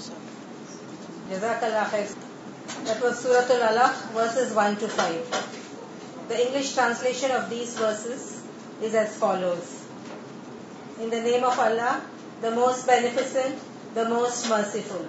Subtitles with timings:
[0.00, 2.14] Jazakallah khair.
[2.84, 6.26] That was Surah Al-Alaq, verses 1 to 5.
[6.28, 8.42] The English translation of these verses
[8.82, 9.84] is as follows.
[11.00, 12.02] In the name of Allah,
[12.42, 13.58] the most beneficent,
[13.94, 15.06] the most merciful.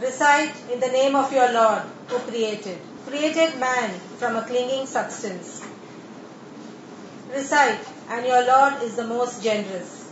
[0.00, 5.62] Recite in the name of your Lord who created man from a clinging substance.
[7.32, 10.08] Recite, and your Lord is the most generous,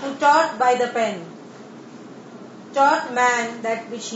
[0.00, 1.24] who taught by the pen
[2.76, 4.06] شارٹ meant which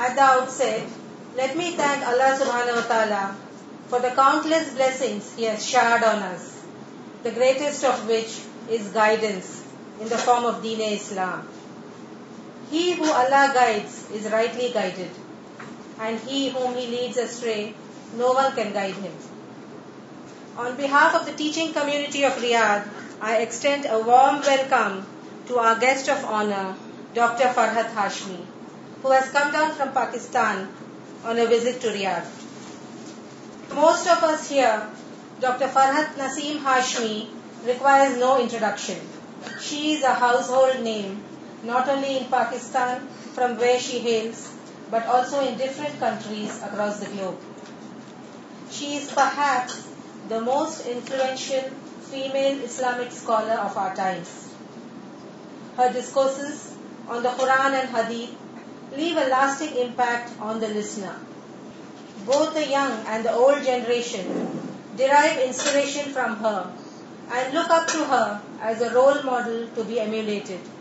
[0.00, 2.48] ہیٹ می تھی اللہ سب
[3.90, 4.12] for the
[4.44, 5.00] greatest
[15.98, 16.40] and he
[16.76, 17.34] he leads
[21.74, 21.86] come
[22.42, 22.82] Riyadh
[23.20, 25.06] I extend a warm welcome
[25.46, 26.76] to our guest of honor,
[27.14, 27.44] Dr.
[27.44, 28.46] Farhat Hashmi,
[29.00, 30.68] who has come down from Pakistan
[31.24, 32.28] on a visit to Riyadh.
[33.74, 34.86] Most of us here,
[35.40, 35.66] Dr.
[35.66, 37.30] Farhat Naseem Hashmi
[37.64, 38.98] requires no introduction.
[39.62, 41.22] She is a household name,
[41.64, 44.52] not only in Pakistan, from where she hails,
[44.90, 47.40] but also in different countries across the globe.
[48.70, 49.88] She is perhaps
[50.28, 51.72] the most influential
[52.10, 54.32] female Islamic scholar of our times.
[55.78, 56.74] Her discourses
[57.08, 61.16] on the Quran and Hadith leave a lasting impact on the listener.
[62.30, 64.30] Both the young and the old generation
[65.00, 68.40] derive inspiration from her and look up to her
[68.70, 70.72] as a role model to be emulated.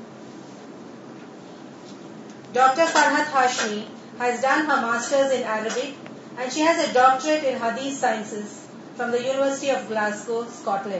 [2.59, 2.85] Dr.
[2.95, 3.81] Farhat Hashmi
[4.19, 8.53] has done her Masters in Arabic and she has a doctorate in Hadith Sciences
[8.97, 10.91] from the university of گلاسکوٹل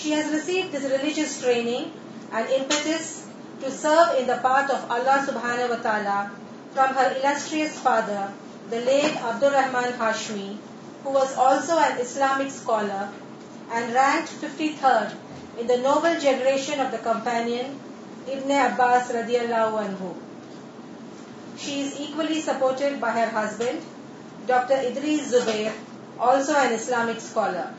[0.00, 1.44] she has received religious
[4.88, 6.18] اللہ سبحان وطالع
[8.72, 10.50] lead Abdur Rahman Hashmi
[11.04, 13.04] who was also an Islamic scholar
[13.72, 15.08] and rank fifty third
[15.62, 17.66] in noble generation of the companion
[18.60, 19.78] Abbas ردی اللہ
[21.64, 23.78] she is equally supported by her husband
[24.46, 24.76] doctor
[25.30, 25.72] Zubair
[26.18, 27.74] also an Islamic scholar.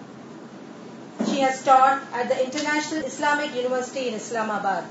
[1.26, 4.86] She has taught at the International Islamic University in Islamabad.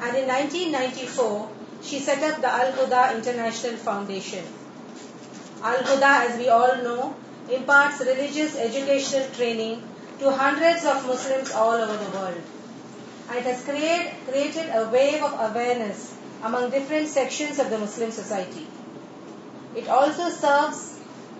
[0.00, 1.48] And in 1994,
[1.82, 4.44] she set up the Al-Huda International Foundation.
[5.62, 7.14] Al-Huda, as we all know,
[7.48, 9.82] imparts religious educational training
[10.18, 12.42] to hundreds of Muslims all over the world.
[13.28, 18.66] And it has created a wave of awareness among different sections of the Muslim society.
[19.76, 20.82] It also serves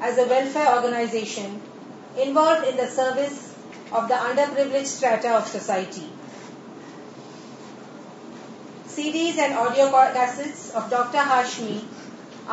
[0.08, 1.52] as a welfare organization
[2.24, 3.38] involved in the service
[4.00, 6.04] of the underprivileged strata of society.
[8.94, 9.86] CDs and audio
[10.16, 11.22] cassettes of Dr.
[11.32, 11.78] Hashmi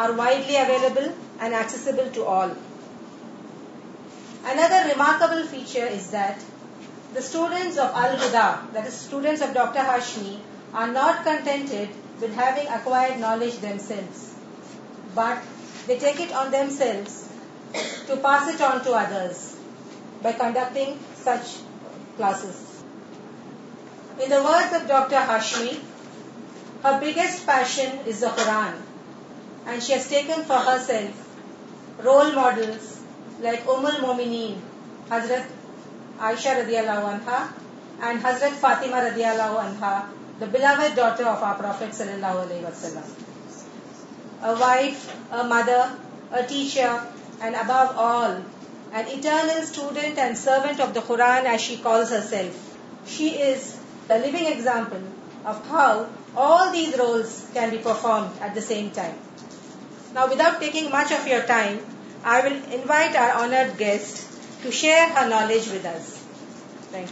[0.04, 1.10] are widely available
[1.40, 2.56] and accessible to all.
[4.54, 6.50] Another remarkable feature is that
[7.14, 9.84] the students of Al-Huda, that is students of Dr.
[9.94, 10.36] Hashmi,
[10.74, 11.90] are not contented
[12.22, 14.30] with having acquired knowledge themselves,
[15.14, 15.50] but
[15.88, 17.10] they take it on themselves
[18.08, 19.40] to pass it on to others
[20.22, 21.48] by conducting such
[22.18, 22.58] classes
[24.20, 25.66] in داڈ of doctor Hashim
[26.84, 28.74] her biggest passion is a Quran
[29.66, 31.16] and she has taken for her self
[32.06, 32.72] role model
[33.40, 34.46] like اومل مومنی
[35.12, 35.46] حضرت
[36.30, 39.94] عائشہ رضی and حضرت فاطمہ رضی اللہ عنہا
[40.40, 42.60] the beloved daughter of our prophet صلی اللہ علیہ
[45.50, 46.90] mother a teacher
[47.44, 49.20] knowledge
[49.74, 50.98] thank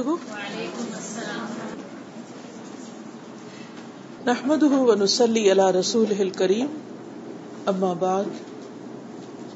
[4.28, 8.30] نحمده و نسلی علی رسوله الكریم اما بعد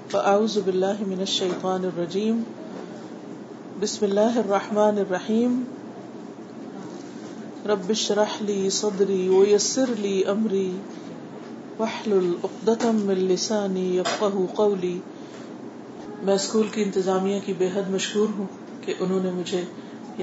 [0.10, 2.42] فاعوذ باللہ من الشیطان الرجیم
[3.84, 5.56] بسم اللہ الرحمن الرحیم
[7.72, 10.70] رب شرح لی صدری ویسر لی امری
[11.80, 14.98] وحلل اقدتم من لسانی یفقہ قولی
[16.30, 18.54] میں اسکول کی انتظامیہ کی بے حد مشہور ہوں
[18.86, 19.64] کہ انہوں نے مجھے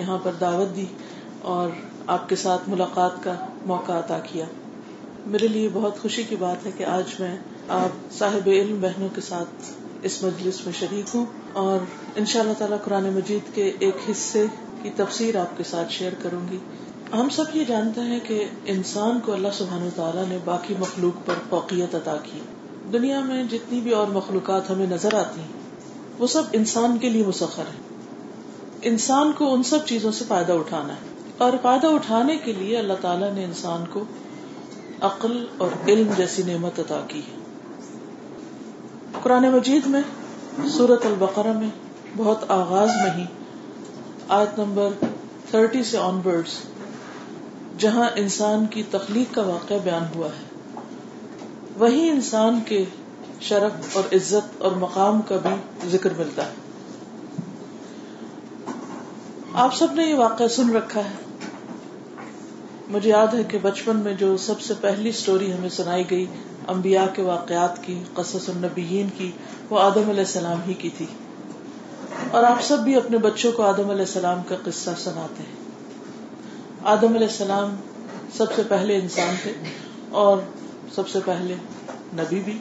[0.00, 0.86] یہاں پر دعوت دی
[1.56, 1.68] اور
[2.18, 3.34] آپ کے ساتھ ملاقات کا
[3.68, 4.44] موقع عطا کیا
[5.34, 7.30] میرے لیے بہت خوشی کی بات ہے کہ آج میں
[7.76, 9.70] آپ صاحب علم بہنوں کے ساتھ
[10.10, 11.24] اس مجلس میں شریک ہوں
[11.62, 11.86] اور
[12.22, 14.44] ان شاء اللہ تعالیٰ قرآن مجید کے ایک حصے
[14.82, 16.58] کی تفصیل آپ کے ساتھ شیئر کروں گی
[17.20, 18.38] ہم سب یہ جانتے ہیں کہ
[18.76, 22.40] انسان کو اللہ سبحان تعالیٰ نے باقی مخلوق پر فوقیت عطا کی
[22.92, 27.26] دنیا میں جتنی بھی اور مخلوقات ہمیں نظر آتی ہیں وہ سب انسان کے لیے
[27.32, 32.52] مسخر ہے انسان کو ان سب چیزوں سے فائدہ اٹھانا ہے اور فائدہ اٹھانے کے
[32.58, 34.02] لیے اللہ تعالیٰ نے انسان کو
[35.08, 35.32] عقل
[35.64, 40.00] اور علم جیسی نعمت ادا کی ہے قرآن مجید میں
[40.76, 41.68] سورت البقرہ میں
[42.16, 43.24] بہت آغاز میں ہی
[44.36, 44.92] آیت نمبر
[45.50, 46.54] تھرٹی سے آن برڈس
[47.84, 50.84] جہاں انسان کی تخلیق کا واقعہ بیان ہوا ہے
[51.78, 52.84] وہی انسان کے
[53.48, 57.44] شرف اور عزت اور مقام کا بھی ذکر ملتا ہے
[59.66, 61.24] آپ سب نے یہ واقعہ سن رکھا ہے
[62.94, 66.26] مجھے یاد ہے کہ بچپن میں جو سب سے پہلی سٹوری ہمیں سنائی گئی
[66.74, 69.30] انبیاء کے واقعات کی قصص النبیین کی
[69.70, 71.06] وہ آدم علیہ السلام ہی کی تھی
[72.38, 77.14] اور آپ سب بھی اپنے بچوں کو آدم علیہ السلام کا قصہ سناتے ہیں آدم
[77.20, 77.74] علیہ السلام
[78.36, 79.52] سب سے پہلے انسان تھے
[80.22, 80.36] اور
[80.94, 81.54] سب سے پہلے
[82.20, 82.58] نبی بھی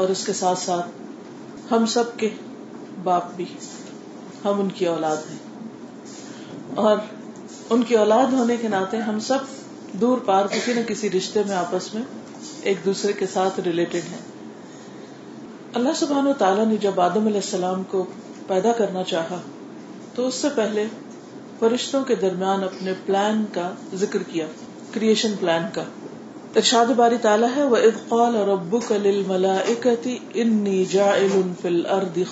[0.00, 2.28] اور اس کے ساتھ ساتھ ہم سب کے
[3.04, 3.44] باپ بھی
[4.44, 5.38] ہم ان کی اولاد ہیں
[6.88, 6.96] اور
[7.74, 9.48] ان کی اولاد ہونے کے ناطے ہم سب
[10.00, 12.02] دور پار کسی نہ کسی رشتے میں آپس میں
[12.70, 14.20] ایک دوسرے کے ساتھ ریلیٹڈ ہیں
[15.80, 18.04] اللہ سبحان و تعالیٰ نے جب آدم علیہ السلام کو
[18.46, 19.40] پیدا کرنا چاہا
[20.14, 20.86] تو اس سے پہلے
[21.58, 23.70] فرشتوں کے درمیان اپنے پلان کا
[24.04, 24.46] ذکر کیا
[24.94, 25.84] کریشن پلان کا
[26.62, 29.56] ارشاد باری تعالیٰ ہے وہ ابقال اور ابو کل ملا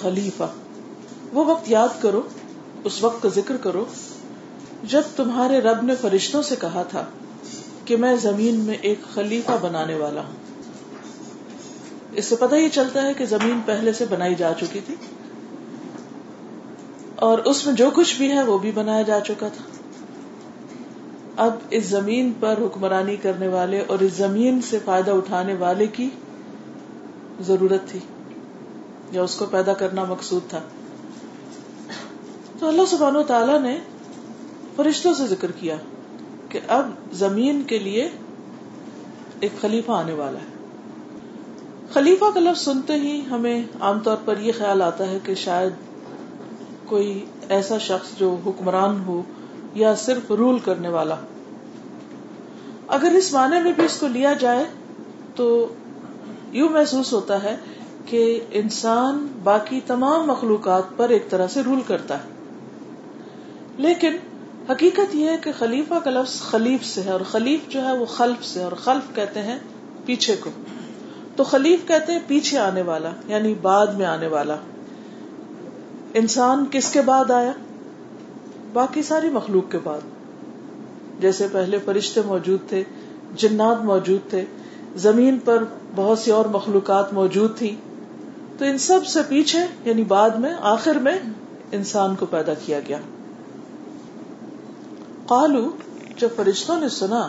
[0.02, 0.50] خلیفہ
[1.32, 2.20] وہ وقت یاد کرو
[2.90, 3.84] اس وقت کا ذکر کرو
[4.90, 7.04] جب تمہارے رب نے فرشتوں سے کہا تھا
[7.84, 10.44] کہ میں زمین میں ایک خلیفہ بنانے والا ہوں
[12.20, 14.94] اس سے پتا یہ چلتا ہے کہ زمین پہلے سے بنائی جا چکی تھی
[17.30, 19.64] اور اس میں جو کچھ بھی ہے وہ بھی بنایا جا چکا تھا
[21.44, 26.08] اب اس زمین پر حکمرانی کرنے والے اور اس زمین سے فائدہ اٹھانے والے کی
[27.48, 27.98] ضرورت تھی
[29.18, 30.60] یا اس کو پیدا کرنا مقصود تھا
[32.58, 33.76] تو اللہ سبحانہ و تعالیٰ نے
[34.76, 35.76] فرشتوں سے ذکر کیا
[36.48, 36.88] کہ اب
[37.22, 38.08] زمین کے لیے
[39.46, 40.54] ایک خلیفہ آنے والا ہے
[41.92, 43.56] خلیفہ کا لفظ سنتے ہی ہمیں
[43.88, 45.84] عام طور پر یہ خیال آتا ہے کہ شاید
[46.92, 47.08] کوئی
[47.58, 49.20] ایسا شخص جو حکمران ہو
[49.84, 51.16] یا صرف رول کرنے والا
[52.98, 54.64] اگر اس معنی میں بھی اس کو لیا جائے
[55.40, 55.48] تو
[56.58, 57.56] یوں محسوس ہوتا ہے
[58.12, 58.22] کہ
[58.62, 64.16] انسان باقی تمام مخلوقات پر ایک طرح سے رول کرتا ہے لیکن
[64.68, 68.06] حقیقت یہ ہے کہ خلیفہ کا لفظ خلیف سے ہے اور خلیف جو ہے وہ
[68.14, 69.58] خلف سے اور خلف کہتے ہیں
[70.06, 70.50] پیچھے کو
[71.36, 74.56] تو خلیف کہتے ہیں پیچھے آنے والا یعنی بعد میں آنے والا
[76.22, 77.52] انسان کس کے بعد آیا
[78.72, 80.08] باقی ساری مخلوق کے بعد
[81.20, 82.82] جیسے پہلے فرشتے موجود تھے
[83.44, 84.44] جنات موجود تھے
[85.08, 85.64] زمین پر
[85.96, 87.74] بہت سی اور مخلوقات موجود تھی
[88.58, 91.18] تو ان سب سے پیچھے یعنی بعد میں آخر میں
[91.80, 92.98] انسان کو پیدا کیا گیا
[95.28, 97.20] جب فرشتوں نے سنا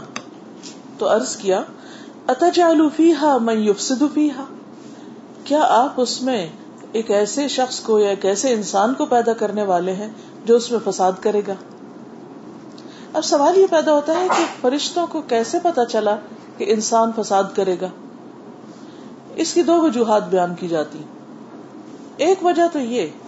[0.97, 1.61] تو ارض کیا
[2.33, 3.55] اتا فیہا فی ہا میں
[4.13, 4.27] فی
[5.45, 6.39] کیا آپ اس میں
[6.99, 10.09] ایک ایسے شخص کو یا ایک ایسے انسان کو پیدا کرنے والے ہیں
[10.45, 11.53] جو اس میں فساد کرے گا
[13.17, 16.15] اب سوال یہ پیدا ہوتا ہے کہ فرشتوں کو کیسے پتا چلا
[16.57, 17.89] کہ انسان فساد کرے گا
[19.45, 20.99] اس کی دو وجوہات بیان کی جاتی
[22.27, 23.21] ایک وجہ تو یہ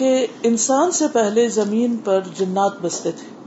[0.00, 0.14] کہ
[0.52, 3.38] انسان سے پہلے زمین پر جنات بستے تھے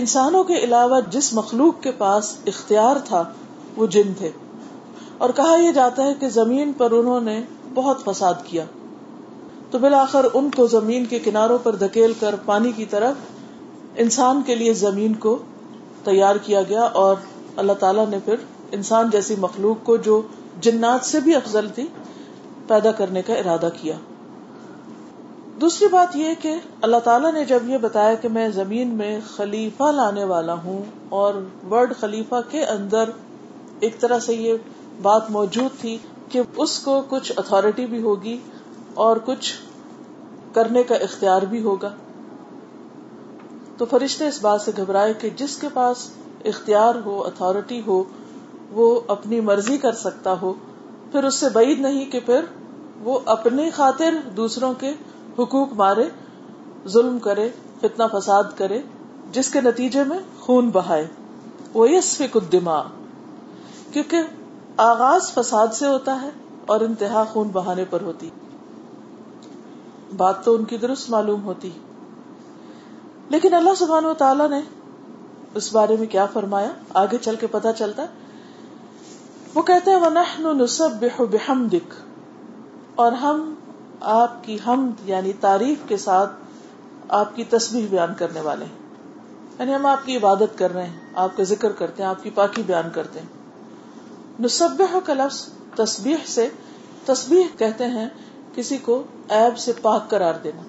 [0.00, 3.22] انسانوں کے علاوہ جس مخلوق کے پاس اختیار تھا
[3.76, 4.30] وہ جن تھے
[5.24, 7.40] اور کہا یہ جاتا ہے کہ زمین پر انہوں نے
[7.74, 8.64] بہت فساد کیا
[9.70, 14.54] تو بالآخر ان کو زمین کے کناروں پر دھکیل کر پانی کی طرف انسان کے
[14.62, 15.36] لیے زمین کو
[16.04, 17.14] تیار کیا گیا اور
[17.62, 18.42] اللہ تعالی نے پھر
[18.78, 20.20] انسان جیسی مخلوق کو جو
[20.68, 21.86] جنات سے بھی افضل تھی
[22.68, 23.96] پیدا کرنے کا ارادہ کیا
[25.60, 26.52] دوسری بات یہ کہ
[26.86, 30.80] اللہ تعالیٰ نے جب یہ بتایا کہ میں زمین میں خلیفہ لانے والا ہوں
[31.18, 31.34] اور
[31.70, 33.10] ورڈ خلیفہ کے اندر
[33.88, 34.64] ایک طرح سے یہ
[35.02, 35.96] بات موجود تھی
[36.32, 38.36] کہ اس کو کچھ اتارٹی بھی ہوگی
[39.06, 39.52] اور کچھ
[40.58, 41.92] کرنے کا اختیار بھی ہوگا
[43.78, 46.08] تو فرشتے اس بات سے گھبرائے کہ جس کے پاس
[46.52, 48.02] اختیار ہو اتھارٹی ہو
[48.80, 50.52] وہ اپنی مرضی کر سکتا ہو
[51.12, 52.52] پھر اس سے بعید نہیں کہ پھر
[53.08, 54.92] وہ اپنے خاطر دوسروں کے
[55.38, 56.08] حقوق مارے
[56.96, 57.48] ظلم کرے
[57.80, 58.80] فتنا فساد کرے
[59.36, 61.06] جس کے نتیجے میں خون بہائے
[61.74, 62.10] وہ یس
[63.92, 64.22] کیونکہ
[64.84, 66.30] آغاز فساد سے ہوتا ہے
[66.74, 68.28] اور انتہا خون بہانے پر ہوتی
[70.22, 71.70] بات تو ان کی درست معلوم ہوتی
[73.34, 74.60] لیکن اللہ سبحانہ و تعالی نے
[75.60, 76.70] اس بارے میں کیا فرمایا
[77.02, 78.04] آگے چل کے پتا چلتا
[79.54, 81.74] وہ کہتے ہیں وَنَحْنُ
[83.02, 83.40] اور ہم
[84.14, 86.32] آپ کی حمد یعنی تعریف کے ساتھ
[87.20, 88.64] آپ کی تصویر بیان کرنے والے
[89.58, 92.02] یعنی ہم آپ کی عبادت کر رہے ہیں آپ آپ کا کا ذکر کرتے کرتے
[92.02, 92.88] ہیں ہیں کی پاکی بیان
[94.44, 95.42] نصبح لفظ
[95.76, 96.48] تسبیح سے
[97.06, 98.08] تصبیح کہتے ہیں
[98.54, 99.02] کسی کو
[99.36, 100.62] عیب سے پاک قرار دینا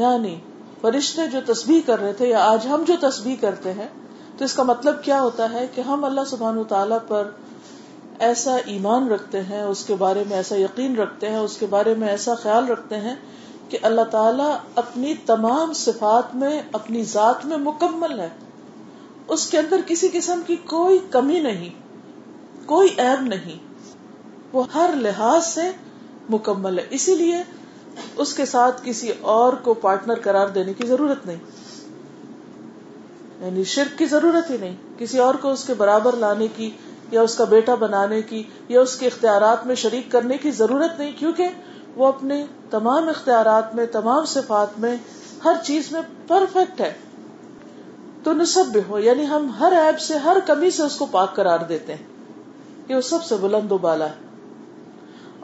[0.00, 0.36] یعنی
[0.80, 3.88] فرشتے جو تسبیح کر رہے تھے یا آج ہم جو تسبیح کرتے ہیں
[4.38, 7.30] تو اس کا مطلب کیا ہوتا ہے کہ ہم اللہ سبحان تعالیٰ پر
[8.28, 11.92] ایسا ایمان رکھتے ہیں اس کے بارے میں ایسا یقین رکھتے ہیں اس کے بارے
[12.00, 13.12] میں ایسا خیال رکھتے ہیں
[13.68, 14.48] کہ اللہ تعالیٰ
[14.82, 18.26] اپنی تمام صفات میں اپنی ذات میں مکمل ہے
[19.36, 22.02] اس کے اندر کسی قسم کی کوئی کمی نہیں
[22.74, 24.02] کوئی عیب نہیں
[24.52, 25.66] وہ ہر لحاظ سے
[26.36, 27.40] مکمل ہے اسی لیے
[28.24, 31.64] اس کے ساتھ کسی اور کو پارٹنر قرار دینے کی ضرورت نہیں
[33.44, 36.66] یعنی شرک کی ضرورت ہی نہیں کسی اور کو اس کے برابر لانے کی
[37.16, 38.42] یا اس کا بیٹا بنانے کی
[38.74, 43.74] یا اس کے اختیارات میں شریک کرنے کی ضرورت نہیں کیونکہ وہ اپنے تمام اختیارات
[43.74, 44.96] میں تمام صفات میں
[45.44, 46.92] ہر چیز میں پرفیکٹ ہے
[48.22, 51.34] تو نصب بھی ہو یعنی ہم ہر ایپ سے ہر کمی سے اس کو پاک
[51.36, 52.06] قرار دیتے ہیں
[52.88, 54.28] کہ وہ سب سے بلند و بالا ہے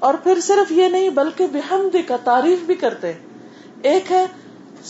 [0.07, 4.25] اور پھر صرف یہ نہیں بلکہ کا تعریف بھی کرتے ہیں ایک ہے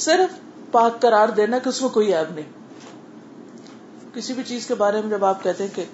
[0.04, 0.38] صرف
[0.73, 5.11] پاک قرار دینا کہ اس میں کوئی عیب نہیں کسی بھی چیز کے بارے میں
[5.11, 5.85] جب آپ کہتے ہیں کہ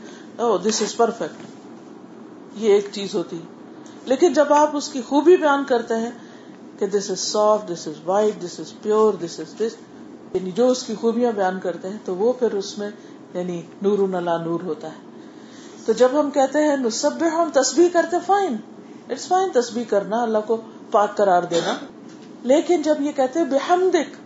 [0.40, 5.64] دس از پرفیکٹ یہ ایک چیز ہوتی ہے لیکن جب آپ اس کی خوبی بیان
[5.68, 6.10] کرتے ہیں
[6.78, 9.74] کہ this is soft this is white this is pure this is this
[10.34, 12.90] یعنی جو اس کی خوبیاں بیان کرتے ہیں تو وہ پھر اس میں
[13.34, 15.10] یعنی نور لا نور ہوتا ہے
[15.86, 18.56] تو جب ہم کہتے ہیں نصب ہم تسبیح کرتے فائن
[19.10, 20.56] اٹس فائن تسبیح کرنا اللہ کو
[20.90, 21.74] پاک قرار دینا
[22.52, 24.16] لیکن جب یہ کہتے ہیں بحمدک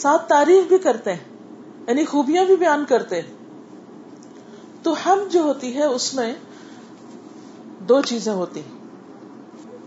[0.00, 3.36] ساتھ تعریف بھی کرتے ہیں یعنی خوبیاں بھی بیان کرتے ہیں
[4.82, 6.26] تو ہم جو ہوتی ہے اس میں
[7.88, 8.60] دو چیزیں ہوتی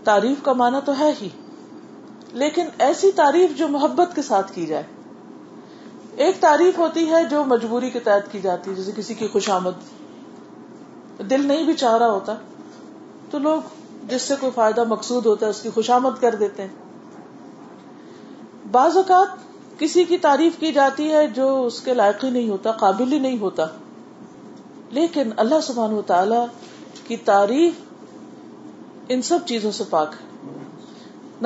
[0.04, 1.28] تعریف کا معنی تو ہے ہی
[2.42, 4.82] لیکن ایسی تعریف جو محبت کے ساتھ کی جائے
[6.26, 9.76] ایک تعریف ہوتی ہے جو مجبوری کے تحت کی جاتی ہے جیسے کسی کی خوشامد
[11.30, 12.32] دل نہیں بھی چاہ رہا ہوتا
[13.30, 13.58] تو لوگ
[14.08, 16.74] جس سے کوئی فائدہ مقصود ہوتا ہے اس کی خوشامد کر دیتے ہیں
[18.76, 19.30] بعض اوقات
[19.78, 23.18] کسی کی تعریف کی جاتی ہے جو اس کے لائق ہی نہیں ہوتا قابل ہی
[23.28, 23.66] نہیں ہوتا
[24.98, 26.38] لیکن اللہ سبحان تعالی
[27.06, 30.50] کی تعریف ان سب چیزوں سے پاک ہے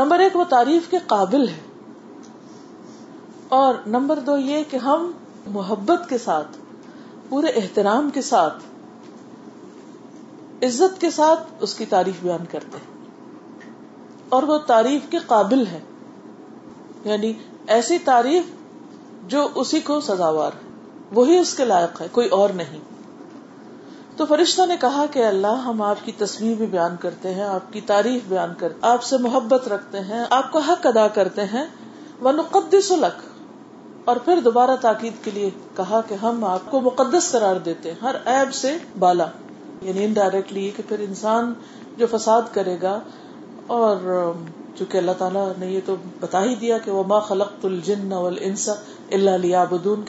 [0.01, 1.61] نمبر ایک وہ تعریف کے قابل ہے
[3.59, 5.05] اور نمبر دو یہ کہ ہم
[5.59, 6.57] محبت کے ساتھ
[7.29, 8.57] پورے احترام کے ساتھ
[10.67, 12.91] عزت کے ساتھ اس کی تعریف بیان کرتے ہیں
[14.37, 15.81] اور وہ تعریف کے قابل ہے
[17.13, 17.31] یعنی
[17.79, 18.45] ایسی تعریف
[19.35, 20.67] جو اسی کو سزاوار ہے
[21.21, 22.83] وہی اس کے لائق ہے کوئی اور نہیں
[24.17, 27.73] تو فرشتہ نے کہا کہ اللہ ہم آپ کی تصویر بھی بیان کرتے ہیں آپ
[27.73, 31.65] کی تعریف بیان کرتے آپ سے محبت رکھتے ہیں آپ کا حق ادا کرتے ہیں
[32.27, 33.25] وہ نقدس الق
[34.13, 38.03] اور پھر دوبارہ تاکید کے لیے کہا کہ ہم آپ کو مقدس قرار دیتے ہیں
[38.05, 39.27] ہر عیب سے بالا
[39.89, 41.53] یعنی انڈائریکٹلی کہ پھر انسان
[41.97, 42.99] جو فساد کرے گا
[43.79, 44.07] اور
[44.79, 46.91] چونکہ اللہ تعالیٰ نے یہ تو بتا ہی دیا کہ
[47.31, 48.15] الجن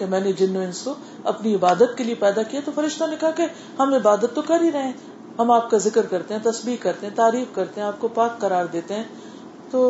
[0.09, 0.93] میں نے جن و انس کو
[1.31, 3.45] اپنی عبادت کے لیے پیدا کیا تو فرشتوں نے کہا کہ
[3.79, 4.91] ہم عبادت تو کر ہی رہے
[5.39, 8.39] ہم آپ کا ذکر کرتے ہیں تصویر کرتے ہیں تعریف کرتے ہیں آپ کو پاک
[8.39, 9.83] قرار دیتے ہیں تو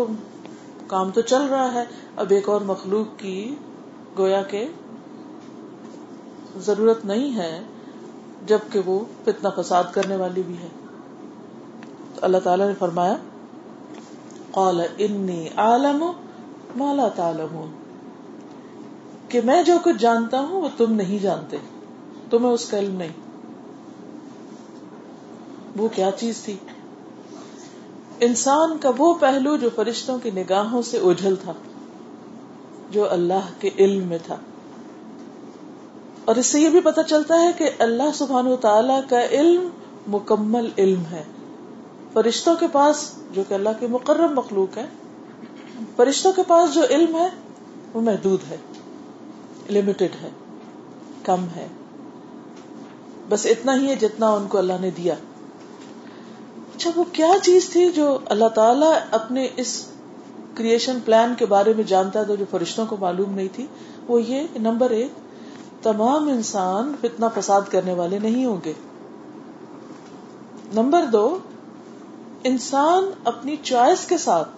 [0.94, 1.84] کام تو چل رہا ہے
[2.24, 3.36] اب ایک اور مخلوق کی
[4.18, 4.66] گویا کے
[6.68, 7.50] ضرورت نہیں ہے
[8.52, 10.68] جبکہ وہ فتنا فساد کرنے والی بھی ہے
[12.16, 13.16] تو اللہ تعالیٰ نے فرمایا
[14.56, 16.04] انی عالم
[16.78, 17.58] مالا تعلم
[19.30, 21.58] کہ میں جو کچھ جانتا ہوں وہ تم نہیں جانتے
[22.30, 23.26] تمہیں اس کا علم نہیں
[25.78, 26.56] وہ کیا چیز تھی
[28.28, 31.54] انسان کا وہ پہلو جو فرشتوں کی نگاہوں سے اجل تھا
[32.92, 34.36] جو اللہ کے علم میں تھا
[36.32, 39.70] اور اس سے یہ بھی پتہ چلتا ہے کہ اللہ سبحان و تعالی کا علم
[40.14, 41.24] مکمل علم ہے
[42.18, 42.98] فرشتوں کے پاس
[43.34, 44.86] جو کہ اللہ کے مقرر مخلوق ہے
[45.96, 47.28] فرشتوں کے پاس جو علم ہے
[47.94, 48.56] وہ محدود ہے
[49.76, 51.44] لمیٹڈ ہے ہے کم
[53.30, 55.16] بس اتنا ہی ہے جتنا ان کو اللہ نے دیا
[56.76, 59.74] اچھا وہ کیا چیز تھی جو اللہ تعالی اپنے اس
[60.62, 63.66] کریشن پلان کے بارے میں جانتا تھا جو فرشتوں کو معلوم نہیں تھی
[64.08, 68.74] وہ یہ نمبر ایک تمام انسان فتنا فساد کرنے والے نہیں ہوں گے
[70.82, 71.24] نمبر دو
[72.50, 74.50] انسان اپنی چوائس کے ساتھ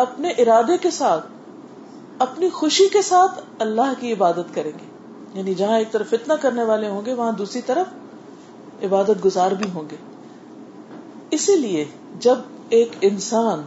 [0.00, 1.26] اپنے ارادے کے ساتھ
[2.22, 4.88] اپنی خوشی کے ساتھ اللہ کی عبادت کریں گے
[5.38, 9.68] یعنی جہاں ایک طرف اتنا کرنے والے ہوں گے وہاں دوسری طرف عبادت گزار بھی
[9.74, 9.96] ہوں گے
[11.36, 11.84] اسی لیے
[12.26, 12.38] جب
[12.78, 13.62] ایک انسان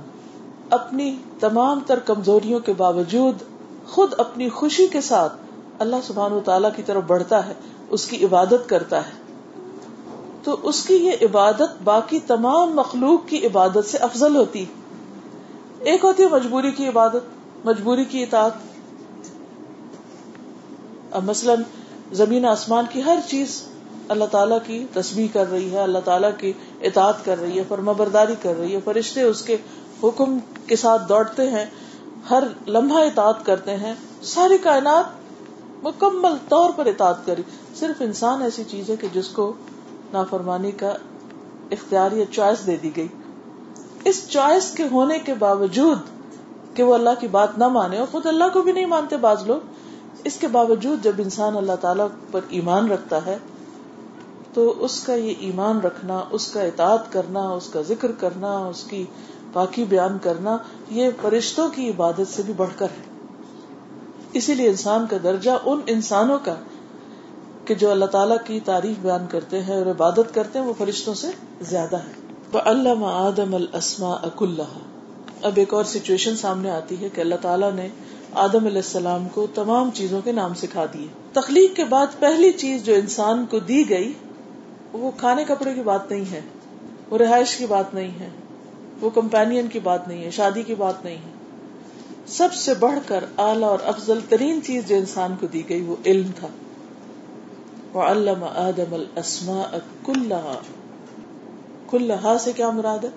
[0.77, 3.41] اپنی تمام تر کمزوریوں کے باوجود
[3.93, 5.36] خود اپنی خوشی کے ساتھ
[5.83, 7.53] اللہ سبحان و تعالیٰ کی طرف بڑھتا ہے
[7.98, 9.22] اس کی عبادت کرتا ہے
[10.43, 14.63] تو اس کی یہ عبادت باقی تمام مخلوق کی عبادت سے افضل ہوتی
[15.91, 19.29] ایک ہوتی ہے مجبوری کی عبادت مجبوری کی اطاعت
[21.19, 21.63] اب مثلاً
[22.23, 23.62] زمین آسمان کی ہر چیز
[24.13, 26.51] اللہ تعالیٰ کی تسبیح کر رہی ہے اللہ تعالیٰ کی
[26.89, 29.57] اطاعت کر رہی ہے فرما برداری کر رہی ہے فرشتے اس کے
[30.03, 30.38] حکم
[30.71, 31.65] کے ساتھ دوڑتے ہیں
[32.29, 32.43] ہر
[32.77, 33.93] لمحہ اطاعت کرتے ہیں
[34.35, 35.21] ساری کائنات
[35.85, 37.43] مکمل طور پر اطاعت کری
[37.79, 39.51] صرف انسان ایسی چیز ہے کہ جس کو
[40.13, 40.93] نافرمانی کا
[41.75, 43.08] اختیار یا چوائس دے دی گئی
[44.12, 46.10] اس چوائس کے ہونے کے باوجود
[46.78, 49.45] کہ وہ اللہ کی بات نہ مانے اور خود اللہ کو بھی نہیں مانتے بعض
[49.52, 53.38] لوگ اس کے باوجود جب انسان اللہ تعالی پر ایمان رکھتا ہے
[54.56, 58.84] تو اس کا یہ ایمان رکھنا اس کا اطاعت کرنا اس کا ذکر کرنا اس
[58.89, 59.04] کی
[59.54, 60.58] باقی بیان کرنا
[60.99, 65.82] یہ فرشتوں کی عبادت سے بھی بڑھ کر ہے اسی لیے انسان کا درجہ ان
[65.95, 66.56] انسانوں کا
[67.65, 71.13] کہ جو اللہ تعالیٰ کی تعریف بیان کرتے ہیں اور عبادت کرتے ہیں وہ فرشتوں
[71.19, 71.28] سے
[71.71, 74.73] زیادہ ہے تو علامہ آدم السما اک اللہ
[75.49, 77.88] اب ایک اور سچویشن سامنے آتی ہے کہ اللہ تعالیٰ نے
[78.45, 82.84] آدم علیہ السلام کو تمام چیزوں کے نام سکھا دیے تخلیق کے بعد پہلی چیز
[82.86, 84.12] جو انسان کو دی گئی
[85.04, 86.41] وہ کھانے کپڑے کی بات نہیں ہے
[87.10, 88.30] وہ رہائش کی بات نہیں ہے
[89.02, 93.23] وہ کمپینین کی بات نہیں ہے شادی کی بات نہیں ہے سب سے بڑھ کر
[93.45, 96.47] اعلی اور افضل ترین چیز جو انسان کو دی گئی وہ علم تھا
[98.01, 98.95] آدم
[101.95, 102.12] کل
[102.43, 103.10] سے کیا مراد ہے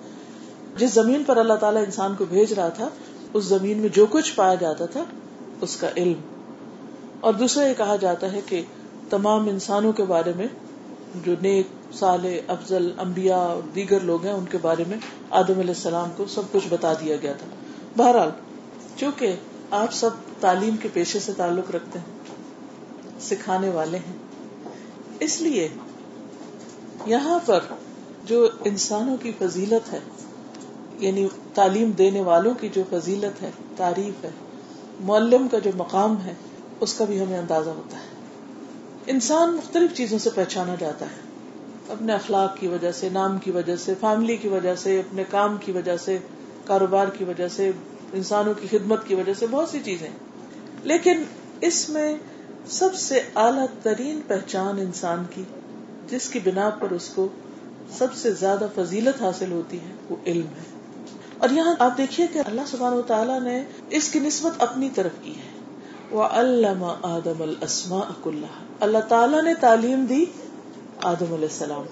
[0.78, 2.88] جس زمین پر اللہ تعالیٰ انسان کو بھیج رہا تھا
[3.38, 5.04] اس زمین میں جو کچھ پایا جاتا تھا
[5.66, 8.62] اس کا علم اور دوسرا یہ کہا جاتا ہے کہ
[9.10, 10.46] تمام انسانوں کے بارے میں
[11.24, 11.66] جو نیک
[11.98, 14.96] صالح افضل امبیا اور دیگر لوگ ہیں ان کے بارے میں
[15.42, 17.46] آدم علیہ السلام کو سب کچھ بتا دیا گیا تھا
[17.96, 18.30] بہرحال
[19.00, 19.34] چونکہ
[19.82, 24.12] آپ سب تعلیم کے پیشے سے تعلق رکھتے ہیں سکھانے والے ہیں
[25.24, 25.66] اس لیے
[27.06, 27.64] یہاں پر
[28.30, 29.98] جو انسانوں کی فضیلت ہے
[31.00, 34.30] یعنی تعلیم دینے والوں کی جو فضیلت ہے تعریف ہے
[35.10, 36.34] معلم کا جو مقام ہے
[36.84, 38.14] اس کا بھی ہمیں اندازہ ہوتا ہے
[39.14, 41.24] انسان مختلف چیزوں سے پہچانا جاتا ہے
[41.94, 45.56] اپنے اخلاق کی وجہ سے نام کی وجہ سے فیملی کی وجہ سے اپنے کام
[45.64, 46.16] کی وجہ سے
[46.70, 47.70] کاروبار کی وجہ سے
[48.20, 50.08] انسانوں کی خدمت کی وجہ سے بہت سی چیزیں
[50.92, 51.22] لیکن
[51.68, 52.08] اس میں
[52.74, 55.42] سب سے اعلیٰ ترین پہچان انسان کی
[56.10, 57.26] جس کی بنا پر اس کو
[57.98, 61.04] سب سے زیادہ فضیلت حاصل ہوتی ہے وہ علم ہے
[61.44, 63.60] اور یہاں آپ دیکھیے کہ اللہ سبحان و تعالیٰ نے
[63.98, 65.50] اس کی نسبت اپنی طرف کی ہے
[66.18, 68.00] وہ علامہ آدم السما
[68.30, 70.24] اللہ اللہ تعالیٰ نے تعلیم دی
[71.12, 71.84] آدم علیہ السلام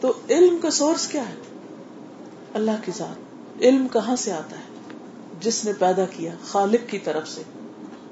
[0.00, 1.34] تو علم کا سورس کیا ہے
[2.62, 4.98] اللہ کی ساتھ علم کہاں سے آتا ہے
[5.46, 7.42] جس نے پیدا کیا خالق کی طرف سے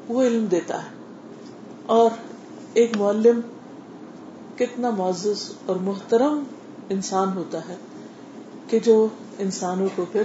[0.08, 0.93] وہ علم دیتا ہے
[1.92, 2.10] اور
[2.80, 3.40] ایک معلم
[4.58, 5.42] کتنا معزز
[5.72, 6.42] اور محترم
[6.96, 7.74] انسان ہوتا ہے
[8.68, 8.96] کہ جو
[9.46, 10.22] انسانوں کو پھر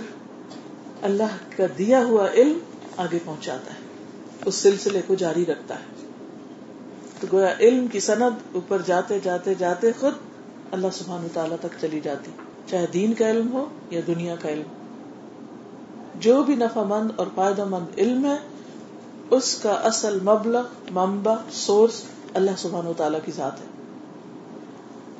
[1.10, 2.58] اللہ کا دیا ہوا علم
[3.04, 3.88] آگے پہنچاتا ہے
[4.50, 6.08] اس سلسلے کو جاری رکھتا ہے
[7.20, 10.18] تو گویا علم کی سند اوپر جاتے جاتے جاتے خود
[10.78, 12.32] اللہ سبحان تعالیٰ تک چلی جاتی
[12.70, 17.66] چاہے دین کا علم ہو یا دنیا کا علم جو بھی نفع مند اور فائدہ
[17.74, 18.36] مند علم ہے
[19.38, 22.02] اس کا اصل مبلا سورس
[22.40, 23.66] اللہ سبحان و تعالیٰ کی ذات ہے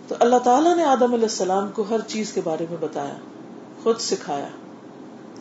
[0.08, 3.14] تو اللہ تعالیٰ نے آدم علیہ السلام کو ہر چیز کے بارے میں بتایا
[3.84, 4.48] خود سکھایا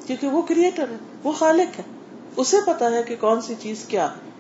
[0.07, 4.33] کیونکہ وہ کریٹر ہے وہ خالق ہے کہ کون سی چیز کیا ہے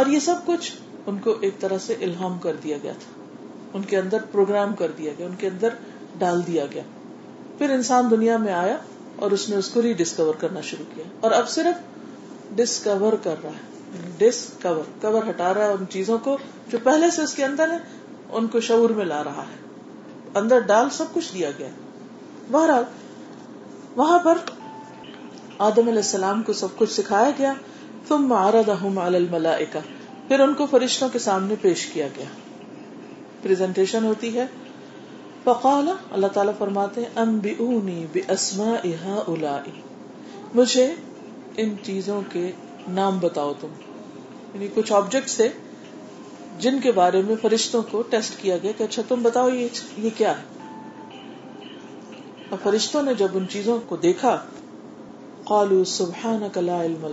[0.00, 0.70] اور یہ سب کچھ
[1.10, 4.90] ان کو ایک طرح سے الحام کر دیا گیا تھا ان کے اندر پروگرام کر
[4.98, 5.80] دیا گیا ان کے اندر
[6.24, 6.82] ڈال دیا گیا
[7.58, 8.76] پھر انسان دنیا میں آیا
[9.24, 11.86] اور اس نے اس کو ریڈسکور کرنا شروع کیا اور اب صرف
[12.56, 16.36] ڈسکور کر رہا ہے ڈسکور کور ہٹا رہا ہے ان چیزوں کو
[16.72, 17.76] جو پہلے سے اس کے اندر ہے
[18.38, 19.66] ان کو شعور میں لا رہا ہے
[20.38, 21.68] اندر ڈال سب کچھ دیا گیا
[22.50, 22.84] بہرحال
[23.96, 24.38] وہاں پر
[25.68, 27.52] آدم علیہ السلام کو سب کچھ سکھایا گیا
[28.08, 32.24] تم مارا دہم الملا پھر ان کو فرشتوں کے سامنے پیش کیا گیا
[33.42, 34.46] پریزنٹیشن ہوتی ہے
[35.44, 39.10] فقال اللہ تعالی فرماتے ہیں ام بی اونی بی اسما
[40.60, 40.86] مجھے
[41.62, 42.50] ان چیزوں کے
[42.96, 43.70] نام بتاؤ تم
[44.52, 45.40] یعنی کچھ آبجیکٹس
[46.64, 50.10] جن کے بارے میں فرشتوں کو ٹیسٹ کیا گیا کہ اچھا تم بتاؤ یہ یہ
[50.18, 51.16] کیا ہے
[52.50, 54.36] اور فرشتوں نے جب ان چیزوں کو دیکھا
[55.50, 57.04] قالو سبحان کلا علم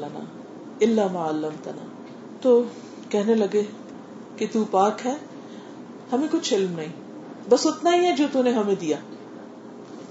[0.91, 1.87] علم علام تنا
[2.41, 2.53] تو
[3.15, 3.63] کہنے لگے
[4.37, 5.15] کہ تو پاک ہے
[6.13, 8.97] ہمیں کچھ علم نہیں بس اتنا ہی ہے جو تھی ہمیں دیا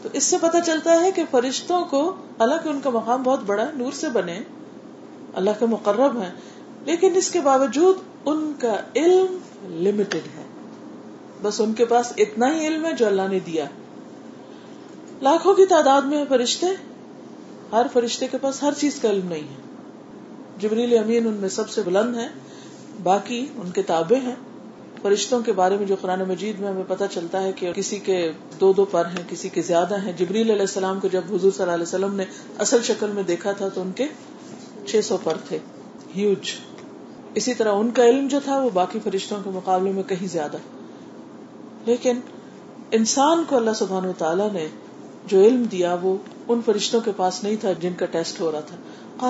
[0.05, 2.01] تو اس سے پتا چلتا ہے کہ فرشتوں کو
[2.47, 4.35] اللہ کے ان کا مقام بہت بڑا نور سے بنے
[5.41, 6.31] اللہ کے مقرب ہیں
[6.89, 9.37] لیکن اس کے باوجود ان کا علم
[9.87, 10.43] لمیٹڈ ہے
[11.47, 13.65] بس ان کے پاس اتنا ہی علم ہے جو اللہ نے دیا
[15.29, 16.67] لاکھوں کی تعداد میں فرشتے
[17.73, 21.69] ہر فرشتے کے پاس ہر چیز کا علم نہیں ہے جبریل امین ان میں سب
[21.77, 22.29] سے بلند ہے
[23.09, 24.35] باقی ان کے تابے ہیں
[25.05, 28.15] فرشتوں کے بارے میں جو قرآن مجید میں ہمیں پتہ چلتا ہے کہ کسی کے
[28.61, 31.63] دو دو پر ہیں کسی کے زیادہ ہیں جبریل علیہ السلام کو جب حضور صلی
[31.65, 32.25] اللہ علیہ وسلم نے
[32.65, 34.07] اصل شکل میں دیکھا تھا تو ان کے
[34.93, 35.59] چھ سو پر تھے
[36.15, 36.53] ہیوج
[37.41, 40.63] اسی طرح ان کا علم جو تھا وہ باقی فرشتوں کے مقابلے میں کہیں زیادہ
[41.91, 42.21] لیکن
[43.01, 44.67] انسان کو اللہ سبحان و تعالیٰ نے
[45.35, 46.17] جو علم دیا وہ
[46.55, 48.73] ان فرشتوں کے پاس نہیں تھا جن کا ٹیسٹ ہو رہا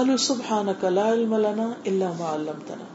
[0.00, 2.92] تھا سبحانک لا علم لنا الا ما علمتنا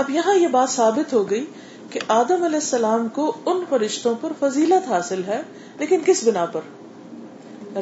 [0.00, 1.44] اب یہاں یہ بات ثابت ہو گئی
[1.90, 5.40] کہ آدم علیہ السلام کو ان فرشتوں پر فضیلت حاصل ہے
[5.78, 6.66] لیکن کس بنا پر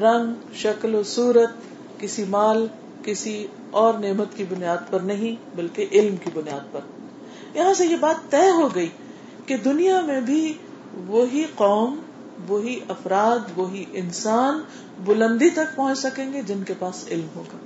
[0.03, 1.57] رنگ شکل و صورت
[2.01, 2.67] کسی کسی مال
[3.81, 6.87] اور نعمت کی بنیاد پر نہیں بلکہ علم کی بنیاد پر
[7.55, 8.89] یہاں سے یہ بات طے ہو گئی
[9.47, 10.41] کہ دنیا میں بھی
[11.09, 11.95] وہی قوم
[12.49, 14.61] وہی افراد وہی انسان
[15.05, 17.59] بلندی تک پہنچ سکیں گے جن کے پاس علم ہوگا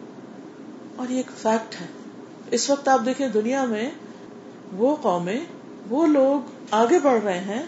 [1.00, 1.86] اور یہ ایک فیکٹ ہے
[2.58, 3.88] اس وقت آپ دیکھیں دنیا میں
[4.82, 5.38] وہ قومیں
[5.90, 6.50] وہ لوگ
[6.80, 7.62] آگے بڑھ رہے ہیں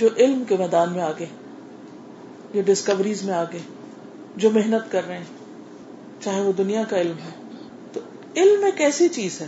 [0.00, 1.26] جو علم کے میدان میں آگے
[2.54, 3.58] جو ڈسکوریز میں آگے
[4.42, 7.30] جو محنت کر رہے ہیں چاہے وہ دنیا کا علم ہے
[7.92, 8.00] تو
[8.42, 9.46] علم ایک ایسی چیز ہے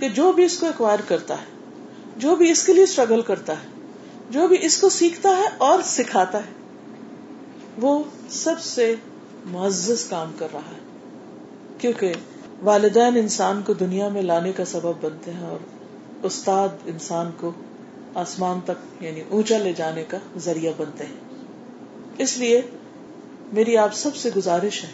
[0.00, 3.52] کہ جو بھی اس کو ایکوائر کرتا ہے جو بھی اس کے لیے اسٹرگل کرتا
[3.62, 7.98] ہے جو بھی اس کو سیکھتا ہے اور سکھاتا ہے وہ
[8.40, 8.86] سب سے
[9.56, 12.12] معزز کام کر رہا ہے کیونکہ
[12.70, 15.74] والدین انسان کو دنیا میں لانے کا سبب بنتے ہیں اور
[16.24, 17.50] استاد انسان کو
[18.24, 22.60] آسمان تک یعنی اونچا لے جانے کا ذریعہ بنتے ہیں اس لیے
[23.58, 24.90] میری آپ سب سے گزارش ہے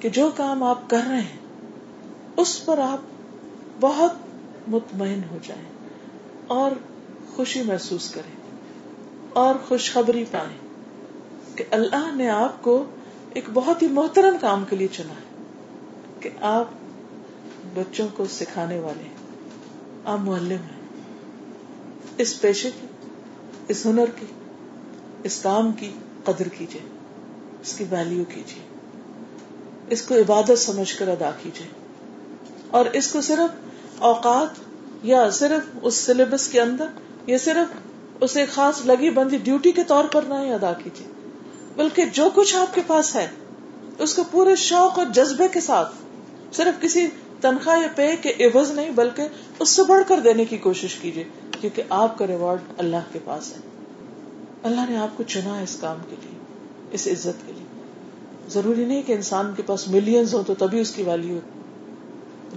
[0.00, 1.36] کہ جو کام آپ کر رہے ہیں
[2.42, 3.00] اس پر آپ
[3.80, 5.64] بہت مطمئن ہو جائیں
[6.56, 6.70] اور
[7.36, 8.34] خوشی محسوس کریں
[9.44, 10.58] اور خوشخبری پائیں
[11.58, 12.82] کہ اللہ نے آپ کو
[13.38, 16.70] ایک بہت ہی محترم کام کے لیے چنا ہے کہ آپ
[17.74, 19.17] بچوں کو سکھانے والے ہیں
[20.10, 22.86] آپ معلم ہیں اس پیشے کی
[23.72, 24.26] اس ہنر کی
[25.30, 25.90] اس کام کی
[26.24, 31.30] قدر کیجیے اس اس اس کی کیجیے کیجیے کو کو عبادت سمجھ کر ادا
[32.78, 34.58] اور صرف اوقات
[35.10, 40.10] یا صرف اس سلیبس کے اندر یا صرف اسے خاص لگی بندی ڈیوٹی کے طور
[40.16, 41.12] پر نہ ہی ادا کیجیے
[41.82, 43.28] بلکہ جو کچھ آپ کے پاس ہے
[44.06, 45.94] اس کو پورے شوق اور جذبے کے ساتھ
[46.60, 47.08] صرف کسی
[47.40, 51.24] تنخواہ یا پے کے عوض نہیں بلکہ اس سے بڑھ کر دینے کی کوشش کیجیے
[51.60, 53.60] کیونکہ آپ کا ریوارڈ اللہ کے پاس ہے
[54.70, 56.36] اللہ نے آپ کو چنا ہے اس کام کے لیے
[56.98, 57.66] اس عزت کے لیے
[58.54, 61.40] ضروری نہیں کہ انسان کے پاس ملینز ہو تو تبھی اس کی ویلو ہو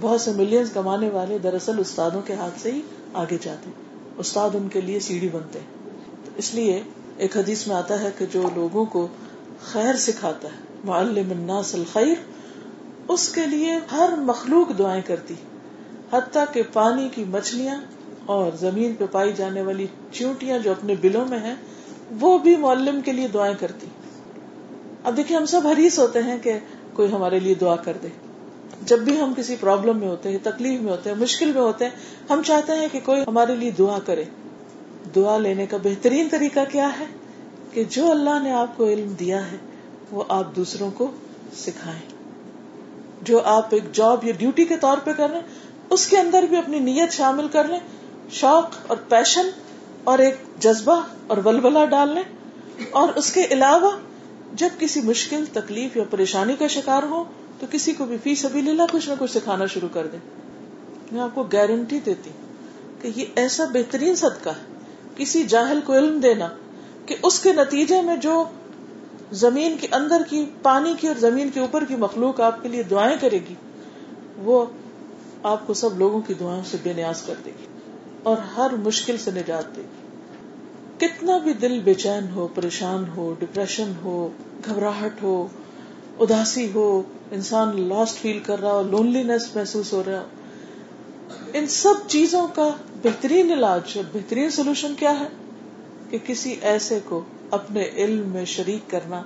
[0.00, 2.80] بہت سے ملینز کمانے والے دراصل استادوں کے ہاتھ سے ہی
[3.22, 6.82] آگے جاتے ہیں استاد ان کے لیے سیڑھی بنتے ہیں اس لیے
[7.24, 9.06] ایک حدیث میں آتا ہے کہ جو لوگوں کو
[9.72, 12.14] خیر سکھاتا ہے معلم الناس الخیر
[13.12, 15.34] اس کے لیے ہر مخلوق دعائیں کرتی
[16.12, 17.74] حتیٰ کہ پانی کی مچھلیاں
[18.34, 19.86] اور زمین پہ پائی جانے والی
[20.18, 21.54] چیونٹیاں جو اپنے بلوں میں ہیں
[22.20, 23.86] وہ بھی معلم کے لیے دعائیں کرتی
[25.10, 26.58] اب دیکھیں ہم سب حریص ہوتے ہیں کہ
[26.98, 28.08] کوئی ہمارے لیے دعا کر دے
[28.92, 31.88] جب بھی ہم کسی پرابلم میں ہوتے ہیں تکلیف میں ہوتے ہیں مشکل میں ہوتے
[31.88, 34.24] ہیں ہم چاہتے ہیں کہ کوئی ہمارے لیے دعا کرے
[35.16, 37.06] دعا لینے کا بہترین طریقہ کیا ہے
[37.74, 39.58] کہ جو اللہ نے آپ کو علم دیا ہے
[40.16, 41.10] وہ آپ دوسروں کو
[41.64, 42.00] سکھائیں
[43.30, 46.46] جو آپ ایک جاب یا ڈیوٹی کے طور پہ کر رہے ہیں اس کے اندر
[46.52, 47.78] بھی اپنی نیت شامل کر لیں
[48.38, 49.50] شوق اور پیشن
[50.12, 51.00] اور ایک جذبہ
[51.34, 51.38] اور
[51.90, 52.22] ڈال لیں
[53.00, 53.90] اور اس کے علاوہ
[54.62, 57.22] جب کسی مشکل تکلیف یا پریشانی کا شکار ہو
[57.60, 60.18] تو کسی کو بھی فیس ابھی لے کچھ نہ کچھ سکھانا شروع کر دیں
[61.12, 65.96] میں آپ کو گارنٹی دیتی ہوں کہ یہ ایسا بہترین صدقہ ہے کسی جاہل کو
[66.00, 66.48] علم دینا
[67.06, 68.42] کہ اس کے نتیجے میں جو
[69.40, 72.82] زمین کے اندر کی پانی کی اور زمین کے اوپر کی مخلوق آپ کے لیے
[72.90, 73.54] دعائیں کرے گی
[74.48, 74.64] وہ
[75.50, 77.66] آپ کو سب لوگوں کی دعائیں بے نیاز کر دے گی
[78.30, 84.12] اور ہر مشکل سے نجات دے گی کتنا بھی دل بے چین ہو ڈپریشن ہو
[84.66, 85.36] گھبراہٹ ہو
[86.26, 86.84] اداسی ہو
[87.38, 92.46] انسان لاسٹ فیل کر رہا ہو لونلی نیس محسوس ہو رہا ہو ان سب چیزوں
[92.54, 92.68] کا
[93.02, 95.28] بہترین علاج بہترین سولوشن کیا ہے
[96.10, 97.22] کہ کسی ایسے کو
[97.56, 99.20] اپنے علم میں شریک کرنا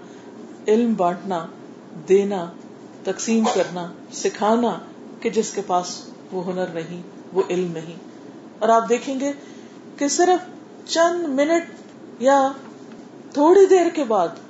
[0.73, 1.45] علم بانٹنا
[2.09, 2.45] دینا
[3.09, 3.87] تقسیم کرنا
[4.21, 4.71] سکھانا
[5.21, 5.93] کہ جس کے پاس
[6.33, 7.03] وہ ہنر نہیں
[7.37, 9.31] وہ علم نہیں اور آپ دیکھیں گے
[9.99, 10.49] کہ صرف
[10.95, 11.71] چند منٹ
[12.29, 12.39] یا
[13.39, 14.43] تھوڑی دیر کے بعد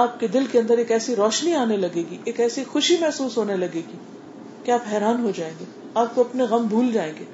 [0.00, 3.36] آپ کے دل کے اندر ایک ایسی روشنی آنے لگے گی ایک ایسی خوشی محسوس
[3.38, 3.96] ہونے لگے گی
[4.64, 5.64] کہ آپ حیران ہو جائیں گے
[6.02, 7.24] آپ کو اپنے غم بھول جائیں گے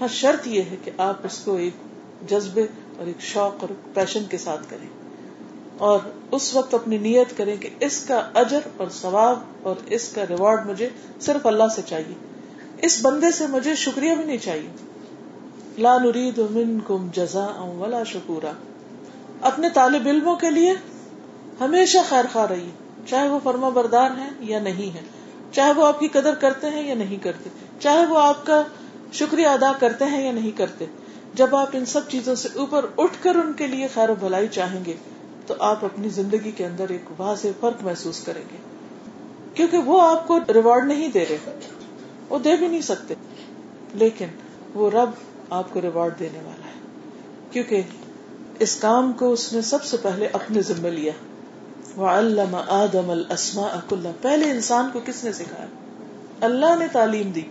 [0.00, 1.84] ہاں شرط یہ ہے کہ آپ اس کو ایک
[2.32, 2.66] جذبے
[2.98, 4.86] اور ایک شوق اور پیشن کے ساتھ کریں
[5.86, 5.98] اور
[6.38, 10.66] اس وقت اپنی نیت کریں کہ اس کا اجر اور ثواب اور اس کا ریوارڈ
[10.68, 10.88] مجھے
[11.26, 12.14] صرف اللہ سے چاہیے
[12.88, 17.50] اس بندے سے مجھے شکریہ بھی نہیں چاہیے لا نرید منکم جزاء
[17.82, 18.52] جزا شکورا
[19.52, 20.74] اپنے طالب علموں کے لیے
[21.60, 22.70] ہمیشہ خیر خواہ رہی
[23.08, 25.04] چاہے وہ فرما بردار ہیں یا نہیں ہیں
[25.56, 27.50] چاہے وہ آپ کی قدر کرتے ہیں یا نہیں کرتے
[27.86, 28.62] چاہے وہ آپ کا
[29.22, 30.86] شکریہ ادا کرتے ہیں یا نہیں کرتے
[31.40, 34.48] جب آپ ان سب چیزوں سے اوپر اٹھ کر ان کے لیے خیر و بھلائی
[34.56, 34.92] چاہیں گے
[35.46, 38.56] تو آپ اپنی زندگی کے اندر ایک واضح فرق محسوس کریں گے
[39.60, 41.54] کیونکہ وہ آپ کو ریوارڈ نہیں دے رہے
[42.28, 43.14] وہ دے بھی نہیں سکتے
[44.04, 44.36] لیکن
[44.78, 45.18] وہ رب
[45.58, 50.28] آپ کو ریوارڈ دینے والا ہے کیونکہ اس کام کو اس نے سب سے پہلے
[50.40, 51.12] اپنے ذمہ لیا
[52.02, 55.66] وہ علامہ پہلے انسان کو کس نے سکھایا
[56.50, 57.42] اللہ نے تعلیم دی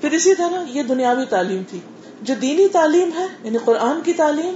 [0.00, 1.78] پھر اسی طرح یہ دنیاوی تعلیم تھی
[2.28, 4.54] جو دینی تعلیم ہے یعنی قرآن کی تعلیم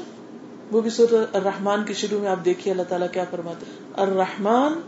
[0.70, 3.66] وہ بھی صور الرحمان کے شروع میں آپ دیکھیے اللہ تعالیٰ کیا فرماتے
[4.04, 4.80] الرحمان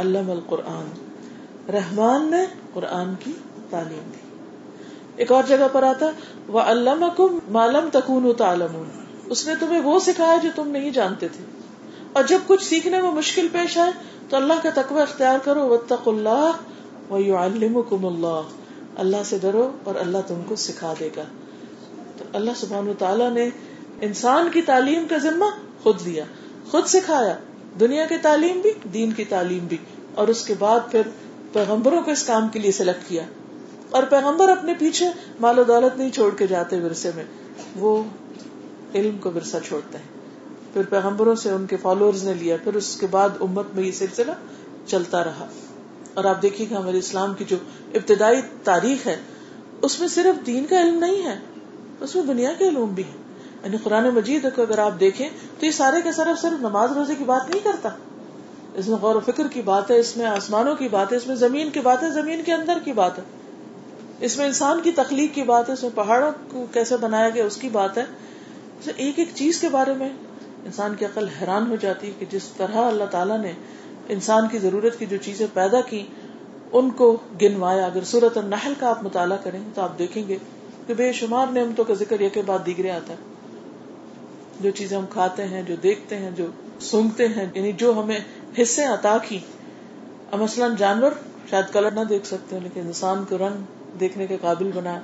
[0.00, 0.90] علم القرآن
[1.76, 3.32] رحمان نے قرآن کی
[3.70, 6.10] تعلیم دی ایک اور جگہ پر آتا
[6.56, 7.88] وہ مالم
[8.42, 8.76] تعلم
[9.36, 11.44] اس نے تمہیں وہ سکھایا جو تم نہیں جانتے تھے
[12.18, 13.92] اور جب کچھ سیکھنے میں مشکل پیش آئے
[14.28, 16.62] تو اللہ کا تقوی اختیار کرو تق اللہ
[17.90, 18.56] کم اللہ
[19.04, 21.24] اللہ سے ڈرو اور اللہ تم کو سکھا دے گا
[22.20, 23.48] تو اللہ سبحان و تعالیٰ نے
[24.06, 25.46] انسان کی تعلیم کا ذمہ
[25.82, 26.24] خود لیا
[26.70, 27.34] خود سکھایا
[27.80, 29.76] دنیا کی تعلیم بھی دین کی تعلیم بھی
[30.22, 31.08] اور اس کے بعد پھر
[31.52, 33.22] پیغمبروں کو اس کام کے لیے سلیکٹ کیا
[33.98, 35.06] اور پیغمبر اپنے پیچھے
[35.44, 37.24] مال و دولت نہیں چھوڑ کے جاتے ورثے میں
[37.84, 37.94] وہ
[39.00, 40.18] علم کو ورثہ چھوڑتے ہیں
[40.74, 43.90] پھر پیغمبروں سے ان کے فالوور نے لیا پھر اس کے بعد امت میں یہ
[44.02, 44.36] سلسلہ
[44.94, 45.46] چلتا رہا
[46.20, 47.56] اور آپ دیکھیے گا ہمارے اسلام کی جو
[48.00, 49.16] ابتدائی تاریخ ہے
[49.88, 51.38] اس میں صرف دین کا علم نہیں ہے
[52.04, 53.18] اس میں دنیا کے علوم بھی ہیں
[53.62, 57.50] یعنی قرآن مجید کو اگر آپ دیکھیں تو یہ سارے کا نماز روزے کی بات
[57.50, 57.88] نہیں کرتا
[58.80, 61.26] اس میں غور و فکر کی بات ہے اس میں آسمانوں کی بات ہے اس
[61.26, 64.90] میں زمین زمین کی کی بات بات ہے ہے کے اندر اس میں انسان کی
[65.00, 68.04] تخلیق کی بات ہے اس میں پہاڑوں کو کیسے بنایا گیا اس کی بات ہے
[69.06, 70.08] ایک ایک چیز کے بارے میں
[70.70, 73.52] انسان کی عقل حیران ہو جاتی ہے کہ جس طرح اللہ تعالیٰ نے
[74.16, 76.02] انسان کی ضرورت کی جو چیزیں پیدا کی
[76.80, 77.10] ان کو
[77.42, 80.38] گنوایا اگر صورت النحل کا آپ مطالعہ کریں تو آپ دیکھیں گے
[80.98, 83.28] بے شمار نعمتوں کا ذکر کے بعد دیگر آتا ہے
[84.64, 86.46] جو چیزیں ہم کھاتے ہیں جو دیکھتے ہیں جو
[86.88, 88.18] سونگتے ہیں یعنی جو ہمیں
[88.60, 89.38] حصے عطا کی
[90.40, 91.12] مثلاً جانور
[91.50, 95.00] شاید کلر نہ دیکھ سکتے ہیں لیکن انسان کو رنگ دیکھنے کے قابل بنایا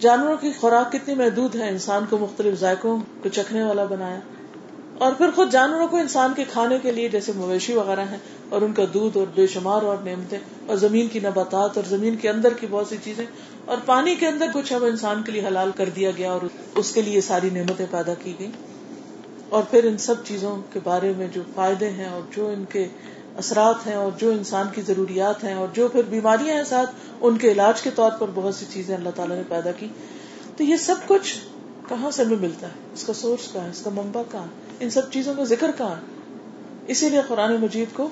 [0.00, 4.18] جانوروں کی خوراک کتنی محدود ہے انسان کو مختلف ذائقوں کو چکھنے والا بنایا
[5.06, 8.18] اور پھر خود جانوروں کو انسان کے کھانے کے لیے جیسے مویشی وغیرہ ہیں
[8.56, 12.16] اور ان کا دودھ اور بے شمار اور نعمتیں اور زمین کی نباتات اور زمین
[12.24, 13.24] کے اندر کی بہت سی چیزیں
[13.74, 16.44] اور پانی کے اندر کچھ اب انسان کے لیے حلال کر دیا گیا اور
[16.82, 18.50] اس کے لیے ساری نعمتیں پیدا کی گئی
[19.56, 22.86] اور پھر ان سب چیزوں کے بارے میں جو فائدے ہیں اور جو ان کے
[23.42, 26.94] اثرات ہیں اور جو انسان کی ضروریات ہیں اور جو پھر بیماریاں ہیں ساتھ
[27.28, 29.88] ان کے علاج کے طور پر بہت سی چیزیں اللہ تعالیٰ نے پیدا کی
[30.56, 31.32] تو یہ سب کچھ
[31.88, 34.46] کہاں سے ہمیں ملتا ہے اس کا سورس کہاں ہے اس کا ممبا کہاں
[34.86, 36.00] ان سب چیزوں کا ذکر کہاں
[36.96, 38.08] اسی لیے قرآن مجید کو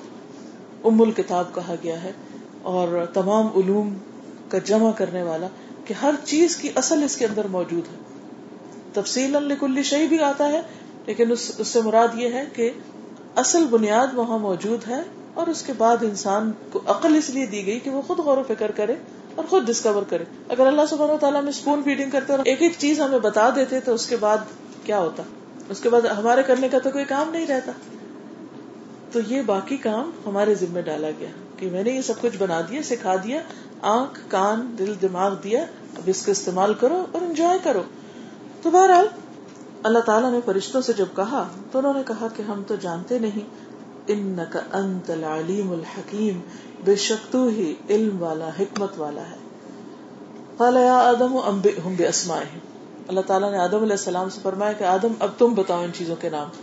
[0.91, 2.11] ام الکتاب کہا گیا ہے
[2.75, 3.91] اور تمام علوم
[4.49, 5.47] کا جمع کرنے والا
[5.85, 7.97] کہ ہر چیز کی اصل اس کے اندر موجود ہے
[9.01, 10.61] تفصیل الکلی شہی بھی آتا ہے
[11.05, 12.69] لیکن اس اس سے مراد یہ ہے کہ
[13.45, 15.01] اصل بنیاد وہاں موجود ہے
[15.41, 18.37] اور اس کے بعد انسان کو عقل اس لیے دی گئی کہ وہ خود غور
[18.37, 18.95] و فکر کرے
[19.35, 20.23] اور خود ڈسکور کرے
[20.55, 23.79] اگر اللہ سب تعالیٰ میں اسپون فیڈنگ کرتے اور ایک ایک چیز ہمیں بتا دیتے
[23.89, 24.47] تو اس کے بعد
[24.85, 25.23] کیا ہوتا
[25.75, 27.71] اس کے بعد ہمارے کرنے کا تو کوئی کام نہیں رہتا
[29.11, 32.35] تو یہ باقی کام ہمارے ذمہ ڈالا گیا ہے کہ میں نے یہ سب کچھ
[32.39, 33.39] بنا دیا سکھا دیا
[33.91, 35.61] آنکھ کان دل دماغ دیا
[36.01, 37.81] اب اس کا استعمال کرو اور انجوائے کرو
[38.61, 39.07] تو بہرحال
[39.89, 41.41] اللہ تعالیٰ نے فرشتوں سے جب کہا
[41.71, 44.13] تو انہوں نے کہا کہ ہم تو جانتے نہیں
[44.81, 46.39] انت العلیم الحکیم
[46.89, 49.43] بے شک تو ہی علم والا حکمت والا ہے
[50.97, 55.91] آدم اللہ تعالیٰ نے آدم علیہ السلام سے فرمایا کہ آدم اب تم بتاؤ ان
[55.97, 56.55] چیزوں کے نام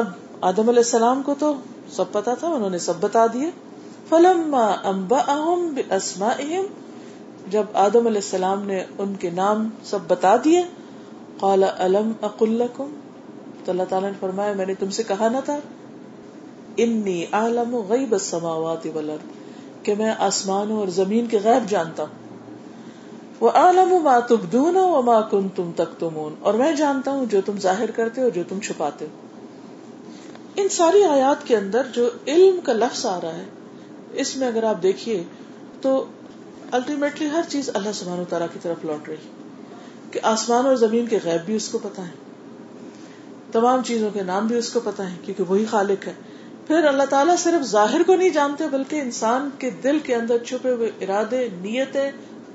[0.00, 0.12] اب
[0.50, 1.52] آدم علیہ السلام کو تو
[1.96, 3.50] سب پتا تھا انہوں نے سب بتا دیے
[4.10, 5.64] فلما اہم
[7.54, 10.62] جب آدم علیہ السلام نے ان کے نام سب بتا دیے
[11.42, 12.86] لكم
[13.64, 15.56] تو اللہ تعالیٰ نے فرمایا میں نے تم سے کہا نہ تھا
[16.84, 17.16] انی
[17.90, 18.14] غیب
[19.88, 22.04] کہ میں آسمانوں اور زمین کے غیب جانتا
[23.40, 27.40] ہوں عالم و تبدونا و ما کن تم تخت مون اور میں جانتا ہوں جو
[27.50, 32.60] تم ظاہر کرتے اور جو تم چھپاتے ہو ان ساری آیات کے اندر جو علم
[32.68, 33.44] کا لفظ آ رہا ہے
[34.22, 35.16] اس میں اگر آپ دیکھیے
[35.80, 35.90] تو
[36.78, 39.30] الٹیمیٹلی ہر چیز اللہ سبحانہ و تعالیٰ کی طرف لوٹ رہی
[40.12, 44.46] کہ آسمان اور زمین کے غیب بھی اس کو پتا ہے تمام چیزوں کے نام
[44.46, 46.16] بھی اس کو پتا ہے کیونکہ وہی خالق ہے
[46.72, 50.72] پھر اللہ تعالیٰ صرف ظاہر کو نہیں جانتے بلکہ انسان کے دل کے اندر چھپے
[50.80, 52.10] ہوئے ارادے نیتیں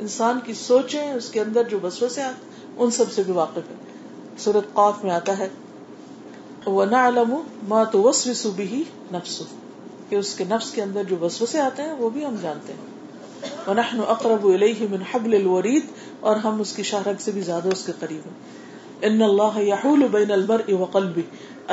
[0.06, 3.82] انسان کی سوچیں اس کے اندر جو بسوسے ان سب سے بھی واقف ہے
[4.48, 5.50] سورت قاف میں آتا ہے
[6.78, 7.84] وہ نہ
[8.22, 8.84] صوبی بھی
[9.18, 9.54] نفسو
[10.10, 12.92] کہ اس کے نفس کے اندر جو وسوسے آتے ہیں وہ بھی ہم جانتے ہیں
[13.70, 15.88] ونحن اقرب الیہ من حبل الورید
[16.32, 20.06] اور ہم اس کی شہرک سے بھی زیادہ اس کے قریب ہیں ان اللہ یحول
[20.12, 21.24] بین المرء وقلبه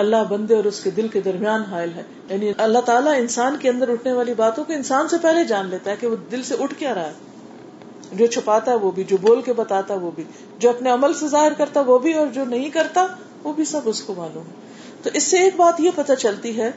[0.03, 3.69] اللہ بندے اور اس کے دل کے درمیان حائل ہے یعنی اللہ تعالیٰ انسان کے
[3.73, 6.59] اندر اٹھنے والی باتوں کو انسان سے پہلے جان لیتا ہے کہ وہ دل سے
[6.67, 10.11] اٹھ کیا رہا ہے جو چھپاتا ہے وہ بھی جو بول کے بتاتا ہے وہ
[10.15, 10.25] بھی
[10.65, 13.05] جو اپنے عمل سے ظاہر کرتا وہ بھی اور جو نہیں کرتا
[13.45, 16.57] وہ بھی سب اس کو معلوم ہے تو اس سے ایک بات یہ پتہ چلتی
[16.57, 16.71] ہے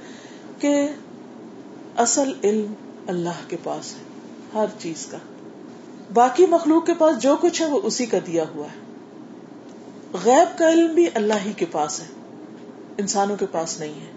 [0.60, 0.74] کہ
[2.02, 2.74] اصل علم
[3.12, 4.04] اللہ کے پاس ہے
[4.60, 5.18] ہر چیز کا
[6.14, 8.82] باقی مخلوق کے پاس جو کچھ ہے وہ اسی کا دیا ہوا ہے
[10.24, 12.06] غیب کا علم بھی اللہ ہی کے پاس ہے
[13.04, 14.12] انسانوں کے پاس نہیں ہے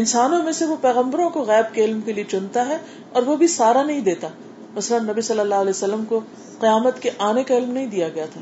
[0.00, 2.76] انسانوں میں سے وہ پیغمبروں کو غیب کے علم کے لیے چنتا ہے
[3.18, 4.28] اور وہ بھی سارا نہیں دیتا
[4.74, 6.20] مثلا نبی صلی اللہ علیہ وسلم کو
[6.60, 8.40] قیامت کے آنے کا علم نہیں دیا گیا تھا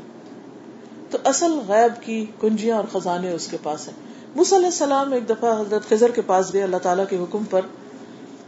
[1.11, 3.95] تو اصل غیب کی کنجیاں اور خزانے اس کے پاس ہیں
[4.35, 7.67] مصلی السلام ایک دفعہ حضرت کے پاس گئے اللہ تعالیٰ کے حکم پر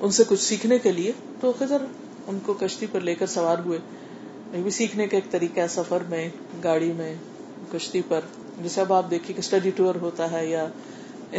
[0.03, 1.81] ان سے کچھ سیکھنے کے لیے تو خزر
[2.27, 3.77] ان کو کشتی پر لے کر سوار ہوئے
[4.53, 6.27] یہ بھی سیکھنے کا ایک طریقہ ہے سفر میں
[6.63, 7.13] گاڑی میں
[7.71, 8.25] کشتی پر
[8.61, 10.65] جیسے اب آپ دیکھیے اسٹڈی ٹور ہوتا ہے یا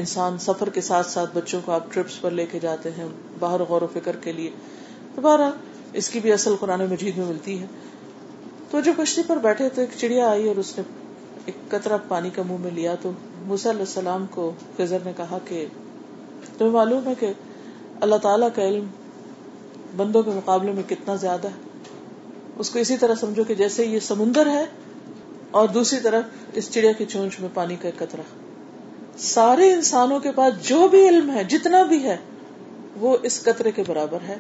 [0.03, 3.07] انسان سفر کے ساتھ ساتھ بچوں کو آپ ٹرپس پر لے کے جاتے ہیں
[3.41, 4.51] باہر غور و فکر کے لیے
[5.17, 5.51] دوبارہ
[6.01, 7.67] اس کی بھی اصل قرآن مجید میں ملتی ہے
[8.71, 10.83] تو جو کشتی پر بیٹھے تو ایک چڑیا آئی اور اس نے
[11.45, 13.11] ایک قطرہ پانی کا منہ میں لیا تو
[13.51, 15.65] علیہ السلام کو خزر نے کہا کہ
[16.59, 17.33] تمہیں معلوم ہے کہ
[18.05, 18.87] اللہ تعالیٰ کا علم
[19.97, 21.95] بندوں کے مقابلے میں کتنا زیادہ ہے
[22.65, 24.65] اس کو اسی طرح سمجھو کہ جیسے یہ سمندر ہے
[25.61, 28.23] اور دوسری طرف اس چڑیا کی چونچ میں پانی کا قطرہ
[29.29, 32.17] سارے انسانوں کے پاس جو بھی علم ہے جتنا بھی ہے
[33.01, 34.37] وہ اس قطرے کے برابر ہے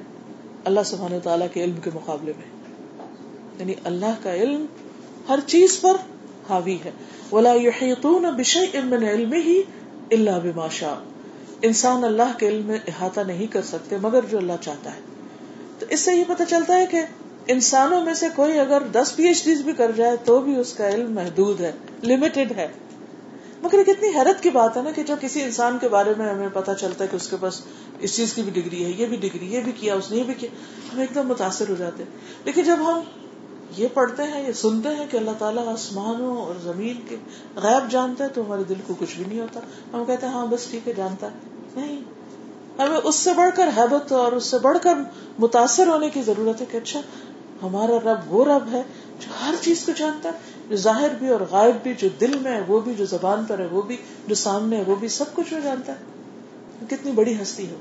[0.71, 2.51] اللہ سبحان تعالیٰ کے علم کے مقابلے میں
[3.59, 4.65] یعنی اللہ کا علم
[5.29, 5.97] ہر چیز پر
[6.49, 6.91] حاوی ہے
[7.33, 7.53] ولا
[8.39, 9.61] بش علم علم ہی
[10.17, 10.95] اللہ باشا
[11.67, 15.01] انسان اللہ کے علم میں احاطہ نہیں کر سکتے مگر جو اللہ چاہتا ہے
[15.79, 17.03] تو اس سے یہ پتہ چلتا ہے کہ
[17.55, 20.73] انسانوں میں سے کوئی اگر دس پی ایچ ڈی بھی کر جائے تو بھی اس
[20.77, 21.71] کا علم محدود ہے
[22.11, 22.67] لمیٹڈ ہے
[23.63, 26.49] مگر کتنی حیرت کی بات ہے نا کہ جو کسی انسان کے بارے میں ہمیں
[26.53, 27.61] پتا چلتا ہے کہ اس کے پاس
[28.07, 30.25] اس چیز کی بھی ڈگری ہے یہ بھی ڈگری یہ بھی کیا اس نے یہ
[30.27, 30.51] بھی کیا
[30.93, 32.05] ہم ایک دم متاثر ہو جاتے
[32.45, 33.01] لیکن جب ہم
[33.77, 37.17] یہ پڑھتے ہیں یہ سنتے ہیں کہ اللہ تعالیٰ آسمانوں اور زمین کے
[37.63, 39.61] غائب جانتا ہے تو ہمارے دل کو کچھ بھی نہیں ہوتا
[39.93, 42.01] ہم کہتے ہیں ہاں بس ٹھیک ہے جانتا ہے نہیں
[42.79, 44.99] ہمیں اس سے بڑھ کر حیبت اور اس سے بڑھ کر
[45.45, 47.01] متاثر ہونے کی ضرورت ہے کہ اچھا
[47.63, 48.83] ہمارا رب وہ رب ہے
[49.21, 52.53] جو ہر چیز کو جانتا ہے جو ظاہر بھی اور غائب بھی جو دل میں
[52.53, 53.97] ہے وہ بھی جو زبان پر ہے وہ بھی
[54.27, 57.77] جو سامنے ہے وہ بھی سب کچھ وہ جانتا ہے کتنی بڑی ہستی ہو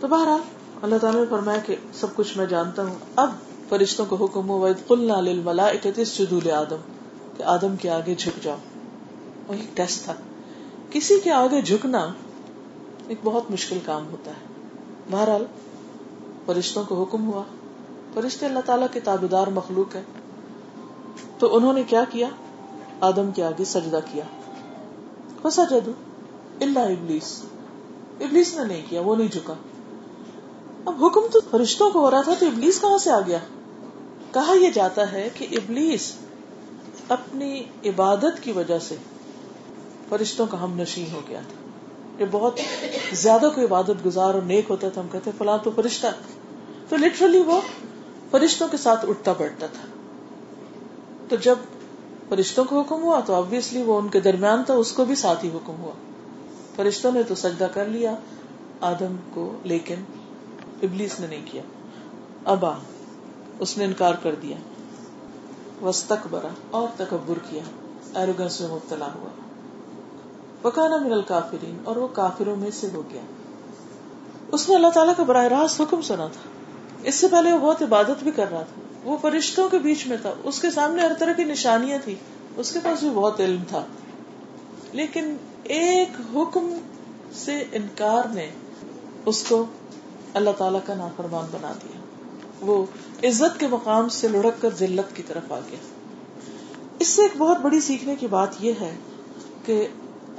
[0.00, 3.30] تو بہرحال اللہ تعالیٰ نے فرمایا کہ سب کچھ میں جانتا ہوں اب
[3.70, 5.10] فرشتوں کو حکم ہو وید کل
[5.82, 6.46] کہ جدول
[7.80, 10.14] کے آگے جھک جاؤ ٹیسٹ تھا
[10.92, 12.00] کسی کے آگے جھکنا
[13.12, 15.44] ایک بہت مشکل کام ہوتا ہے بہرحال
[16.46, 17.42] فرشتوں کو حکم ہوا
[18.14, 20.02] فرشتے اللہ تعالیٰ کے تابدار مخلوق ہے
[21.42, 22.28] تو انہوں نے کیا کیا
[23.10, 24.24] آدم کے آگے سجدہ کیا
[25.44, 25.92] ہو جدو
[26.66, 27.32] اللہ ابلیس
[28.26, 29.54] ابلیس نے نہیں کیا وہ نہیں جھکا
[30.90, 33.38] اب حکم تو فرشتوں کو ہو رہا تھا تو ابلیس کہاں سے آ گیا
[34.38, 36.04] کہا یہ جاتا ہے کہ ابلیس
[37.20, 37.50] اپنی
[37.90, 38.96] عبادت کی وجہ سے
[40.08, 42.60] فرشتوں کا ہم نشین ہو گیا تھا یہ بہت
[43.22, 44.60] زیادہ کوئی
[48.32, 49.84] فرشتوں کے ساتھ اٹھتا بیٹھتا تھا
[51.28, 51.62] تو جب
[52.28, 55.44] فرشتوں کو حکم ہوا تو آبیسلی وہ ان کے درمیان تھا اس کو بھی ساتھ
[55.46, 55.92] ہی حکم ہوا
[56.76, 58.14] فرشتوں نے تو سجدہ کر لیا
[58.90, 60.04] آدم کو لیکن
[60.90, 61.62] ابلیس نے نہیں کیا
[62.56, 62.72] ابا
[63.64, 64.56] اس نے انکار کر دیا
[65.84, 66.48] وسط برا
[66.80, 67.62] اور تکبر کیا
[68.20, 69.28] ایروگنس میں مبتلا ہوا
[70.62, 73.20] پکانا مرل کافرین اور وہ کافروں میں سے ہو گیا
[74.56, 76.46] اس نے اللہ تعالیٰ کا براہ راست حکم سنا تھا
[77.10, 80.16] اس سے پہلے وہ بہت عبادت بھی کر رہا تھا وہ فرشتوں کے بیچ میں
[80.22, 82.14] تھا اس کے سامنے ہر طرح کی نشانیاں تھی
[82.62, 83.82] اس کے پاس بھی بہت علم تھا
[85.00, 85.36] لیکن
[85.78, 86.72] ایک حکم
[87.44, 88.48] سے انکار نے
[89.32, 89.64] اس کو
[90.42, 91.97] اللہ تعالیٰ کا نافرمان بنا دیا
[92.66, 92.82] وہ
[93.28, 95.78] عزت کے مقام سے لڑک کر ذلت کی طرف آ گیا
[97.04, 98.94] اس سے ایک بہت بڑی سیکھنے کی بات یہ ہے
[99.66, 99.86] کہ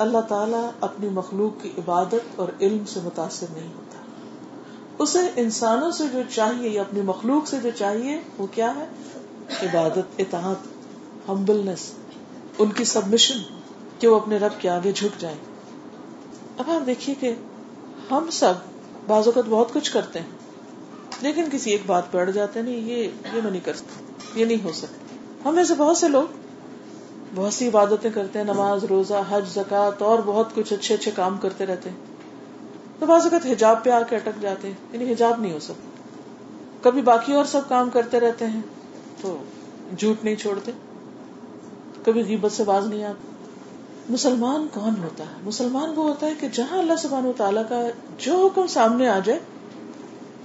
[0.05, 3.97] اللہ تعالیٰ اپنی مخلوق کی عبادت اور علم سے متاثر نہیں ہوتا
[5.03, 8.85] اسے انسانوں سے جو چاہیے یا اپنی مخلوق سے جو چاہیے وہ کیا ہے
[9.67, 10.67] عبادت اتحاد
[11.27, 11.91] ہمبلنس
[12.63, 13.39] ان کی سبمشن
[13.99, 15.37] کہ وہ اپنے رب کے آگے جھک جائیں
[16.57, 17.33] اب آپ دیکھیے کہ
[18.11, 18.67] ہم سب
[19.07, 20.38] بعض اوقات بہت کچھ کرتے ہیں
[21.21, 23.03] لیکن کسی ایک بات پہ اڑ جاتے نہیں یہ
[23.33, 26.37] یہ میں نہیں کر سکتا یہ نہیں ہو سکتا ہم ایسے بہت سے لوگ
[27.35, 31.37] بہت سی عبادتیں کرتے ہیں نماز روزہ حج زکات اور بہت کچھ اچھے اچھے کام
[31.41, 35.41] کرتے رہتے ہیں ہیں تو بعض اوقات حجاب پہ آ کے اٹک جاتے یعنی حجاب
[35.41, 38.61] نہیں ہو سکتا کبھی باقی اور سب کام کرتے رہتے ہیں
[39.21, 39.35] تو
[39.97, 40.71] جھوٹ نہیں چھوڑتے
[42.05, 43.27] کبھی غیبت سے باز نہیں آتے
[44.17, 47.81] مسلمان کون ہوتا ہے مسلمان وہ ہوتا ہے کہ جہاں اللہ سبحانہ و تعالیٰ کا
[48.25, 49.39] جو حکم سامنے آ جائے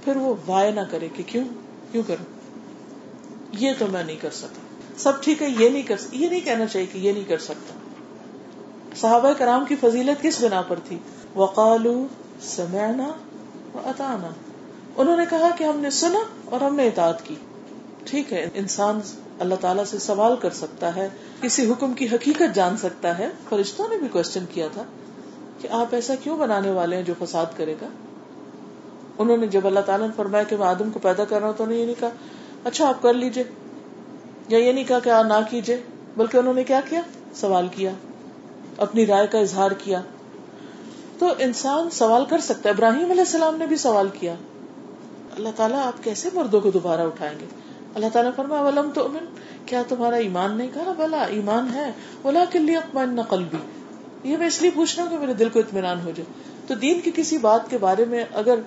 [0.05, 1.43] پھر وہ وائے نہ کرے کہ کیوں
[1.91, 6.15] کیوں کروں یہ تو میں نہیں کر سکتا سب ٹھیک ہے یہ نہیں کر سکتا.
[6.17, 7.77] یہ نہیں کہنا چاہیے کہ یہ نہیں کر سکتا
[9.01, 10.97] صحابہ کرام کی فضیلت کس بنا پر تھی
[11.35, 12.05] وقالو و
[12.49, 13.07] سمینا
[14.03, 16.19] انہوں نے کہا کہ ہم نے سنا
[16.55, 17.35] اور ہم نے اطاعت کی
[18.11, 18.99] ٹھیک ہے انسان
[19.45, 21.07] اللہ تعالیٰ سے سوال کر سکتا ہے
[21.41, 24.83] کسی حکم کی حقیقت جان سکتا ہے فرشتوں نے بھی کوشچن کیا تھا
[25.61, 27.87] کہ آپ ایسا کیوں بنانے والے ہیں جو فساد کرے گا
[29.23, 31.53] انہوں نے جب اللہ تعالیٰ نے فرمایا کہ میں آدم کو پیدا کر رہا ہوں
[31.57, 33.43] تو انہوں نے یہ نہیں کہا اچھا آپ کر لیجیے
[34.53, 37.01] یا یہ نہیں کہا کہ نہ کیجیے
[39.41, 40.01] اظہار کیا
[41.19, 44.33] تو انسان سوال کر سکتا ہے ابراہیم علیہ السلام نے بھی سوال کیا
[45.35, 47.45] اللہ تعالیٰ آپ کیسے مردوں کو دوبارہ اٹھائیں گے
[47.99, 49.25] اللہ تعالیٰ فرما فرمایا تو امن
[49.65, 51.91] کیا تمہارا ایمان نہیں کہا بلا ایمان ہے
[52.23, 53.59] بولا کے لیے اکمان نقل بھی
[54.31, 56.75] یہ میں اس لیے پوچھ رہا ہوں کہ میرے دل کو اطمینان ہو جائے تو
[56.85, 58.59] دین کی کسی بات کے بارے میں اگر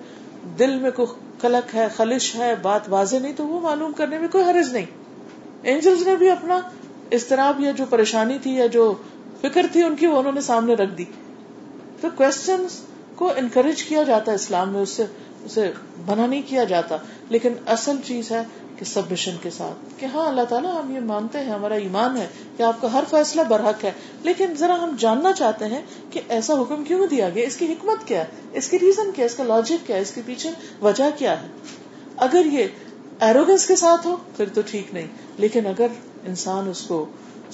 [0.59, 4.27] دل میں کوئی کلک ہے خلش ہے بات واضح نہیں تو وہ معلوم کرنے میں
[4.31, 6.59] کوئی حرج نہیں اینجلس نے بھی اپنا
[7.17, 8.93] اضطراب یا جو پریشانی تھی یا جو
[9.41, 11.05] فکر تھی ان کی وہ انہوں نے سامنے رکھ دی
[12.01, 12.65] تو کوشچن
[13.21, 15.05] کو انکریج کیا جاتا ہے اسلام میں اس سے
[15.45, 15.71] اسے
[16.05, 16.97] بنا نہیں کیا جاتا
[17.29, 18.43] لیکن اصل چیز ہے
[18.87, 22.27] سب مشن کے ساتھ کہ ہاں اللہ تعالیٰ ہم یہ مانتے ہیں ہمارا ایمان ہے
[22.57, 23.91] کہ آپ کا ہر فیصلہ برحق ہے
[24.23, 28.07] لیکن ذرا ہم جاننا چاہتے ہیں کہ ایسا حکم کیوں دیا گیا اس کی حکمت
[28.07, 28.23] کیا
[28.61, 30.49] اس کی ریزن کیا اس کا لاجک کیا ہے اس کے پیچھے
[30.81, 31.47] وجہ کیا ہے
[32.27, 32.87] اگر یہ
[33.27, 35.07] ایروگنس کے ساتھ ہو پھر تو ٹھیک نہیں
[35.45, 37.05] لیکن اگر انسان اس کو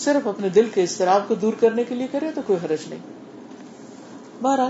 [0.05, 4.43] صرف اپنے دل کے اضطراب کو دور کرنے کے لیے کرے تو کوئی حرج نہیں
[4.43, 4.69] بہرحال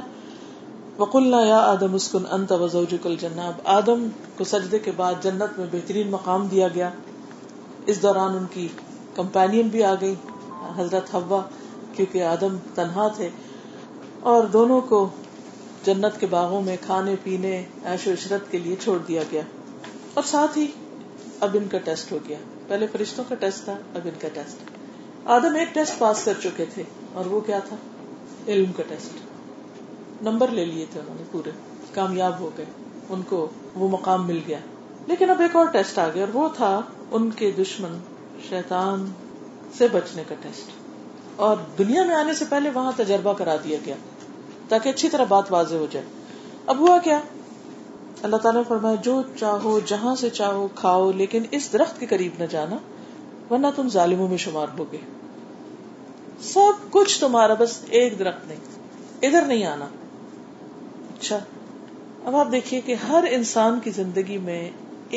[0.99, 3.15] یا آدم اسکن انت وزوجل
[3.45, 6.89] اب آدم کو سجدے کے بعد جنت میں بہترین مقام دیا گیا
[7.93, 8.67] اس دوران ان کی
[9.15, 10.13] کمپین بھی آ گئی
[10.77, 11.41] حضرت حوا
[11.95, 13.29] کیونکہ آدم تنہا تھے
[14.33, 14.99] اور دونوں کو
[15.85, 17.51] جنت کے باغوں میں کھانے پینے
[17.91, 19.41] عیش و عشرت کے لیے چھوڑ دیا گیا
[20.13, 20.65] اور ساتھ ہی
[21.47, 22.37] اب ان کا ٹیسٹ ہو گیا
[22.67, 24.71] پہلے فرشتوں کا ٹیسٹ تھا اب ان کا ٹیسٹ
[25.37, 26.83] آدم ایک ٹیسٹ پاس کر چکے تھے
[27.19, 27.77] اور وہ کیا تھا
[28.55, 29.24] علم کا ٹیسٹ
[30.23, 31.51] نمبر لے لیے تھے انہوں نے پورے
[31.93, 32.65] کامیاب ہو گئے
[33.15, 33.45] ان کو
[33.75, 34.57] وہ مقام مل گیا
[35.07, 36.69] لیکن اب ایک اور ٹیسٹ آ گیا اور وہ تھا
[37.19, 37.97] ان کے دشمن
[38.49, 39.05] شیطان
[39.77, 40.71] سے بچنے کا ٹیسٹ
[41.47, 43.95] اور دنیا میں آنے سے پہلے وہاں تجربہ کرا دیا گیا
[44.69, 46.05] تاکہ اچھی طرح بات واضح ہو جائے
[46.73, 47.19] اب ہوا کیا
[48.27, 52.39] اللہ تعالیٰ نے فرمایا جو چاہو جہاں سے چاہو کھاؤ لیکن اس درخت کے قریب
[52.41, 52.77] نہ جانا
[53.49, 55.01] ورنہ تم ظالموں میں شمار ہو گئے
[56.53, 59.85] سب کچھ تمہارا بس ایک درخت نہیں ادھر نہیں آنا
[61.19, 61.37] اچھا
[62.29, 64.63] اب آپ دیکھیے کہ ہر انسان کی زندگی میں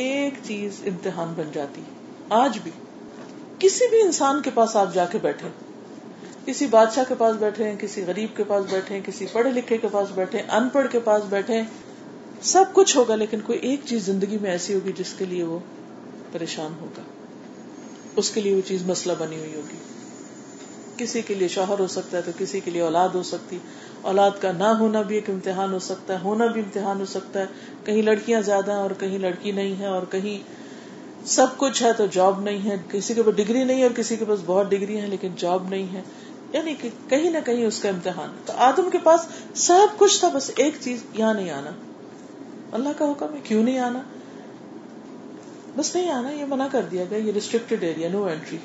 [0.02, 2.70] ایک چیز امتحان بن جاتی ہے آج بھی
[3.64, 5.48] کسی بھی انسان کے پاس آپ جا کے بیٹھے
[6.44, 9.78] کسی بادشاہ کے پاس بیٹھے ہیں کسی غریب کے پاس بیٹھے ہیں کسی پڑھے لکھے
[9.84, 11.60] کے پاس بیٹھے ان پڑھ کے پاس بیٹھے
[12.52, 15.58] سب کچھ ہوگا لیکن کوئی ایک چیز زندگی میں ایسی ہوگی جس کے لیے وہ
[16.32, 17.02] پریشان ہوگا
[18.22, 19.82] اس کے لیے وہ چیز مسئلہ بنی ہوئی ہوگی
[21.02, 23.58] کسی کے لیے شوہر ہو سکتا ہے تو کسی کے لیے اولاد ہو سکتی
[24.10, 27.40] اولاد کا نہ ہونا بھی ایک امتحان ہو سکتا ہے ہونا بھی امتحان ہو سکتا
[27.40, 27.46] ہے
[27.84, 30.36] کہیں لڑکیاں زیادہ ہیں اور کہیں لڑکی نہیں ہے اور کہیں
[31.34, 34.16] سب کچھ ہے تو جاب نہیں ہے کسی کے پاس ڈگری نہیں ہے اور کسی
[34.16, 36.02] کے پاس بہت ڈگری ہیں لیکن جاب نہیں ہے
[36.52, 39.26] یعنی کہ کہیں نہ کہیں اس کا امتحان تو آدم کے پاس
[39.62, 41.70] سب کچھ تھا بس ایک چیز یہاں نہیں آنا
[42.78, 44.00] اللہ کا حکم ہے کیوں نہیں آنا
[45.76, 48.58] بس نہیں آنا یہ منع کر دیا گیا یہ ریسٹرکٹیڈ ایریا نو اینٹری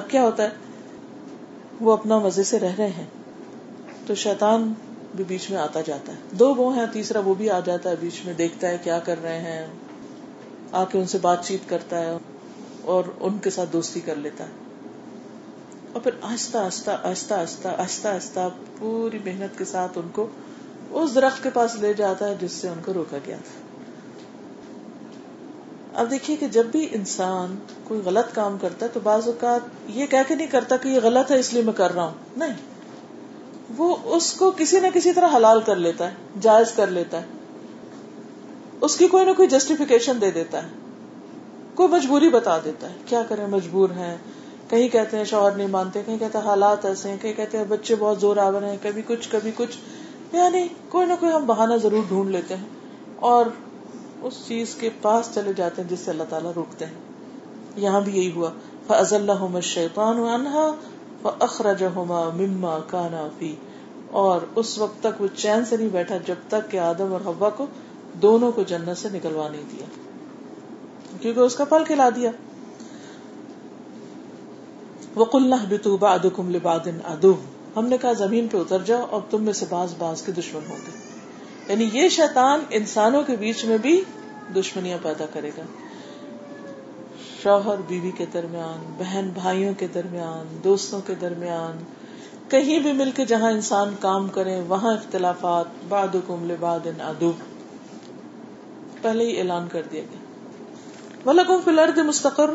[0.00, 0.72] اب کیا ہوتا ہے
[1.86, 3.06] وہ اپنا مزے سے رہ رہے ہیں
[4.06, 4.72] تو شیطان
[5.16, 7.94] بھی بیچ میں آتا جاتا ہے دو وہ ہیں تیسرا وہ بھی آ جاتا ہے
[8.00, 9.66] بیچ میں دیکھتا ہے کیا کر رہے ہیں
[10.80, 12.16] آ کے ان سے بات چیت کرتا ہے
[12.94, 14.62] اور ان کے ساتھ دوستی کر لیتا ہے
[15.92, 18.48] اور پھر آہستہ آہستہ آہستہ آہستہ آہستہ آہستہ
[18.78, 20.26] پوری محنت کے ساتھ ان کو
[21.02, 23.62] اس درخت کے پاس لے جاتا ہے جس سے ان کو روکا گیا تھا
[26.02, 27.54] اب دیکھیے کہ جب بھی انسان
[27.88, 31.00] کوئی غلط کام کرتا ہے تو بعض اوقات یہ کہہ کے نہیں کرتا کہ یہ
[31.02, 32.73] غلط ہے اس لیے میں کر رہا ہوں نہیں
[33.78, 37.32] وہ اس کو کسی نہ کسی طرح حلال کر لیتا ہے جائز کر لیتا ہے
[38.88, 40.24] اس کی کوئی نہ کوئی جسٹیفکیشن
[41.78, 44.16] کوئی مجبوری بتا دیتا ہے کیا کریں مجبور ہیں
[44.72, 47.64] کہیں کہتے ہیں شوہر نہیں مانتے کہیں کہتے ہیں حالات ایسے ہیں کہیں کہتے ہیں
[47.72, 49.78] بچے بہت زور آور رہے ہیں کبھی کچھ کبھی کچھ
[50.40, 50.60] یعنی
[50.92, 53.00] کوئی نہ کوئی ہم بہانا ضرور ڈھونڈ لیتے ہیں
[53.30, 53.50] اور
[54.28, 58.16] اس چیز کے پاس چلے جاتے ہیں جس سے اللہ تعالیٰ روکتے ہیں یہاں بھی
[58.18, 58.50] یہی ہوا
[59.08, 60.22] شیطان شیبان
[61.24, 63.54] اخراج ہوا مما کانا بھی
[64.22, 67.48] اور اس وقت تک وہ چین سے نہیں بیٹھا جب تک کہ آدم اور ہوا
[67.56, 67.66] کو کو
[68.22, 69.84] دونوں جنت سے نکلوا نہیں دیا
[71.20, 72.30] کیونکہ اس کا پل کھلا دیا
[75.22, 76.24] وہ نہ بتو باد
[76.64, 77.34] لادن ادو
[77.76, 80.70] ہم نے کہا زمین پہ اتر جاؤ اور تم میں سے باز باز کے دشمن
[80.70, 80.96] ہوگی
[81.68, 84.00] یعنی یہ شیطان انسانوں کے بیچ میں بھی
[84.56, 85.62] دشمنیاں پیدا کرے گا
[87.44, 91.82] شوہر بیوی کے درمیان بہن بھائیوں کے درمیان دوستوں کے درمیان
[92.52, 95.92] کہیں بھی مل کے جہاں انسان کام کرے وہاں اختلافات
[96.50, 97.30] لباد ادو
[99.02, 100.02] پہلے ہی اعلان کر دیا
[101.26, 102.52] گیا مستقر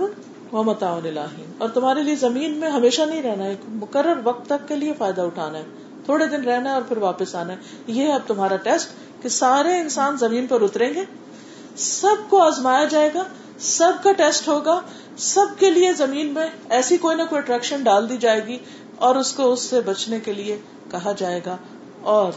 [0.51, 4.75] وہ متاین اور تمہارے لیے زمین میں ہمیشہ نہیں رہنا ہے مقرر وقت تک کے
[4.85, 8.27] لیے فائدہ اٹھانا ہے تھوڑے دن رہنا ہے اور پھر واپس آنا ہے یہ اب
[8.33, 11.05] تمہارا ٹیسٹ کہ سارے انسان زمین پر اتریں گے
[11.89, 13.27] سب کو آزمایا جائے گا
[13.67, 14.79] سب کا ٹیسٹ ہوگا
[15.27, 18.57] سب کے لیے زمین میں ایسی کوئی نہ کوئی اٹریکشن ڈال دی جائے گی
[19.07, 20.57] اور اس کو اس سے بچنے کے لیے
[20.91, 21.55] کہا جائے گا
[22.15, 22.31] اور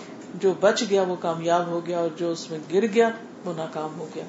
[0.45, 3.09] جو بچ گیا وہ کامیاب ہو گیا اور جو اس میں گر گیا
[3.45, 4.25] وہ ناکام ہو گیا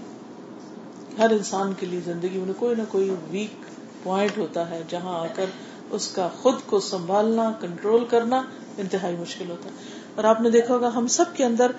[1.18, 3.66] ہر انسان کے لیے زندگی میں کوئی نہ کوئی ویک
[4.04, 5.46] پوائنٹ ہوتا ہے جہاں آ کر
[5.98, 8.42] اس کا خود کو سنبھالنا کنٹرول کرنا
[8.86, 11.72] انتہائی مشکل ہوتا ہے اور آپ نے دیکھا ہوگا ہم سب کے اندر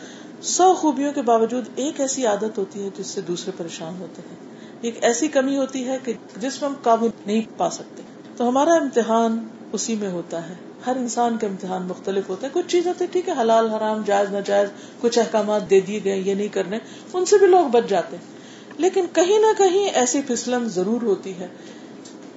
[0.55, 4.43] سو خوبیوں کے باوجود ایک ایسی عادت ہوتی ہے جس سے دوسرے پریشان ہوتے ہیں
[4.89, 8.03] ایک ایسی کمی ہوتی ہے کہ جس میں ہم قابو نہیں پا سکتے
[8.37, 9.39] تو ہمارا امتحان
[9.79, 10.55] اسی میں ہوتا ہے
[10.87, 14.33] ہر انسان کا امتحان مختلف ہوتا ہے کچھ چیزیں تو ٹھیک ہے حلال حرام جائز
[14.33, 14.69] ناجائز
[15.07, 16.79] کچھ احکامات دے دیے گئے یہ نہیں کرنے
[17.21, 21.33] ان سے بھی لوگ بچ جاتے ہیں لیکن کہیں نہ کہیں ایسی پھسلن ضرور ہوتی
[21.39, 21.49] ہے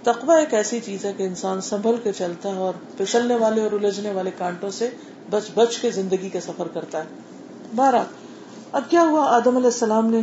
[0.09, 3.77] تقوی ایک ایسی چیز ہے کہ انسان سنبھل کے چلتا ہے اور پھسلنے والے اور
[3.81, 4.89] الجھنے والے کانٹوں سے
[5.35, 8.03] بچ بچ کے زندگی کا سفر کرتا ہے بارہ
[8.81, 10.21] اب کیا ہوا آدم علیہ السلام نے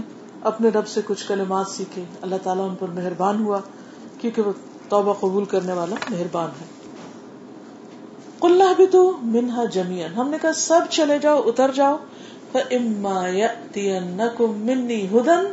[0.50, 3.58] اپنے رب سے کچھ کلمات سیکھے اللہ تعالیٰ ان پر مہربان ہوا
[4.20, 4.50] کیونکہ وہ
[4.88, 6.72] توبہ قبول کرنے والا مہربان ہے
[8.76, 9.00] بھی تو
[9.34, 9.62] منہا
[10.16, 11.96] ہم نے کہا سب چلے جاؤ اتر جاؤ
[14.68, 15.46] منی ہدن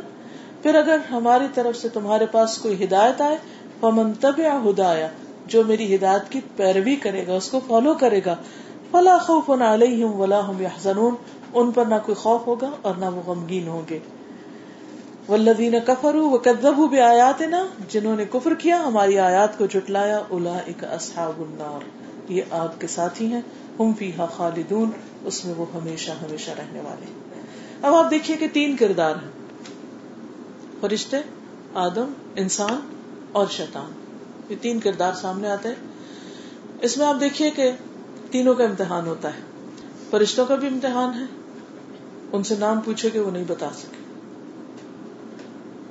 [0.62, 5.08] پھر اگر ہماری طرف سے تمہارے پاس کوئی ہدایت آئے منتب یا ہدا آیا
[5.54, 8.34] جو میری ہدایت کی پیروی کرے گا اس کو فالو کرے گا
[8.90, 9.18] فلاں
[9.90, 13.98] یا ان پر نہ کوئی خوف ہوگا اور نہ وہ غمگین گے
[15.28, 17.58] ولدین کفر و کدب بھی آیات نا
[17.90, 20.56] جنہوں نے کفر کیا ہماری آیات کو جٹلایا الا
[20.94, 21.84] اصحاب النار
[22.36, 24.90] یہ آپ کے ساتھ ہی خالدون
[25.30, 26.12] اس میں وہ ہمیشہ
[26.58, 27.12] رہنے والے
[27.90, 29.70] اب آپ دیکھیے کہ تین کردار ہیں
[30.80, 31.20] فرشتے
[31.84, 32.12] آدم
[32.44, 32.80] انسان
[33.40, 33.92] اور شیطان
[34.48, 37.70] یہ تین کردار سامنے آتے ہیں اس میں آپ دیکھیے کہ
[38.30, 39.70] تینوں کا امتحان ہوتا ہے
[40.10, 41.24] فرشتوں کا بھی امتحان ہے
[42.32, 44.00] ان سے نام پوچھے کہ وہ نہیں بتا سکے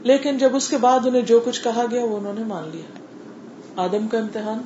[0.09, 2.47] لیکن جب اس کے بعد انہیں جو کچھ کہا گیا وہ انہوں انہوں نے نے
[2.47, 4.61] مان لیا آدم کا امتحان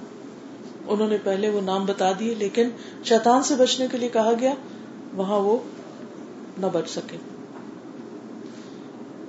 [1.24, 2.70] پہلے وہ نام بتا دیے لیکن
[3.12, 4.54] شیتان سے بچنے کے لیے کہا گیا
[5.22, 5.58] وہاں وہ
[6.64, 7.18] نہ بچ سکے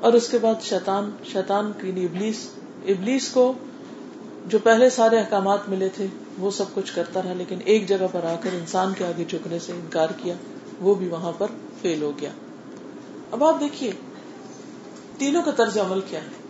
[0.06, 2.46] اور اس کے بعد شیتان شیتان کی ابلیس
[2.96, 3.52] ابلیس کو
[4.54, 6.06] جو پہلے سارے احکامات ملے تھے
[6.38, 9.58] وہ سب کچھ کرتا رہا لیکن ایک جگہ پر آ کر انسان کے آگے جھکنے
[9.66, 10.34] سے انکار کیا
[10.88, 12.30] وہ بھی وہاں پر فیل ہو گیا
[13.36, 13.90] اب آپ دیکھیے
[15.18, 16.44] تینوں کا طرز عمل کیا ہے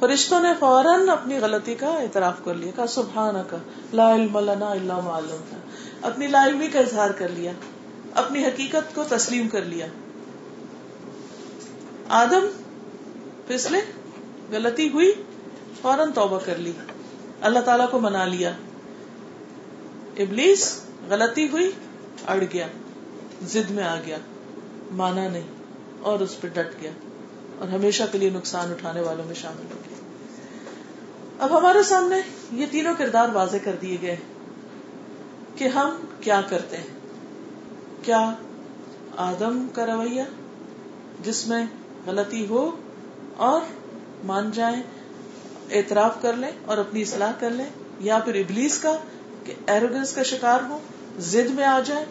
[0.00, 2.86] فرشتوں نے فوراً اپنی غلطی کا اعتراف کر لیا
[3.50, 3.58] کہا
[4.16, 5.58] لنا الا ما علمتنا
[6.10, 7.52] اپنی لا علمی کا اظہار کر لیا
[8.22, 9.86] اپنی حقیقت کو تسلیم کر لیا
[12.18, 12.46] آدم
[13.46, 13.80] پھسلے
[14.52, 15.12] غلطی ہوئی
[15.80, 16.72] فوراً توبہ کر لی
[17.48, 18.52] اللہ تعالیٰ کو منا لیا
[20.26, 20.64] ابلیس
[21.10, 21.70] غلطی ہوئی
[22.34, 22.66] اڑ گیا
[23.50, 24.16] زد میں آ گیا
[25.02, 26.90] مانا نہیں اور اس پہ ڈٹ گیا
[27.60, 29.94] اور ہمیشہ کے لیے نقصان اٹھانے والوں میں شامل ہوگی
[31.46, 32.20] اب ہمارے سامنے
[32.60, 34.16] یہ تینوں کردار واضح کر دیے گئے
[35.56, 38.20] کہ ہم کیا کرتے ہیں کیا
[39.28, 40.22] آدم کا رویہ
[41.24, 41.64] جس میں
[42.06, 42.64] غلطی ہو
[43.50, 43.60] اور
[44.32, 44.82] مان جائیں
[45.78, 47.68] اعتراف کر لیں اور اپنی اصلاح کر لیں
[48.10, 48.92] یا پھر ابلیس کا
[49.44, 50.78] کہ ایروگنس کا شکار ہو
[51.32, 52.04] زد میں آ جائے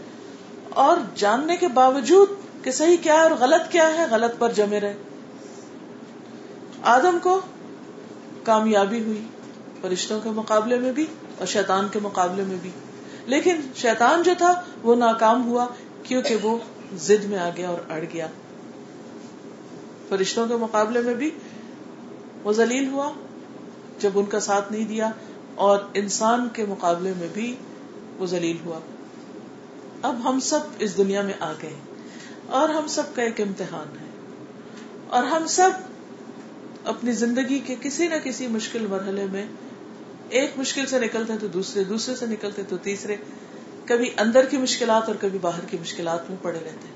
[0.85, 4.79] اور جاننے کے باوجود کہ صحیح کیا ہے اور غلط کیا ہے غلط پر جمے
[4.85, 5.15] رہے
[6.95, 7.39] آدم کو
[8.45, 9.21] کامیابی ہوئی
[9.81, 11.05] فرشتوں کے مقابلے میں بھی
[11.37, 12.69] اور شیطان کے مقابلے میں بھی
[13.33, 14.51] لیکن شیطان جو تھا
[14.83, 15.65] وہ ناکام ہوا
[16.03, 16.57] کیونکہ وہ
[17.07, 18.27] زد میں آ گیا اور اڑ گیا
[20.09, 21.29] فرشتوں کے مقابلے میں بھی
[22.43, 23.11] وہ ذلیل ہوا
[23.99, 25.09] جب ان کا ساتھ نہیں دیا
[25.67, 27.53] اور انسان کے مقابلے میں بھی
[28.19, 28.79] وہ زلیل ہوا
[30.09, 31.73] اب ہم سب اس دنیا میں آ گئے
[32.57, 34.05] اور ہم سب کا ایک امتحان ہے
[35.17, 35.85] اور ہم سب
[36.89, 39.45] اپنی زندگی کے کسی نہ کسی مشکل مرحلے میں
[40.41, 43.15] ایک مشکل سے نکلتے تو دوسرے دوسرے سے نکلتے تو تیسرے
[43.89, 46.93] کبھی اندر کی مشکلات اور کبھی باہر کی مشکلات میں پڑے رہتے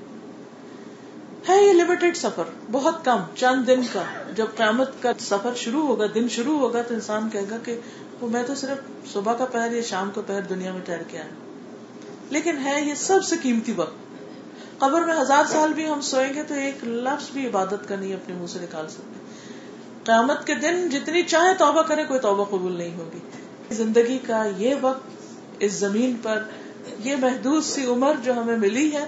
[1.48, 4.02] ہے یہ لمیٹڈ سفر بہت کم چند دن کا
[4.40, 7.76] جب قیامت کا سفر شروع ہوگا دن شروع ہوگا تو انسان کہے گا کہ
[8.20, 11.18] وہ میں تو صرف صبح کا پہر یا شام کا پہر دنیا میں ٹھہر کے
[11.18, 13.98] آیا لیکن ہے یہ سب سے قیمتی وقت
[14.84, 18.14] قبر میں ہزار سال بھی ہم سوئیں گے تو ایک لفظ بھی عبادت کا نہیں
[18.20, 19.21] اپنے منہ سے نکال سکتے
[20.04, 24.74] قیامت کے دن جتنی چاہے توبہ کرے کوئی توبہ قبول نہیں ہوگی زندگی کا یہ
[24.80, 26.42] وقت اس زمین پر
[27.04, 29.04] یہ محدود سی عمر جو ہمیں ملی ہے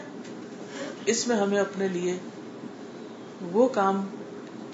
[1.14, 2.16] اس میں ہمیں اپنے لیے
[3.52, 4.00] وہ کام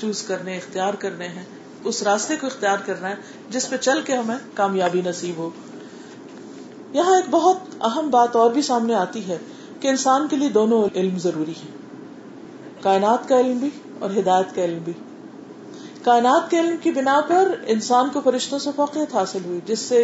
[0.00, 1.44] چوز کرنے اختیار کرنے ہیں
[1.90, 5.48] اس راستے کو اختیار کرنا ہے جس پہ چل کے ہمیں کامیابی نصیب ہو
[6.98, 9.36] یہاں ایک بہت اہم بات اور بھی سامنے آتی ہے
[9.82, 11.70] کہ انسان کے لیے دونوں علم ضروری ہے
[12.88, 13.70] کائنات کا علم بھی
[14.04, 14.92] اور ہدایت کا علم بھی
[16.04, 19.98] کائنات کے علم کی بنا پر انسان کو فرشتوں سے فوقیت حاصل ہوئی جس سے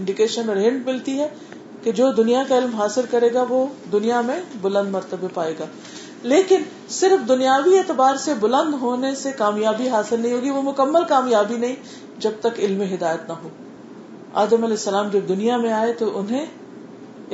[0.00, 1.28] انڈیکیشن اور ہنٹ ملتی ہے
[1.84, 5.66] کہ جو دنیا کا علم حاصل کرے گا وہ دنیا میں بلند مرتبہ پائے گا
[6.32, 6.62] لیکن
[6.96, 11.76] صرف دنیاوی اعتبار سے بلند ہونے سے کامیابی حاصل نہیں ہوگی وہ مکمل کامیابی نہیں
[12.24, 13.48] جب تک علم ہدایت نہ ہو
[14.42, 16.44] آدم علیہ السلام جب دنیا میں آئے تو انہیں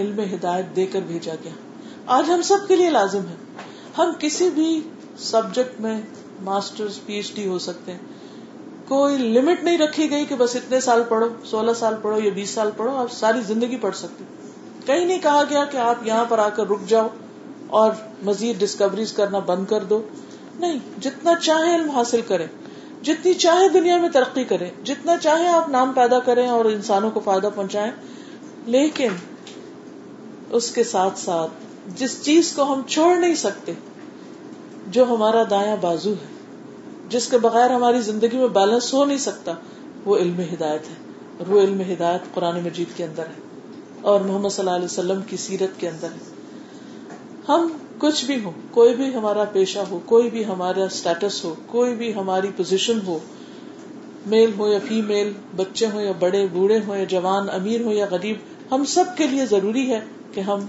[0.04, 1.58] علم ہدایت دے کر بھیجا گیا
[2.18, 3.36] آج ہم سب کے لیے لازم ہے
[3.98, 4.68] ہم کسی بھی
[5.30, 5.96] سبجیکٹ میں
[6.44, 10.80] ماسٹر پی ایچ ڈی ہو سکتے ہیں کوئی لمٹ نہیں رکھی گئی کہ بس اتنے
[10.80, 14.24] سال پڑھو سولہ سال پڑھو یا بیس سال پڑھو آپ ساری زندگی پڑھ سکتے
[14.86, 17.08] کہیں نہیں کہا گیا کہ آپ یہاں پر آ کر رک جاؤ
[17.78, 17.90] اور
[18.24, 20.00] مزید ڈسکوریز کرنا بند کر دو
[20.60, 22.46] نہیں جتنا چاہے علم حاصل کریں
[23.08, 27.20] جتنی چاہے دنیا میں ترقی کریں جتنا چاہے آپ نام پیدا کریں اور انسانوں کو
[27.24, 27.90] فائدہ پہنچائیں
[28.76, 29.16] لیکن
[30.60, 31.64] اس کے ساتھ ساتھ
[32.00, 33.72] جس چیز کو ہم چھوڑ نہیں سکتے
[34.94, 39.52] جو ہمارا دایا بازو ہے جس کے بغیر ہماری زندگی میں بیلنس ہو نہیں سکتا
[40.04, 40.94] وہ علم ہدایت ہے
[41.38, 45.20] اور وہ علم ہدایت قرآن مجید کے اندر ہے اور محمد صلی اللہ علیہ وسلم
[45.30, 47.18] کی سیرت کے اندر ہے
[47.48, 47.66] ہم
[48.04, 52.14] کچھ بھی ہو کوئی بھی ہمارا پیشہ ہو کوئی بھی ہمارا اسٹیٹس ہو کوئی بھی
[52.14, 53.18] ہماری پوزیشن ہو
[54.34, 55.32] میل ہو یا فی میل
[55.62, 59.26] بچے ہوں یا بڑے بوڑھے ہوں یا جوان امیر ہو یا غریب ہم سب کے
[59.34, 60.00] لیے ضروری ہے
[60.34, 60.64] کہ ہم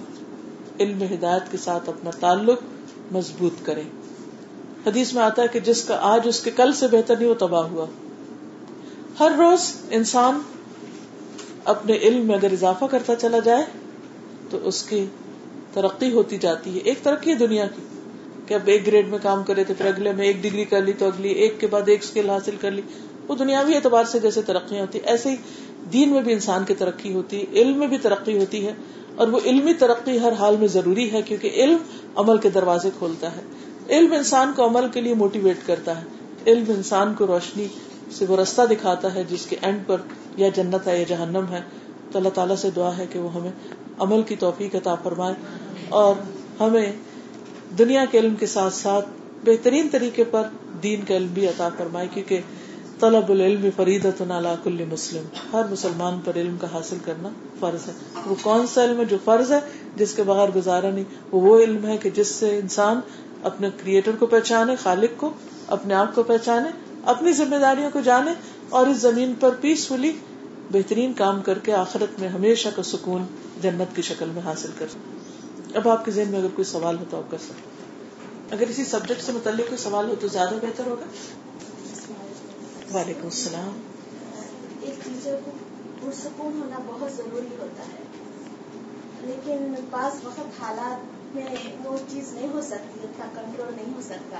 [0.85, 2.63] علم ہدایت کے ساتھ اپنا تعلق
[3.13, 3.83] مضبوط کریں
[4.87, 7.33] حدیث میں آتا ہے کہ جس کا آج اس کے کل سے بہتر نہیں وہ
[7.39, 7.85] تباہ ہوا
[9.19, 9.65] ہر روز
[9.97, 10.39] انسان
[11.73, 13.63] اپنے علم میں اگر اضافہ کرتا چلا جائے
[14.49, 15.03] تو اس کی
[15.73, 17.85] ترقی ہوتی جاتی ہے ایک ترقی ہے دنیا کی
[18.49, 21.07] کہ اب ایک گریڈ میں کام کرے پھر اگلے میں ایک ڈگری کر لی تو
[21.13, 22.87] اگلی ایک کے بعد ایک اسکل حاصل کر لی
[23.27, 25.55] وہ دنیاوی اعتبار سے جیسے ترقی ہوتی ہے ایسے ہی
[25.97, 28.73] دین میں بھی انسان کی ترقی ہوتی ہے علم میں بھی ترقی ہوتی ہے
[29.23, 33.35] اور وہ علمی ترقی ہر حال میں ضروری ہے کیونکہ علم عمل کے دروازے کھولتا
[33.35, 33.43] ہے
[33.95, 37.67] علم انسان کو عمل کے لیے موٹیویٹ کرتا ہے علم انسان کو روشنی
[38.17, 40.01] سے وہ رستہ دکھاتا ہے جس کے اینڈ پر
[40.43, 41.61] یا جنت ہے یا جہنم ہے
[42.11, 43.51] تو اللہ تعالیٰ سے دعا ہے کہ وہ ہمیں
[44.05, 45.33] عمل کی توفیق عطا فرمائے
[46.01, 46.13] اور
[46.59, 46.91] ہمیں
[47.79, 49.07] دنیا کے علم کے ساتھ ساتھ
[49.45, 50.47] بہترین طریقے پر
[50.83, 52.39] دین کا علم بھی عطا فرمائے کیونکہ
[52.99, 54.21] طلب العلم فریدت
[54.91, 57.29] مسلم ہر مسلمان پر علم کا حاصل کرنا
[57.59, 57.93] فرض ہے
[58.25, 59.59] وہ کون سا علم ہے جو فرض ہے
[59.97, 63.01] جس کے بغیر گزارا نہیں وہ علم ہے کہ جس سے انسان
[63.49, 65.29] اپنے کریٹر کو پہچانے خالق کو
[65.77, 66.69] اپنے آپ کو پہچانے
[67.13, 68.31] اپنی ذمہ داریوں کو جانے
[68.77, 70.11] اور اس زمین پر پیسفلی
[70.71, 73.25] بہترین کام کر کے آخرت میں ہمیشہ کا سکون
[73.61, 74.95] جنت کی شکل میں حاصل کر
[75.81, 78.83] اب آپ کے ذہن میں اگر کوئی سوال ہو تو آپ کر سکتے اگر اسی
[78.89, 81.05] سبجیکٹ سے متعلق کوئی سوال ہو تو زیادہ بہتر ہوگا
[82.93, 83.71] وعلیکم السلام
[84.81, 85.51] ایک ٹیچر کو
[86.01, 92.61] پرسکون ہونا بہت ضروری ہوتا ہے لیکن بعض وقت حالات میں وہ چیز نہیں ہو
[92.69, 94.39] سکتی اتنا کنٹرول نہیں ہو سکتا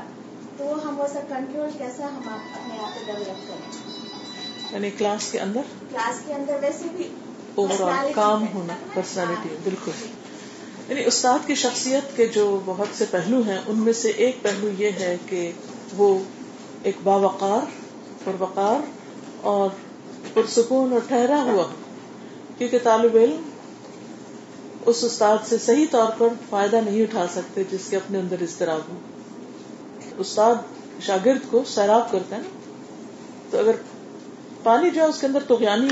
[0.58, 4.16] تو ہم ویسا کنٹرول کیسا ہم اپنے آپ کو ڈیولپ کریں
[4.72, 7.08] یعنی کلاس کے اندر کلاس کے اندر ویسے بھی
[7.64, 10.00] اوور آل کام ہونا پرسنالٹی ہاں۔ بالکل
[10.90, 14.70] یعنی استاد کی شخصیت کے جو بہت سے پہلو ہیں ان میں سے ایک پہلو
[14.84, 15.42] یہ ہے کہ
[16.02, 16.08] وہ
[16.90, 17.66] ایک باوقار
[18.24, 18.90] پروقار
[19.54, 19.70] اور
[20.34, 21.68] پرسکون اور ٹھہرا ہوا
[22.58, 23.42] کیونکہ طالب علم
[24.90, 28.92] اس استاد سے صحیح طور پر فائدہ نہیں اٹھا سکتے جس کے اپنے اندر اضطراب
[28.92, 28.96] ہو
[30.26, 32.40] استاد شاگرد کو سیراب کرتے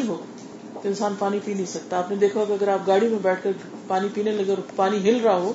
[0.07, 0.15] ہو
[0.81, 3.43] تو انسان پانی پی نہیں سکتا آپ نے دیکھا کہ اگر آپ گاڑی میں بیٹھ
[3.43, 5.51] کر پانی پینے لگے اور پانی ہل رہا ہو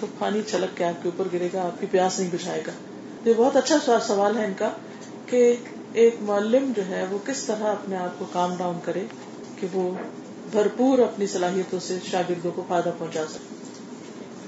[0.00, 2.72] تو پانی چھلک کے آپ کے اوپر گرے گا آپ کی پیاس نہیں بچھائے گا
[3.28, 4.70] یہ بہت اچھا سوال ہے ان کا
[5.34, 5.42] کہ
[6.04, 9.04] ایک معلم جو ہے وہ کس طرح اپنے آپ کو کام ڈاؤن کرے
[9.60, 9.86] کہ وہ
[10.52, 13.56] بھرپور اپنی صلاحیتوں سے شاگردوں کو فائدہ پہنچا سکے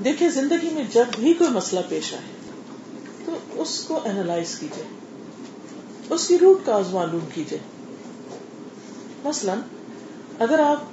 [0.05, 4.85] دیکھیے زندگی میں جب بھی کوئی مسئلہ پیش آئے تو اس کو اینالائز کیجیے
[6.15, 7.59] اس کی روٹ کاز معلوم کیجیے
[9.25, 9.61] مثلاً
[10.49, 10.85] اگر آپ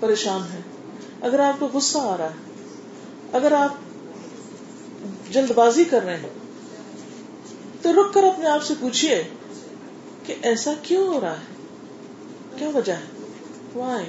[0.00, 0.60] پریشان ہیں
[1.30, 3.84] اگر آپ کو غصہ آ رہا ہے اگر آپ
[5.32, 7.52] جلد بازی کر رہے ہیں
[7.82, 9.22] تو رک کر اپنے آپ سے پوچھیے
[10.26, 13.14] کہ ایسا کیوں ہو رہا ہے کیا وجہ ہے
[13.76, 14.04] وائی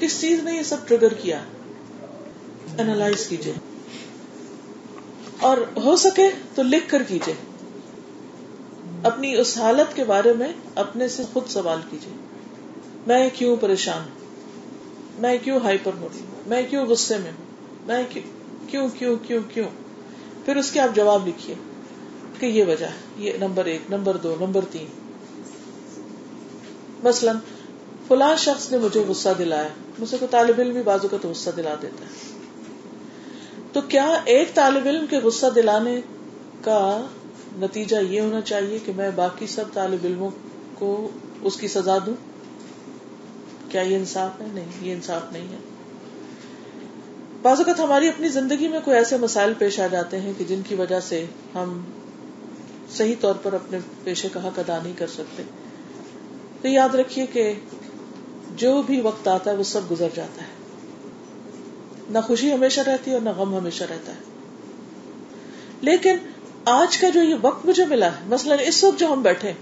[0.00, 1.38] کس چیز نے یہ سب ٹریگر کیا
[2.82, 3.52] اینالائز کیجیے
[5.48, 7.34] اور ہو سکے تو لکھ کر کیجیے
[9.10, 10.48] اپنی اس حالت کے بارے میں
[10.82, 12.14] اپنے سے خود سوال کیجیے
[13.10, 17.86] میں کیوں پریشان ہوں میں کیوں ہائپر ہو رہی ہوں میں کیوں غصے میں ہوں
[17.90, 18.22] میں کیوں
[18.70, 19.68] کیوں کیوں کیوں کیوں
[20.44, 21.54] پھر اس کے آپ جواب لکھیے
[22.38, 24.88] کہ یہ وجہ ہے یہ نمبر ایک نمبر دو نمبر تین
[27.08, 27.38] مثلاً
[28.08, 31.50] فلاں شخص نے مجھے غصہ دلایا مجھ سے طالب علم بھی بازو کا تو غصہ
[31.56, 36.00] دلا دیتا ہے تو کیا ایک طالب علم کے غصہ دلانے
[36.64, 36.80] کا
[37.62, 40.30] نتیجہ یہ ہونا چاہیے کہ میں باقی سب طالب علموں
[40.78, 40.90] کو
[41.50, 42.14] اس کی سزا دوں
[43.72, 45.62] کیا یہ انصاف ہے نہیں یہ انصاف نہیں ہے
[47.46, 50.60] بعض اوقات ہماری اپنی زندگی میں کوئی ایسے مسائل پیش آ جاتے ہیں کہ جن
[50.68, 51.24] کی وجہ سے
[51.54, 51.74] ہم
[52.98, 55.42] صحیح طور پر اپنے پیشے کا حق ادا نہیں کر سکتے
[56.62, 57.46] تو یاد رکھیے کہ
[58.62, 60.52] جو بھی وقت آتا ہے وہ سب گزر جاتا ہے
[62.14, 66.16] نہ خوشی ہمیشہ رہتی ہے اور نہ غم ہمیشہ رہتا ہے لیکن
[66.72, 69.52] آج کا جو یہ وقت مجھے ملا ہے مثلاً اس وقت جو ہم بیٹھے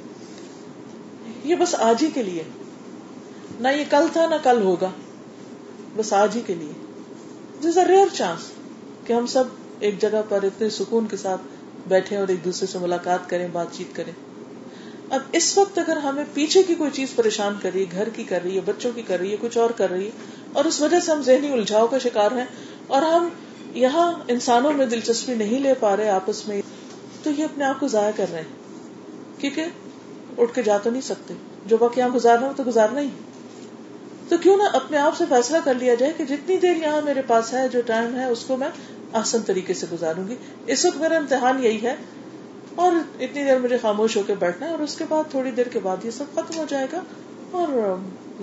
[1.51, 2.43] یہ بس آج ہی کے لیے
[3.65, 4.91] نہ یہ کل تھا نہ کل ہوگا
[5.97, 6.73] بس آج ہی کے لیے
[7.65, 8.51] دس اے ریئر چانس
[9.07, 12.79] کہ ہم سب ایک جگہ پر اتنے سکون کے ساتھ بیٹھے اور ایک دوسرے سے
[12.87, 14.13] ملاقات کریں بات چیت کریں
[15.17, 18.23] اب اس وقت اگر ہمیں پیچھے کی کوئی چیز پریشان کر رہی ہے گھر کی
[18.29, 20.81] کر رہی ہے بچوں کی کر رہی ہے کچھ اور کر رہی ہے اور اس
[20.83, 22.45] وجہ سے ہم ذہنی الجھاؤ کا شکار ہیں
[22.99, 23.29] اور ہم
[23.81, 26.61] یہاں انسانوں میں دلچسپی نہیں لے پا رہے آپس میں
[27.23, 31.07] تو یہ اپنے آپ کو ضائع کر رہے ہیں کیونکہ اٹھ کے جا تو نہیں
[31.11, 31.35] سکتے
[31.73, 33.13] جو باقی گزارنا ہو تو گزارنا ہی
[34.29, 37.23] تو کیوں نہ اپنے آپ سے فیصلہ کر لیا جائے کہ جتنی دیر یہاں میرے
[37.35, 38.69] پاس ہے جو ٹائم ہے اس کو میں
[39.23, 40.37] آسان طریقے سے گزاروں گی
[40.77, 41.95] اس وقت میرا امتحان یہی ہے
[42.75, 45.69] اور اتنی دیر مجھے خاموش ہو کے بیٹھنا ہے اور اس کے بعد تھوڑی دیر
[45.73, 47.03] کے بعد یہ سب ختم ہو جائے گا
[47.61, 47.97] اور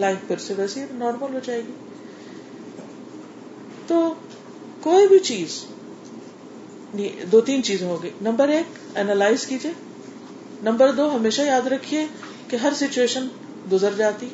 [0.03, 1.73] لائف پھر سے ویسے نارمل ہو جائے گی
[3.87, 3.97] تو
[4.81, 5.63] کوئی بھی چیز
[7.31, 9.71] دو تین چیز ہوگی نمبر ایک اینالائز کیجیے
[10.67, 12.05] نمبر دو ہمیشہ یاد رکھیے
[12.49, 13.27] کہ ہر سچویشن
[13.71, 14.29] گزر جاتی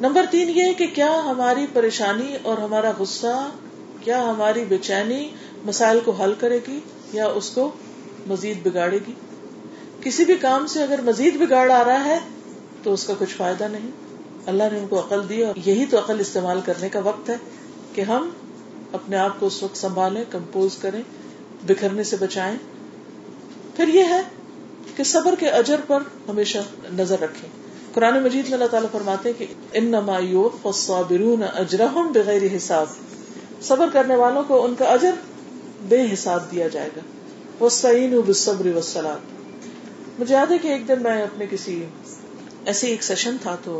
[0.00, 3.34] نمبر تین یہ کہ کیا ہماری پریشانی اور ہمارا غصہ
[4.00, 5.28] کیا ہماری بے چینی
[5.70, 6.78] مسائل کو حل کرے گی
[7.12, 7.70] یا اس کو
[8.28, 9.12] مزید بگاڑے گی
[10.04, 12.18] کسی بھی کام سے اگر مزید بگاڑ آ رہا ہے
[12.82, 13.90] تو اس کا کچھ فائدہ نہیں
[14.52, 17.36] اللہ نے ان کو عقل دی اور یہی تو عقل استعمال کرنے کا وقت ہے
[17.94, 18.28] کہ ہم
[18.98, 21.00] اپنے آپ کو اس وقت سنبھالے کمپوز کریں
[21.70, 22.56] بکھرنے سے بچائیں
[23.76, 24.20] پھر یہ ہے
[25.00, 26.58] کہ صبر کے اجر پر ہمیشہ
[27.00, 27.48] نظر رکھے
[27.98, 29.46] قرآن مجید میں اللہ تعالیٰ فرماتے کہ
[32.16, 32.96] بغیر حساب
[33.68, 35.20] صبر کرنے والوں کو ان کا اجر
[35.92, 37.04] بے حساب دیا جائے گا
[37.60, 39.32] وسلات
[40.18, 41.74] مجھے یاد ہے کہ ایک دن میں اپنے کسی
[42.72, 43.74] ایسے ایک سیشن تھا تو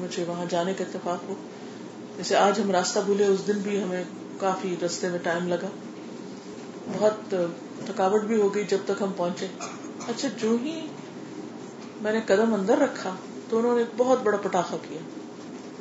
[0.00, 1.34] مجھے وہاں جانے کا اتفاق ہو
[2.16, 4.02] جیسے آج ہم راستہ بھولے اس دن بھی ہمیں
[4.40, 5.68] کافی رستے میں ٹائم لگا
[6.96, 7.34] بہت
[7.86, 9.46] تھکاوٹ بھی ہو گئی جب تک ہم پہنچے
[10.14, 10.78] اچھا جو ہی
[12.02, 13.14] میں نے قدم اندر رکھا
[13.48, 15.00] تو انہوں نے بہت بڑا پٹاخہ کیا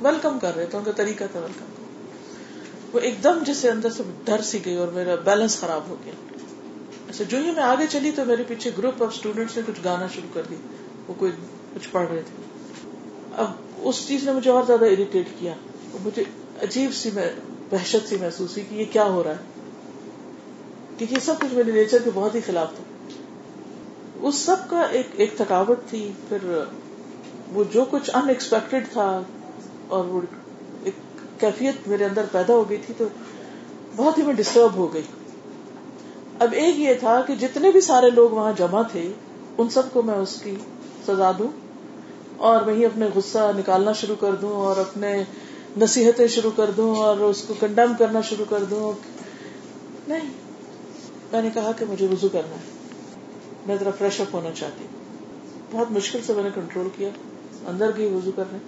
[0.08, 4.04] ویلکم کر رہے تھے ان کا طریقہ تھا ویلکم وہ ایک دم جسے اندر سے
[4.26, 6.14] ڈر سی گئی اور میرا بیلنس خراب ہو گیا
[7.10, 10.08] اچھا جو ہی میں آگے چلی تو میرے پیچھے گروپ آف اسٹوڈینٹس نے کچھ گانا
[10.16, 10.56] شروع کر دی
[11.08, 11.32] وہ کوئی
[11.76, 12.44] کچھ پڑھ رہے تھے
[13.44, 15.54] اب اس چیز نے مجھے اور زیادہ اریٹیٹ کیا
[16.04, 16.24] مجھے
[16.68, 17.10] عجیب سی
[17.70, 19.46] بحشت سی محسوس ہوئی کہ یہ یہ کیا ہو رہا ہے
[21.26, 22.84] سب کچھ میرے نیچر کے بہت ہی خلاف تھا
[24.28, 26.50] اس سب کا ایک ایک تھکاوٹ تھی پھر
[27.58, 29.06] وہ جو کچھ ان ایکسپیکٹڈ تھا
[29.98, 30.22] اور وہ
[30.92, 30.98] ایک
[31.42, 33.08] کیفیت میرے اندر پیدا ہو گئی تھی تو
[33.96, 35.04] بہت ہی میں ڈسٹرب ہو گئی
[36.46, 39.02] اب ایک یہ تھا کہ جتنے بھی سارے لوگ وہاں جمع تھے
[39.62, 40.54] ان سب کو میں اس کی
[41.08, 41.48] سزا دوں
[42.50, 45.12] اور وہیں اپنے غصہ نکالنا شروع کر دوں اور اپنے
[45.84, 48.92] نصیحتیں شروع کر دوں اور اس کو کنڈم کرنا شروع کر دوں
[50.12, 50.30] نہیں
[51.32, 55.74] میں نے کہا کہ مجھے رجوع کرنا ہے میں ذرا فریش اپ ہونا چاہتی ہوں
[55.74, 57.10] بہت مشکل سے میں نے کنٹرول کیا
[57.74, 58.60] اندر گئی وزو کرنے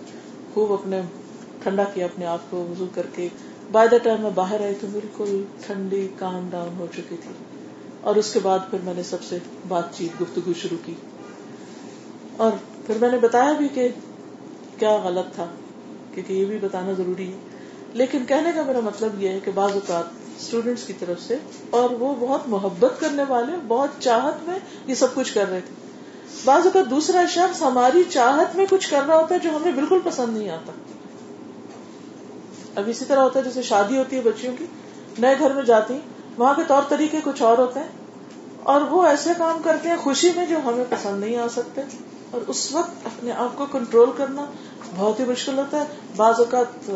[0.53, 1.01] خوب اپنے
[1.63, 3.27] ٹھنڈا کیا اپنے آپ کو وزو کر کے
[3.77, 7.31] بائی دا ٹائم میں باہر آئی تو بالکل ٹھنڈی کام ڈاؤن ہو چکی تھی
[8.09, 9.37] اور اس کے بعد پھر میں نے سب سے
[9.67, 10.93] بات چیت گفتگو شروع کی
[12.45, 12.51] اور
[12.85, 13.83] پھر میں نے بتایا بھی کہ
[14.79, 15.45] کیا غلط تھا
[16.13, 17.35] کیونکہ یہ بھی بتانا ضروری ہے
[18.01, 20.05] لیکن کہنے کا میرا مطلب یہ ہے کہ بعض اوقات
[20.41, 21.37] اسٹوڈینٹس کی طرف سے
[21.79, 25.73] اور وہ بہت محبت کرنے والے بہت چاہت میں یہ سب کچھ کر رہے تھے
[26.45, 29.99] بعض اوقات دوسرا شخص ہماری چاہت میں کچھ کر رہا ہوتا ہے جو ہمیں بالکل
[30.03, 30.71] پسند نہیں آتا
[32.79, 34.65] اب اسی طرح ہوتا ہے جیسے شادی ہوتی ہے بچیوں کی
[35.25, 35.93] نئے گھر میں جاتی
[36.41, 38.39] وہاں کے طور طریقے کچھ اور ہوتے ہیں
[38.71, 41.81] اور وہ ایسے کام کرتے ہیں خوشی میں جو ہمیں پسند نہیں آ سکتے
[42.35, 44.45] اور اس وقت اپنے آپ کو کنٹرول کرنا
[44.95, 46.89] بہت ہی مشکل ہوتا ہے بعض اوقات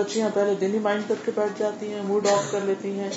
[0.00, 3.10] بچیاں پہلے دن ہی مائنڈ کر کے بیٹھ جاتی ہیں موڈ آف کر لیتی ہیں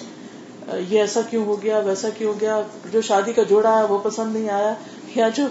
[0.90, 2.60] یہ ایسا کیوں ہو گیا ویسا کیوں ہو گیا
[2.96, 4.74] جو شادی کا جوڑا ہے وہ پسند نہیں آیا
[5.16, 5.48] یا جو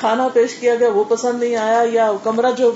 [0.00, 2.70] کھانا پیش کیا گیا وہ پسند نہیں آیا یا کمرہ جو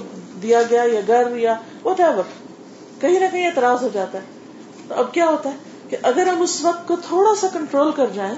[0.46, 4.88] دیا گیا یا گھر یا وٹ ایور وقت کہیں نہ کہیں اعتراض ہو جاتا ہے
[4.88, 8.12] تو اب کیا ہوتا ہے کہ اگر ہم اس وقت کو تھوڑا سا کنٹرول کر
[8.12, 8.34] جائیں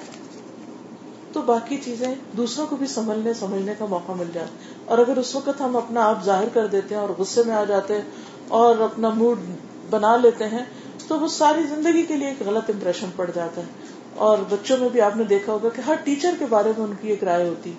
[1.32, 5.34] تو باقی چیزیں دوسروں کو بھی سنبھلنے سمجھنے کا موقع مل جائے اور اگر اس
[5.36, 8.80] وقت ہم اپنا آپ ظاہر کر دیتے ہیں اور غصے میں آ جاتے ہیں اور
[8.88, 9.44] اپنا موڈ
[9.90, 10.64] بنا لیتے ہیں
[11.06, 13.94] تو وہ ساری زندگی کے لیے ایک غلط امپریشن پڑ جاتا ہے
[14.28, 16.92] اور بچوں میں بھی آپ نے دیکھا ہوگا کہ ہر ٹیچر کے بارے میں ان
[17.02, 17.72] کی ایک رائے ہوتی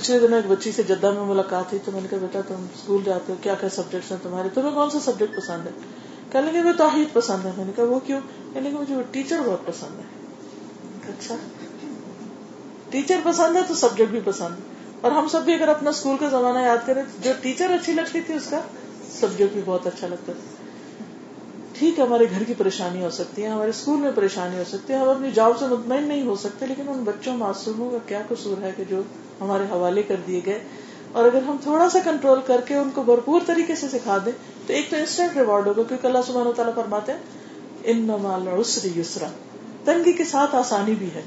[0.00, 2.64] پچھلے دنوں ایک بچی سے جدہ میں ملاقات ہوئی تو میں نے کہا بیٹا تم
[2.74, 6.50] اسکول جاتے ہو کیا کیا سبجیکٹس ہیں تمہارے تمہیں کون سا سبجیکٹ پسند ہے کہنے
[6.52, 8.20] لیں گے توحید پسند ہے میں نے کہا وہ کیوں
[8.54, 11.34] کہ مجھے وہ ٹیچر بہت پسند ہے اچھا
[12.94, 14.76] ٹیچر پسند ہے تو سبجیکٹ بھی پسند ہے
[15.06, 18.20] اور ہم سب بھی اگر اپنا اسکول کا زمانہ یاد کریں جو ٹیچر اچھی لگتی
[18.28, 18.60] تھی اس کا
[19.18, 21.02] سبجیکٹ بھی بہت اچھا لگتا تھا
[21.78, 24.92] ٹھیک ہے ہمارے گھر کی پریشانی ہو سکتی ہے ہمارے اسکول میں پریشانی ہو سکتی
[24.92, 28.22] ہے ہم اپنی جاب سے مطمئن نہیں ہو سکتے لیکن ان بچوں معصوموں کا کیا
[28.28, 29.02] قصور ہے کہ جو
[29.40, 30.58] ہمارے حوالے کر دیے گئے
[31.18, 34.32] اور اگر ہم تھوڑا سا کنٹرول کر کے ان کو بھرپور طریقے سے سکھا دیں
[34.68, 39.26] تو ایک تو انسٹنٹ ریوارڈ ہوگا کیونکہ اللہ سبحانہ تعالیٰ فرماتے ہیں انسری یسرا
[39.84, 41.22] تنگی کے ساتھ آسانی بھی ہے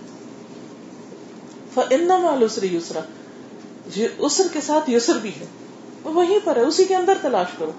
[2.74, 3.02] یسرا
[4.58, 5.46] کے ساتھ یسر بھی ہے
[6.04, 7.72] وہ وہیں پر ہے اسی کے اندر تلاش کرو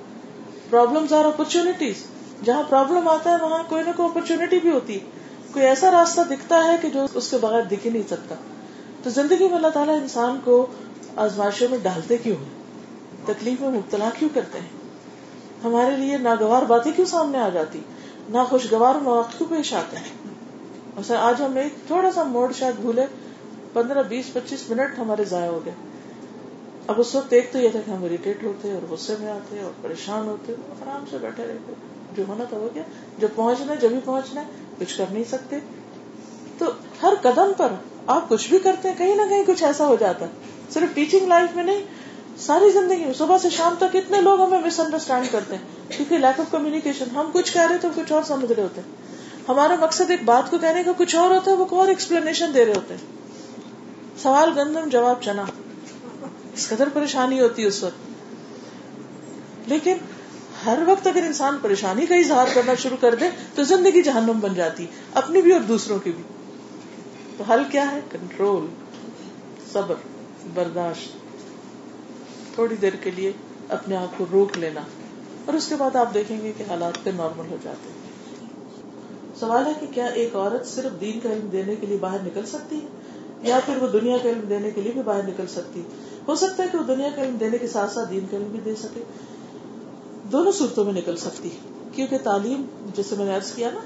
[0.74, 2.02] پرابلم اور اپرچونیٹیز
[2.50, 6.28] جہاں پرابلم آتا ہے وہاں کوئی نہ کوئی اپرچونیٹی بھی ہوتی ہے کوئی ایسا راستہ
[6.34, 8.42] دکھتا ہے کہ جو اس کے بغیر دکھ ہی نہیں سکتا
[9.02, 10.60] تو زندگی میں اللہ تعالیٰ انسان کو
[11.30, 12.60] آزمائشوں میں ڈالتے کیوں ہیں
[13.34, 14.80] تکلیف میں مبتلا کیوں کرتے ہیں
[15.64, 17.80] ہمارے لیے ناگوار باتیں کیوں سامنے آ جاتی
[18.36, 18.94] نہ خوشگوار
[19.36, 20.20] کیوں پیش آتے ہیں
[20.94, 23.04] اور آج ہم ایک تھوڑا سا موڑ شاید بھولے
[23.72, 25.72] پندرہ بیس پچیس منٹ ہمارے ضائع ہو گئے
[26.92, 29.60] اب اس وقت ایک تو یہ تھا کہ ہم اریٹیٹ ہوتے اور غصے میں آتے
[29.62, 31.72] اور پریشان ہوتے آرام سے بیٹھے رہتے
[32.16, 32.82] جو ہونا تھا ہو گیا
[33.18, 35.58] جب پہنچنا جب بھی پہنچنا ہے کچھ کر نہیں سکتے
[36.58, 36.70] تو
[37.02, 37.72] ہر قدم پر
[38.16, 40.26] آپ کچھ بھی کرتے کہیں نہ کہیں کچھ ایسا ہو جاتا
[40.78, 42.01] صرف ٹیچنگ لائف میں نہیں
[42.46, 46.18] ساری زندگی میں صبح سے شام تک اتنے لوگ ہمیں مس انڈرسٹینڈ کرتے ہیں کیونکہ
[46.18, 49.74] لیک آف کمیونیکیشن ہم کچھ کہہ رہے تو کچھ اور سمجھ رہے ہوتے ہیں ہمارا
[49.80, 52.72] مقصد ایک بات کو کہنے کا کچھ اور ہوتا ہے وہ اور ایکسپلینیشن دے رہے
[52.76, 55.44] ہوتے ہیں سوال گندم جواب چنا
[56.54, 60.02] اس قدر پریشانی ہوتی ہے اس وقت لیکن
[60.64, 64.54] ہر وقت اگر انسان پریشانی کا اظہار کرنا شروع کر دے تو زندگی جہنم بن
[64.60, 64.86] جاتی
[65.22, 66.24] اپنی بھی اور دوسروں کی بھی
[67.38, 68.66] تو حل کیا ہے کنٹرول
[69.72, 70.06] صبر
[70.54, 71.20] برداشت
[72.54, 73.32] تھوڑی دیر کے لیے
[73.76, 74.80] اپنے آپ کو روک لینا
[75.44, 78.00] اور اس کے بعد آپ دیکھیں گے کہ حالات نارمل ہو جاتے ہیں
[79.40, 82.44] سوال ہے کہ کیا ایک عورت صرف دین کا علم دینے کے لیے باہر نکل
[82.50, 85.82] سکتی ہے یا پھر وہ دنیا کا علم دینے کے لیے بھی باہر نکل سکتی
[86.28, 88.48] ہو سکتا ہے کہ وہ دنیا کا علم دینے کے ساتھ ساتھ دین کا علم
[88.56, 89.02] بھی دے سکے
[90.32, 91.50] دونوں صورتوں میں نکل سکتی
[91.94, 92.62] کیونکہ تعلیم
[92.98, 93.80] جسے میں نے عرض کیا نا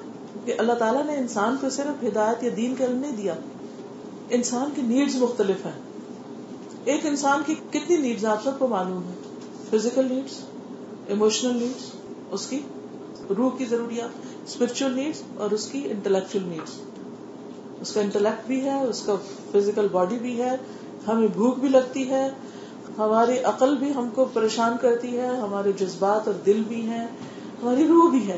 [0.44, 3.34] کہ اللہ تعالیٰ نے انسان کو صرف ہدایت یا دین کا علم نہیں دیا
[4.40, 5.78] انسان کی نیڈز مختلف ہیں
[6.92, 9.14] ایک انسان کی کتنی نیڈز آپ سب کو معلوم ہے
[9.70, 10.34] فزیکل نیڈس
[11.14, 11.86] اموشنل نیڈس
[12.36, 12.58] اس کی
[13.38, 16.76] روح کی ضروریات اسپرچل نیڈس اور اس کی انٹلیکچل نیڈس
[17.84, 19.16] اس کا انٹلیکٹ بھی ہے اس کا
[19.52, 20.54] فزیکل باڈی بھی ہے
[21.08, 22.22] ہمیں بھوک بھی لگتی ہے
[22.98, 27.88] ہماری عقل بھی ہم کو پریشان کرتی ہے ہمارے جذبات اور دل بھی ہیں ہماری
[27.88, 28.36] روح بھی ہے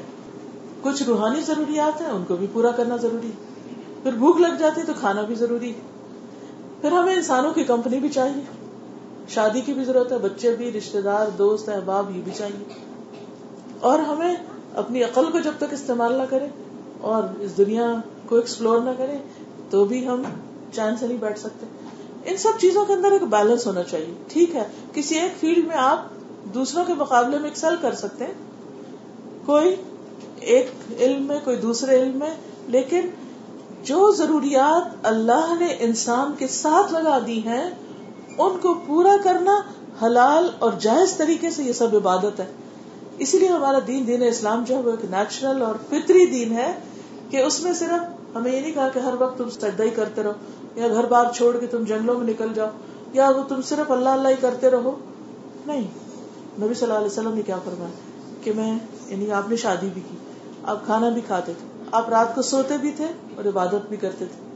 [0.88, 3.30] کچھ روحانی ضروریات ہیں ان کو بھی پورا کرنا ضروری
[4.03, 5.86] پھر بھوک لگ جاتی ہے تو کھانا بھی ضروری ہے
[6.81, 8.43] پھر ہمیں انسانوں کی کمپنی بھی چاہیے
[9.35, 13.22] شادی کی بھی ضرورت ہے بچے بھی رشتے دار دوست احباب یہ بھی چاہیے
[13.91, 14.35] اور ہمیں
[14.83, 16.47] اپنی عقل کو جب تک استعمال نہ کرے
[17.14, 17.93] اور اس دنیا
[18.29, 19.16] کو ایکسپلور نہ کرے
[19.70, 20.22] تو بھی ہم
[20.74, 21.66] چین سے نہیں بیٹھ سکتے
[22.31, 24.64] ان سب چیزوں کے اندر ایک بیلنس ہونا چاہیے ٹھیک ہے
[24.95, 26.07] کسی ایک فیلڈ میں آپ
[26.55, 29.74] دوسروں کے مقابلے میں ایکسل کر سکتے ہیں کوئی
[30.57, 32.35] ایک علم میں کوئی دوسرے علم میں
[32.76, 33.09] لیکن
[33.87, 39.61] جو ضروریات اللہ نے انسان کے ساتھ لگا دی ہیں ان کو پورا کرنا
[40.03, 42.47] حلال اور جائز طریقے سے یہ سب عبادت ہے
[43.26, 46.72] اسی لیے ہمارا دین دین اسلام جو ہے وہ ایک نیچرل اور فطری دین ہے
[47.31, 50.22] کہ اس میں صرف ہمیں یہ نہیں کہا کہ ہر وقت تم سجدہ ہی کرتے
[50.22, 52.68] رہو یا گھر بار چھوڑ کے تم جنگلوں میں نکل جاؤ
[53.12, 54.95] یا وہ تم صرف اللہ اللہ ہی کرتے رہو
[55.66, 55.87] نہیں
[56.61, 58.72] نبی صلی اللہ علیہ وسلم نے کیا فرمایا کہ میں
[59.09, 60.16] یعنی آپ نے شادی بھی کی
[60.74, 64.24] آپ کھانا بھی کھاتے تھے آپ رات کو سوتے بھی تھے اور عبادت بھی کرتے
[64.32, 64.47] تھے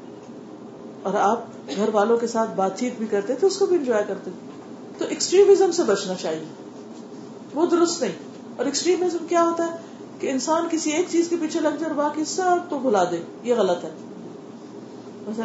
[1.11, 4.05] اور آپ گھر والوں کے ساتھ بات چیت بھی کرتے تھے اس کو بھی انجوائے
[4.09, 7.09] کرتے تھے تو ایکسٹریمزم سے بچنا چاہیے
[7.55, 11.61] وہ درست نہیں اور ایکسٹریمزم کیا ہوتا ہے کہ انسان کسی ایک چیز کے پیچھے
[11.61, 13.91] لگ جائے اور باقی سب کو بھلا دے یہ غلط ہے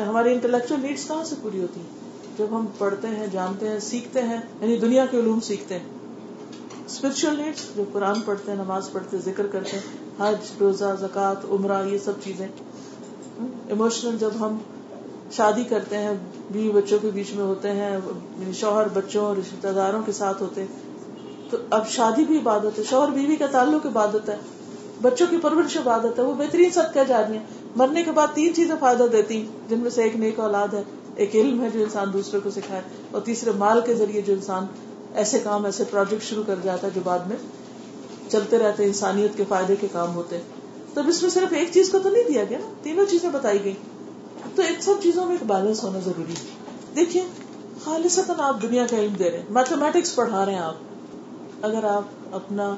[0.10, 4.22] ہماری انٹلیکچل نیڈس کہاں سے پوری ہوتی ہیں جب ہم پڑھتے ہیں جانتے ہیں سیکھتے
[4.32, 5.97] ہیں یعنی دنیا کے علوم سیکھتے ہیں
[6.90, 11.42] اسپرچل نیڈس جو قرآن پڑھتے ہیں نماز پڑھتے ذکر کرتے ہیں حج روزہ زکوٰۃ
[11.92, 12.48] یہ سب چیزیں
[14.20, 14.56] جب ہم
[15.38, 16.14] شادی کرتے ہیں
[16.52, 20.62] بیوی بچوں کے بیچ میں ہوتے ہیں یعنی شوہر بچوں رشتے داروں کے ساتھ ہوتے
[20.62, 24.38] ہیں تو اب شادی بھی عبادت ہے شوہر بیوی کا تعلق عبادت ہے
[25.02, 28.54] بچوں کی پرورش عبادت ہے وہ بہترین کہہ جا رہی ہیں مرنے کے بعد تین
[28.62, 30.84] چیزیں فائدہ دیتی ہیں جن میں سے ایک نیک اولاد ہے
[31.26, 32.82] ایک علم ہے جو انسان دوسرے کو سکھائے
[33.12, 34.66] اور تیسرے مال کے ذریعے جو انسان
[35.22, 37.36] ایسے کام ایسے پروجیکٹ شروع کر جاتا ہے جو بعد میں
[38.32, 41.90] چلتے رہتے انسانیت کے فائدے کے کام ہوتے ہیں تو اس میں صرف ایک چیز
[41.92, 45.36] کو تو نہیں دیا گیا نا تینوں چیزیں بتائی گئی تو ایک سب چیزوں میں
[45.38, 47.24] ایک بیلنس ہونا ضروری ہے دیکھیے
[47.84, 48.20] خالص
[48.62, 52.70] دنیا کا علم دے رہے میتھمیٹکس پڑھا رہے ہیں آپ اگر آپ اپنا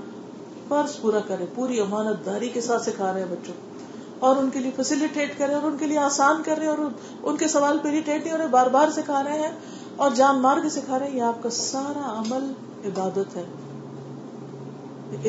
[0.69, 4.49] فرض پورا کریں پوری امانت داری کے ساتھ سکھا رہے ہیں بچوں کو اور ان
[4.55, 8.17] کے لیے فیسلٹیٹ کریں اور ان کے لیے آسان ہیں اور ان کے سوال ہو
[8.37, 9.53] اور بار بار سکھا رہے ہیں
[10.04, 12.43] اور جان مار کے سکھا رہے یہ آپ کا سارا عمل
[12.89, 13.43] عبادت ہے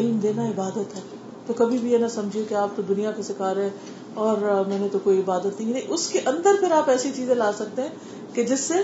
[0.03, 1.01] علم دینا عبادت ہے
[1.47, 2.11] تو کبھی بھی یہ نہ
[2.49, 5.91] کہ آپ تو دنیا کو سکھا رہے ہیں اور میں نے تو کوئی عبادت نہیں
[5.99, 8.81] اس کے اندر پھر آپ ایسی چیزیں لا سکتے ہیں کہ جس سے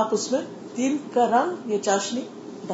[0.00, 0.40] آپ اس میں
[0.74, 2.22] تین کا رنگ یا چاشنی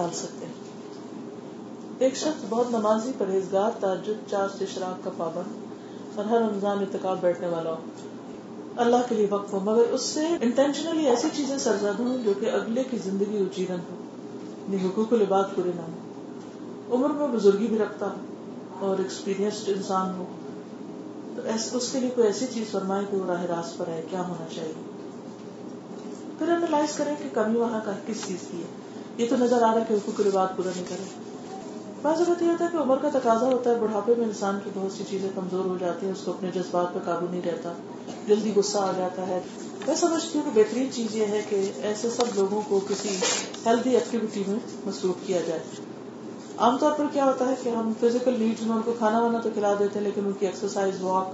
[0.01, 6.25] ڈال سکتے ہیں ایک شخص بہت نمازی پرہیزگار تاجب چار سے شراب کا پابند اور
[6.33, 8.15] ہر رمضان اتقاب بیٹھنے والا ہو
[8.85, 11.57] اللہ کے لیے وقف ہو مگر اس سے انٹینشنلی ایسی چیزیں
[11.99, 13.47] ہوں جو کہ اگلے کی زندگی ہو
[14.69, 18.07] یعنی حقوق و پورے نہ ہو عمر میں بزرگی بھی رکھتا
[18.81, 20.25] ہو اور ایکسپیرئنسڈ انسان ہو
[21.37, 21.45] تو
[21.77, 24.47] اس کے لیے کوئی ایسی چیز فرمائے کہ وہ راہ راست پر ہے کیا ہونا
[24.55, 26.09] چاہیے
[26.39, 29.73] پھر انالائز کریں کہ کمی وہاں کا کس چیز کی ہے یہ تو نظر آ
[29.73, 31.26] رہا ہے کہ حقوق و پورا نہیں کرے
[32.03, 34.71] بعض اوقات یہ ہوتا ہے کہ عمر کا تقاضا ہوتا ہے بڑھاپے میں انسان کی
[34.75, 37.73] بہت سی چیزیں کمزور ہو جاتی ہیں اس کو اپنے جذبات پہ قابو نہیں رہتا
[38.29, 39.39] جلدی غصہ آ جاتا ہے
[39.87, 43.15] میں سمجھتی ہوں کہ بہترین چیز یہ ہے کہ ایسے سب لوگوں کو کسی
[43.67, 45.61] ہیلدی ایکٹیویٹی میں مصروف کیا جائے
[46.67, 49.41] عام طور پر کیا ہوتا ہے کہ ہم فزیکل نیڈز میں ان کو کھانا وانا
[49.47, 51.33] تو کھلا دیتے ہیں لیکن ان کی ایکسرسائز واک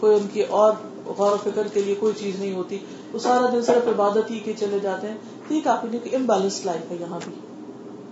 [0.00, 0.72] کوئی ان کی اور
[1.18, 2.78] غور و فکر کے لیے کوئی چیز نہیں ہوتی
[3.12, 5.16] وہ سارا دن صرف عبادت ہی کے چلے جاتے ہیں
[5.48, 7.32] تو یہ کافی کہ امبیلنس لائف ہے یہاں بھی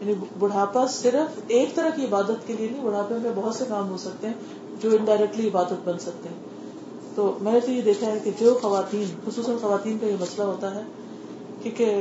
[0.00, 3.88] یعنی بڑھاپا صرف ایک طرح کی عبادت کے لیے نہیں بڑھاپے میں بہت سے کام
[3.90, 6.68] ہو سکتے ہیں جو انڈائریکٹلی عبادت بن سکتے ہیں
[7.14, 10.44] تو میں نے تو یہ دیکھا ہے کہ جو خواتین خصوصاً خواتین کا یہ مسئلہ
[10.52, 10.82] ہوتا ہے
[11.62, 12.00] کیونکہ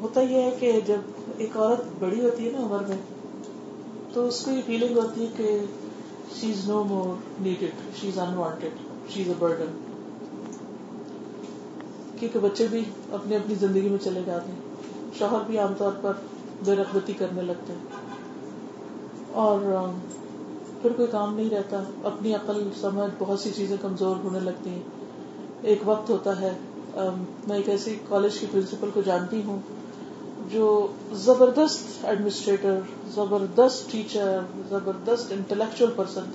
[0.00, 2.96] ہوتا یہ ہے کہ جب ایک عورت بڑی ہوتی ہے نا عمر میں
[4.14, 5.56] تو اس کو یہ فیلنگ ہوتی ہے کہ
[6.40, 8.82] she is no more needed she is unwanted
[9.14, 9.76] she is a burden
[12.18, 12.82] کیونکہ بچے بھی
[13.20, 16.12] اپنی اپنی زندگی میں چلے جاتے ہیں شوہر بھی عام طور پر
[16.66, 18.14] بے رغبتی کرنے لگتے ہیں
[19.42, 19.60] اور
[20.82, 25.68] پھر کوئی کام نہیں رہتا اپنی عقل سمجھ بہت سی چیزیں کمزور ہونے لگتی ہیں
[25.72, 26.50] ایک وقت ہوتا ہے
[27.48, 29.58] میں ایک ایسی کالج کی پرنسپل کو جانتی ہوں
[30.52, 30.66] جو
[31.26, 32.78] زبردست ایڈمنسٹریٹر
[33.14, 34.38] زبردست ٹیچر
[34.70, 36.30] زبردست انٹلیکچل پرسن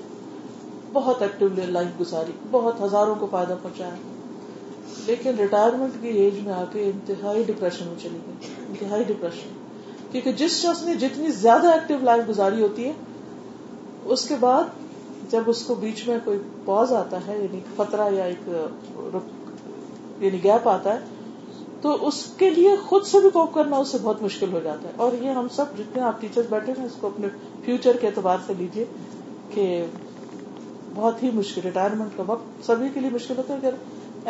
[0.93, 3.95] بہت ایکٹیولی لائف گزاری بہت ہزاروں کو فائدہ پہنچایا
[5.07, 9.63] لیکن ریٹائرمنٹ کی ایج میں آ کے انتہائی ڈپریشن میں چلی گئی انتہائی ڈپریشن
[10.15, 12.91] کیونکہ جس شخص نے جتنی زیادہ ایکٹیو لائف گزاری ہوتی ہے
[14.15, 18.23] اس کے بعد جب اس کو بیچ میں کوئی پوز آتا ہے یعنی خطرہ یا
[18.33, 18.47] ایک
[19.15, 23.91] رک یعنی گیپ آتا ہے تو اس کے لیے خود سے بھی کوپ کرنا اس
[23.91, 26.85] سے بہت مشکل ہو جاتا ہے اور یہ ہم سب جتنے آپ ٹیچر بیٹھے ہیں
[26.85, 27.27] اس کو اپنے
[27.65, 28.85] فیوچر کے اعتبار سے لیجیے
[29.53, 29.65] کہ
[30.95, 33.75] بہت ہی مشکل ریٹائرمنٹ کا وقت سبھی کے لیے مشکل ہوتا ہے اگر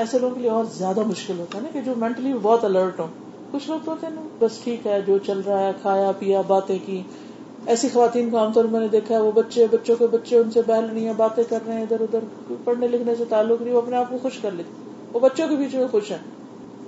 [0.03, 2.99] ایسے لوگوں کے لیے اور زیادہ مشکل ہوتا ہے نا کہ جو مینٹلی بہت الرٹ
[2.99, 3.24] ہوں
[3.55, 3.93] خوش ہو تو
[4.39, 7.01] بس ٹھیک ہے جو چل رہا ہے کھایا پیا باتیں کی
[7.73, 10.61] ایسی خواتین کو عام طور میں نے دیکھا وہ بچے بچوں کے بچے ان سے
[10.65, 12.25] بہل نہیں ہے باتیں کر رہے ہیں ادھر ادھر
[12.63, 15.55] پڑھنے لکھنے سے تعلق نہیں وہ اپنے آپ کو خوش کر لیتے وہ بچوں کے
[15.61, 16.17] بیچ میں خوش ہیں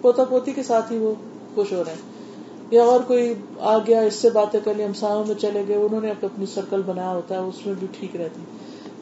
[0.02, 1.14] پوتا پوتی کے ساتھ ہی وہ
[1.56, 3.34] خوش ہو رہے ہیں یا اور کوئی
[3.74, 6.46] آ گیا اس سے باتیں کر لی ہم ساؤں میں چلے گئے انہوں نے اپنی
[6.56, 8.44] سرکل بنایا ہوتا ہے اس میں بھی ٹھیک رہتی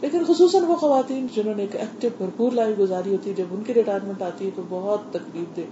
[0.01, 3.63] لیکن خصوصاً وہ خواتین جنہوں نے ایک ایکٹیو بھرپور لائف گزاری ہوتی ہے جب ان
[3.67, 5.65] کی ریٹائرمنٹ آتی ہے تو بہت تکلیف دے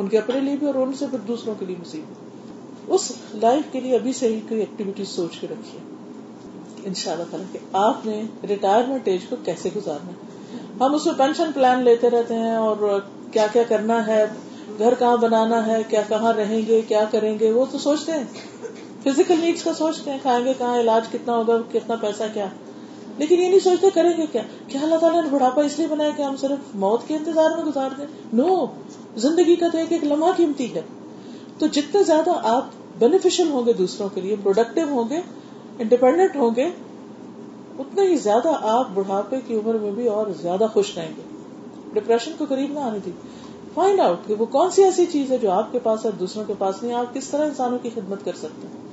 [0.00, 1.94] ان کے اپنے لیے بھی اور ان سے پھر دوسروں کے لیے
[2.96, 3.10] اس
[3.42, 5.78] لائف کے لیے ابھی سے ہی کوئی ایکٹیویٹی سوچ کے رکھیے
[6.88, 10.12] ان شاء اللہ تعالیٰ کہ آپ نے ریٹائرمنٹ ایج کو کیسے گزارنا
[10.84, 12.76] ہم اس میں پینشن پلان لیتے رہتے ہیں اور
[13.32, 14.24] کیا کیا کرنا ہے
[14.78, 18.24] گھر کہاں بنانا ہے کیا کہاں رہیں گے کیا کریں گے وہ تو سوچتے ہیں
[19.04, 22.46] فزیکل نیڈس کا سوچتے ہیں کھائیں گے کہاں علاج کتنا ہوگا کتنا پیسہ کیا
[23.18, 26.10] لیکن یہ نہیں سوچتے کریں گے کیا کیا اللہ تعالیٰ نے بڑھاپا اس لیے بنایا
[26.16, 28.06] کہ ہم صرف موت کے انتظار میں گزار دیں
[28.40, 28.56] نو
[29.24, 30.82] زندگی کا تو ایک ایک لمحہ قیمتی ہے
[31.58, 35.20] تو جتنے زیادہ آپ بینیفیشل ہوں گے دوسروں کے لیے پروڈکٹیو ہوں گے
[35.84, 36.68] انڈیپینڈنٹ ہوں گے
[37.84, 41.22] اتنے ہی زیادہ آپ بڑھاپے کی عمر میں بھی اور زیادہ خوش رہیں گے
[42.00, 43.10] ڈپریشن کو قریب نہ آنے دی
[43.74, 46.44] فائنڈ آؤٹ کہ وہ کون سی ایسی چیز ہے جو آپ کے پاس ہے دوسروں
[46.46, 48.84] کے پاس نہیں آپ کس طرح انسانوں کی خدمت کر سکتے ہیں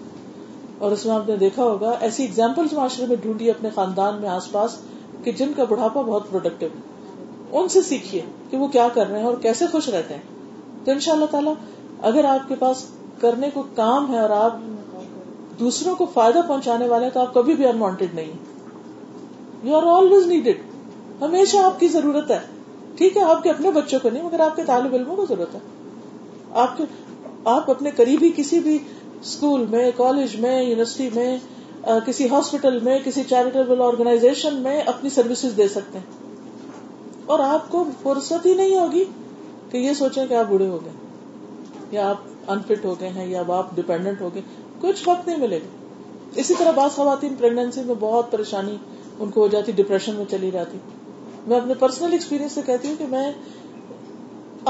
[0.84, 4.30] اور اس میں آپ نے دیکھا ہوگا ایسی ایگزامپل معاشرے میں ڈھونڈیے اپنے خاندان میں
[4.30, 4.74] آس پاس
[5.24, 9.26] کہ جن کا بڑھاپا بہت پروڈکٹیو ان سے سیکھیے کہ وہ کیا کر رہے ہیں
[9.30, 11.54] اور کیسے خوش رہتے ہیں تو ان شاء اللہ تعالی
[12.10, 12.84] اگر آپ کے پاس
[13.22, 14.58] کرنے کو کام ہے اور آپ
[15.60, 20.66] دوسروں کو فائدہ پہنچانے والے تو آپ کبھی بھی انوانٹیڈ نہیں یو آر آلویز نیڈیڈ
[21.22, 22.40] ہمیشہ آپ کی ضرورت ہے
[23.04, 25.56] ٹھیک ہے آپ کے اپنے بچوں کو نہیں مگر آپ کے طالب علموں کو ضرورت
[25.56, 26.90] ہے آپ کے
[27.58, 28.78] آپ اپنے قریبی کسی بھی
[29.26, 35.56] اسکول میں کالج میں یونیورسٹی میں کسی ہاسپٹل میں کسی چیریٹیبل آرگنائزیشن میں اپنی سروسز
[35.58, 36.32] دے سکتے ہیں
[37.34, 39.04] اور آپ کو فرصت ہی نہیں ہوگی
[39.72, 40.92] کہ یہ سوچیں کہ آپ بڑھے ہو گئے
[41.92, 44.42] یا آپ انفٹ ہو گئے ہیں یا آپ ڈپینڈنٹ ہو گئے
[44.82, 48.76] کچھ وقت نہیں ملے گا اسی طرح بعض خواتین پریگنینسی میں بہت پریشانی
[49.20, 50.78] ان کو ہو جاتی ڈپریشن میں چلی جاتی
[51.48, 53.26] میں اپنے پرسنل ایکسپیرینس سے کہتی ہوں کہ میں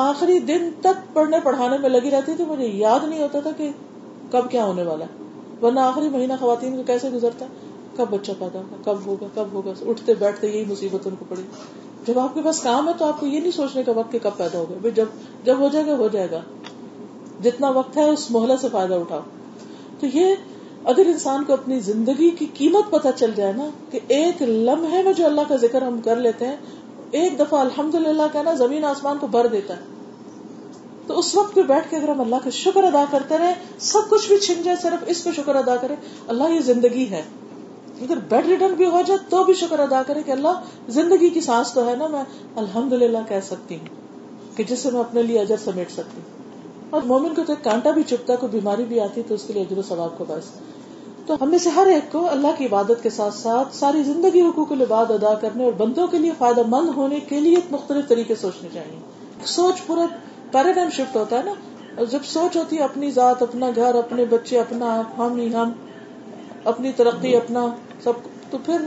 [0.03, 3.71] آخری دن تک پڑھنے پڑھانے میں لگی رہتی تھی مجھے یاد نہیں ہوتا تھا کہ
[4.33, 8.31] کب کیا ہونے والا ہے ورنہ آخری مہینہ خواتین کو کیسے گزرتا ہے کب بچہ
[8.39, 11.43] پیدا ہوگا کب ہوگا کب ہوگا اٹھتے بیٹھتے یہی مصیبت ان کو پڑی
[12.07, 14.19] جب آپ کے پاس کام ہے تو آپ کو یہ نہیں سوچنے کا وقت کہ
[14.23, 16.39] کب پیدا ہوگا جب جب ہو جائے گا ہو جائے گا
[17.47, 19.63] جتنا وقت ہے اس محلہ سے فائدہ اٹھاؤ
[19.99, 20.35] تو یہ
[20.93, 25.13] اگر انسان کو اپنی زندگی کی قیمت پتہ چل جائے نا کہ ایک لمحے میں
[25.19, 29.17] جو اللہ کا ذکر ہم کر لیتے ہیں ایک دفعہ الحمد للہ کہنا زمین آسمان
[29.21, 29.92] کو بھر دیتا ہے
[31.07, 33.53] تو اس وقت پہ بیٹھ کے اگر ہم اللہ کا شکر ادا کرتے رہے
[33.91, 35.95] سب کچھ بھی چھن جائے صرف اس پہ شکر ادا کرے
[36.33, 37.21] اللہ یہ زندگی ہے
[38.05, 40.69] اگر بیڈ ریٹرن بھی ہو جائے تو بھی شکر ادا کرے کہ اللہ
[40.99, 42.23] زندگی کی سانس تو ہے نا میں
[42.63, 46.89] الحمد للہ کہہ سکتی ہوں کہ جس سے میں اپنے لیے اجر سمیٹ سکتی ہوں
[46.97, 49.43] اور مومن کو تو ایک کانٹا بھی چپتا ہے کوئی بیماری بھی آتی تو اس
[49.47, 50.49] کے لیے اجر و ثواب کو بس
[51.27, 54.41] تو ہم میں سے ہر ایک کو اللہ کی عبادت کے ساتھ ساتھ ساری زندگی
[54.47, 58.09] حقوق و لباد ادا کرنے اور بندوں کے لیے فائدہ مند ہونے کے لیے مختلف
[58.09, 60.05] طریقے سوچنے چاہیے سوچ پورا
[60.53, 64.25] پیرا ٹائم شفٹ ہوتا ہے نا جب سوچ ہوتی ہے اپنی ذات اپنا گھر اپنے
[64.33, 65.49] بچے اپنا ہم ہم ہی
[66.71, 67.65] اپنی ترقی اپنا
[68.03, 68.19] سب
[68.51, 68.81] تو پھر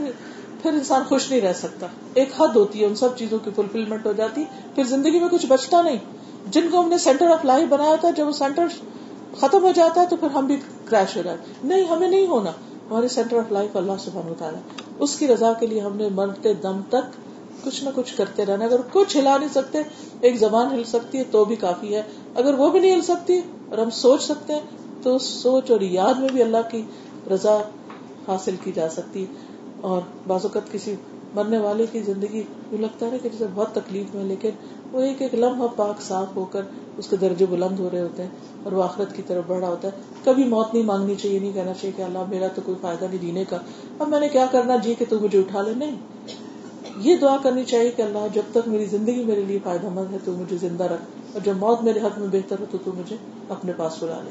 [0.61, 1.87] پھر انسان خوش نہیں رہ سکتا
[2.21, 4.43] ایک حد ہوتی ہے ان سب چیزوں کی فلفلمنٹ ہو جاتی
[4.75, 5.97] پھر زندگی میں کچھ بچتا نہیں
[6.55, 8.73] جن کو ہم نے سینٹر آف لائف بنایا تھا جب وہ سینٹر
[9.41, 10.57] ختم ہو جاتا ہے تو پھر ہم بھی
[10.93, 12.51] کریش ہو جاتے نہیں ہمیں نہیں ہونا
[12.89, 16.07] ہمارے سینٹر آف لائف اللہ سبحانہ نے اتارا اس کی رضا کے لیے ہم نے
[16.21, 17.19] مرتے دم تک
[17.67, 19.79] کچھ نہ کچھ کرتے رہنا اگر کچھ ہلا نہیں سکتے
[20.27, 22.03] ایک زبان ہل سکتی ہے تو بھی کافی ہے
[22.43, 23.39] اگر وہ بھی نہیں ہل سکتی
[23.69, 26.81] اور ہم سوچ سکتے ہیں تو سوچ اور یاد میں بھی اللہ کی
[27.33, 27.57] رضا
[28.27, 29.25] حاصل کی جا سکتی
[29.89, 30.95] اور بعض اوقات کسی
[31.39, 32.41] مرنے والے کی زندگی
[32.85, 36.45] لگتا ہے کہ جسے بہت تکلیف میں لیکن وہ ایک ایک لمحہ پاک صاف ہو
[36.55, 36.71] کر
[37.01, 39.93] اس کے درجے بلند ہو رہے ہوتے ہیں اور وہ آخرت کی طرف بڑھا ہوتا
[39.93, 43.05] ہے کبھی موت نہیں مانگنی چاہیے نہیں کہنا چاہیے کہ اللہ میرا تو کوئی فائدہ
[43.11, 43.57] نہیں جینے کا
[43.97, 46.16] اب میں نے کیا کرنا جی کہ مجھے اٹھا لے نہیں
[47.05, 50.17] یہ دعا کرنی چاہیے کہ اللہ جب تک میری زندگی میرے لیے فائدہ مند ہے
[50.25, 53.15] تو مجھے زندہ رکھ اور جب موت میرے حق میں بہتر ہو تو تو مجھے
[53.55, 54.29] اپنے پاس بلا لے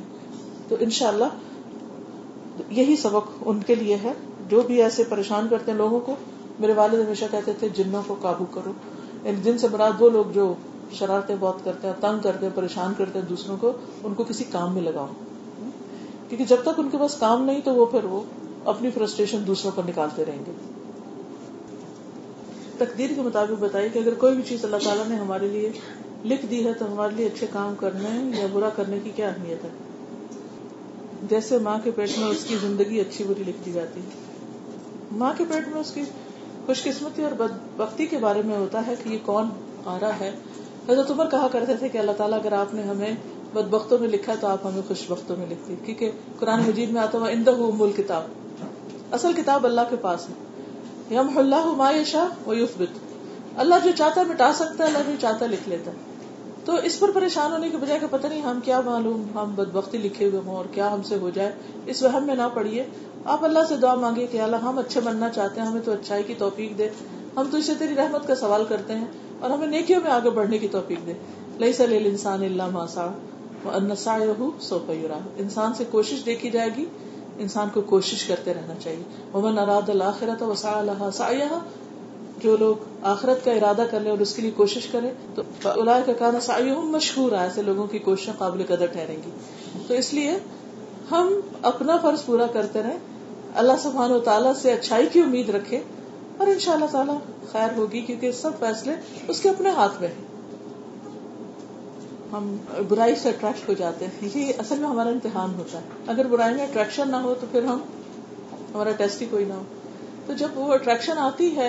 [0.69, 4.13] تو ان شاء اللہ یہی سبق ان کے لیے ہے
[4.51, 6.15] جو بھی ایسے پریشان کرتے ہیں لوگوں کو
[6.65, 8.73] میرے والد ہمیشہ کہتے تھے جنوں کو قابو کرو
[9.25, 10.53] یعنی جن سے براد وہ لوگ جو
[10.99, 13.73] شرارتیں بہت کرتے ہیں تنگ کرتے، ہیں پریشان کرتے ہیں دوسروں کو
[14.09, 15.07] ان کو کسی کام میں لگاؤ
[16.29, 18.21] کیونکہ جب تک ان کے پاس کام نہیں تو وہ پھر وہ
[18.75, 20.53] اپنی فرسٹریشن دوسروں پر نکالتے رہیں گے
[22.79, 25.71] تقدیر کے مطابق بتائی کہ اگر کوئی بھی چیز اللہ تعالیٰ نے ہمارے لیے
[26.33, 29.65] لکھ دی ہے تو ہمارے لیے اچھے کام کرنے یا برا کرنے کی کیا اہمیت
[29.65, 35.17] ہے جیسے ماں کے پیٹ میں اس کی زندگی اچھی بری لکھ دی جاتی ہے
[35.23, 36.03] ماں کے پیٹ میں اس کی
[36.67, 39.49] خوش قسمتی اور بد بختی کے بارے میں ہوتا ہے کہ یہ کون
[39.85, 40.31] آ رہا ہے
[40.89, 43.13] حضرت عمر کہا کرتے تھے کہ اللہ تعالیٰ اگر آپ نے ہمیں
[43.53, 46.91] بد بختوں میں لکھا ہے تو آپ ہمیں خوش بختوں میں لکھتی کیونکہ قرآن مجید
[46.97, 48.65] میں آتا ہوا کتاب
[49.19, 50.35] اصل کتاب اللہ کے پاس ہے
[51.15, 52.49] یم اللہ و شاہ
[53.65, 55.91] اللہ جو چاہتا مٹا سکتا ہے اللہ جو چاہتا لکھ لیتا
[56.65, 59.99] تو اس پر پریشان ہونے کے بجائے پتہ نہیں ہم کیا معلوم ہم بد بختی
[59.99, 61.53] لکھے ہوئے ہوں اور کیا ہم سے ہو جائے
[61.93, 62.87] اس وہم میں نہ پڑھیے
[63.35, 66.23] آپ اللہ سے دعا مانگے کہ اللہ ہم اچھے بننا چاہتے ہیں ہمیں تو اچھائی
[66.27, 66.89] کی توفیق دے
[67.37, 69.07] ہم تو اسے تیری رحمت کا سوال کرتے ہیں
[69.41, 71.15] اور ہمیں نیکیوں میں آگے بڑھنے کی توفیق دے
[71.65, 73.07] لئی سل انسان اللہ ماسا
[73.79, 74.19] انسا
[74.69, 76.85] سو پیورا انسان سے کوشش دیکھی جائے گی
[77.45, 81.59] انسان کو کوشش کرتے رہنا چاہیے اراد الآخرت وسا اللہ سایہ
[82.43, 82.85] جو لوگ
[83.15, 86.73] آخرت کا ارادہ کر لیں اور اس کے لیے کوشش کریں تو اللہ کا کہنا
[86.97, 89.31] مشہور ہے ایسے لوگوں کی کوششیں قابل قدر ٹھہریں گی
[89.89, 90.37] تو اس لیے
[91.11, 91.33] ہم
[91.73, 92.99] اپنا فرض پورا کرتے رہیں
[93.65, 95.81] اللہ سبحان و تعالیٰ سے اچھائی کی امید رکھے
[96.39, 97.17] اور ان شاء اللہ تعالیٰ
[97.53, 98.95] خیر ہوگی کیونکہ سب فیصلے
[99.35, 100.25] اس کے اپنے ہاتھ میں ہیں
[102.37, 102.57] ہم
[102.89, 106.55] برائی سے اٹریکٹ ہو جاتے ہیں یہ اصل میں ہمارا امتحان ہوتا ہے اگر برائی
[106.55, 107.79] میں اٹریکشن نہ ہو تو پھر ہم
[108.53, 109.63] ہمارا ٹیسٹ ہی کوئی نہ ہو
[110.27, 111.69] تو جب وہ اٹریکشن آتی ہے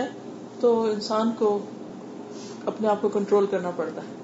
[0.59, 1.57] تو انسان کو
[2.71, 4.15] اپنے آپ کو کنٹرول کرنا پڑتا ہے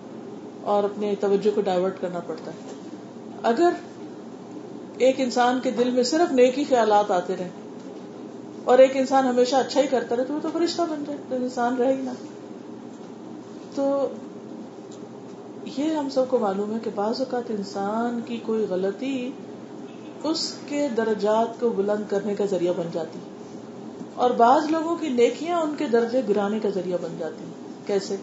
[0.76, 2.78] اور اپنے توجہ کو ڈائیورٹ کرنا پڑتا ہے
[3.52, 3.80] اگر
[5.07, 7.94] ایک انسان کے دل میں صرف نیک ہی خیالات آتے رہے
[8.74, 11.36] اور ایک انسان ہمیشہ اچھا ہی کرتا رہے تو وہ تو فرشتہ بن جائے تو
[11.49, 12.20] انسان رہے ہی نہ
[13.76, 13.86] تو
[15.77, 19.13] یہ ہم سب کو معلوم ہے کہ بعض اوقات انسان کی کوئی غلطی
[20.31, 23.19] اس کے درجات کو بلند کرنے کا ذریعہ بن جاتی
[24.25, 27.45] اور بعض لوگوں کی نیکیاں ان کے درجے گرانے کا ذریعہ بن جاتی
[27.87, 28.15] کیسے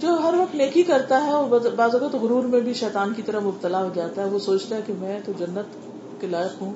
[0.00, 3.40] جو ہر وقت نیکی کرتا ہے وہ بعض اوقات غرور میں بھی شیطان کی طرح
[3.46, 5.80] مبتلا ہو جاتا ہے وہ سوچتا ہے کہ میں تو جنت
[6.20, 6.72] کے لائق ہوں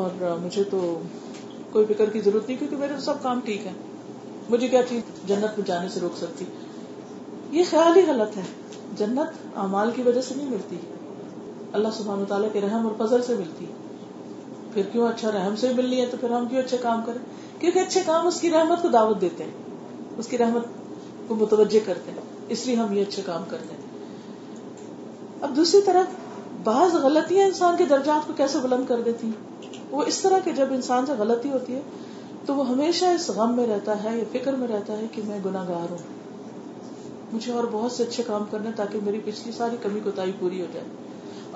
[0.00, 0.82] اور مجھے تو
[1.72, 3.72] کوئی فکر کی ضرورت نہیں کیونکہ میرے تو سب کام ٹھیک ہے
[4.54, 6.44] مجھے کیا چیز جنت میں جانے سے روک سکتی
[7.54, 8.42] یہ خیال ہی غلط ہے
[8.98, 10.76] جنت اعمال کی وجہ سے نہیں ملتی
[11.80, 13.66] اللہ و تعالیٰ کے رحم اور فضل سے ملتی
[14.74, 17.20] پھر کیوں اچھا رحم سے ملنی ہے تو پھر ہم کیوں اچھے کام کریں
[17.60, 19.76] کیونکہ اچھے کام اس کی رحمت کو دعوت دیتے ہیں
[20.24, 22.24] اس کی رحمت کو متوجہ کرتے ہیں
[22.56, 24.90] اس لیے ہم یہ اچھے کام کرتے ہیں
[25.48, 26.18] اب دوسری طرف
[26.70, 30.56] بعض غلطیاں انسان کے درجات کو کیسے بلند کر دیتی ہیں وہ اس طرح کے
[30.62, 32.04] جب انسان سے غلطی ہوتی ہے
[32.46, 35.40] تو وہ ہمیشہ اس غم میں رہتا ہے یا فکر میں رہتا ہے کہ میں
[35.48, 36.06] گناہ گار ہوں
[37.32, 40.00] مجھے اور بہت سے اچھے کام کرنے تاکہ میری پچھلی ساری کمی
[40.40, 40.84] پوری ہو جائے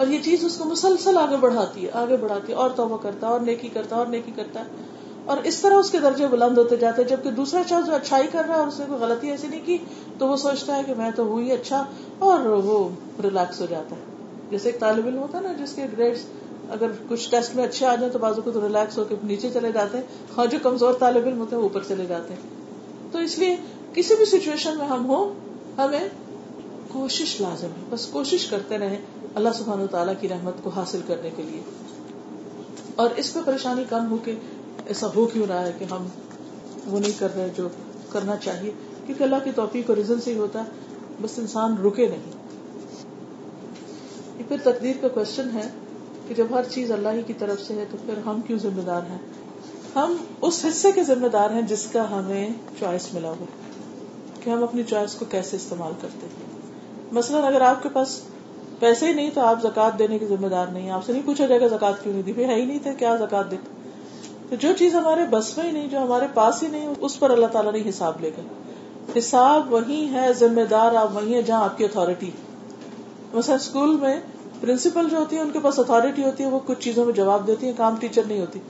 [0.03, 4.07] اور یہ چیز اس کو مسلسل اور توبہ کرتا ہے اور نیکی کرتا کرتا اور
[4.15, 4.85] نیکی کرتا ہے
[5.33, 8.45] اور اس طرح اس کے درجے بلند ہوتے جاتے ہیں جبکہ دوسرا جو اچھائی کر
[8.49, 9.79] رہا ہے اور اس نے کوئی غلطی ایسی نہیں کی
[10.19, 11.85] تو وہ سوچتا ہے کہ میں تو ہوں ہی اچھا
[12.31, 12.79] اور وہ
[13.25, 16.19] ریلیکس ہو جاتا ہے جیسے ایک طالب علم ہوتا ہے نا جس کے گریڈ
[16.77, 19.51] اگر کچھ ٹیسٹ میں اچھے آ جائیں تو بازو کو تو ریلیکس ہو کے نیچے
[19.53, 22.35] چلے جاتے ہیں اور ہاں، جو کمزور طالب علم ہوتے ہیں وہ اوپر چلے جاتے
[22.35, 23.55] ہیں تو اس لیے
[23.95, 25.31] کسی بھی سچویشن میں ہم ہوں
[25.79, 26.09] ہمیں
[26.93, 28.97] کوشش لازم ہے بس کوشش کرتے رہے
[29.41, 31.61] اللہ سبحان تعالیٰ کی رحمت کو حاصل کرنے کے لیے
[33.03, 34.35] اور اس پہ پریشانی کم ہو کے
[34.95, 36.07] ایسا ہو کیوں رہا ہے کہ ہم
[36.95, 37.69] وہ نہیں کر رہے جو
[38.13, 38.71] کرنا چاہیے
[39.07, 42.37] کیونکہ اللہ کی توفیق کو ریزن ہی ہوتا ہے بس انسان رکے نہیں
[44.49, 45.63] پھر تقدیر کا کوشچن ہے
[46.27, 48.83] کہ جب ہر چیز اللہ ہی کی طرف سے ہے تو پھر ہم کیوں ذمہ
[48.91, 49.19] دار ہیں
[49.97, 50.17] ہم
[50.51, 52.47] اس حصے کے ذمہ دار ہیں جس کا ہمیں
[52.79, 53.47] چوائس ملا ہو
[54.45, 56.47] کہ ہم اپنی چوائس کو کیسے استعمال کرتے ہیں
[57.19, 58.19] مثلاً اگر آپ کے پاس
[58.81, 61.47] پیسے ہی نہیں تو آپ زکات دینے کی ذمہ دار نہیں آپ سے نہیں پوچھا
[61.53, 63.53] جائے گا زکات کیوں نہیں دی ہے ہی نہیں تھے کیا زکات
[64.51, 67.31] تو جو چیز ہمارے بس میں ہی نہیں جو ہمارے پاس ہی نہیں اس پر
[67.31, 68.43] اللہ تعالیٰ نے حساب لے گا
[69.17, 72.31] حساب وہی ہے ذمہ دار آپ وہی ہیں جہاں آپ کی اتارٹی
[73.33, 74.15] مثلاً اسکول میں
[74.61, 77.47] پرنسپل جو ہوتی ہے ان کے پاس اتارٹی ہوتی ہے وہ کچھ چیزوں میں جواب
[77.47, 78.61] دیتی ہے کام ٹیچر نہیں ہوتی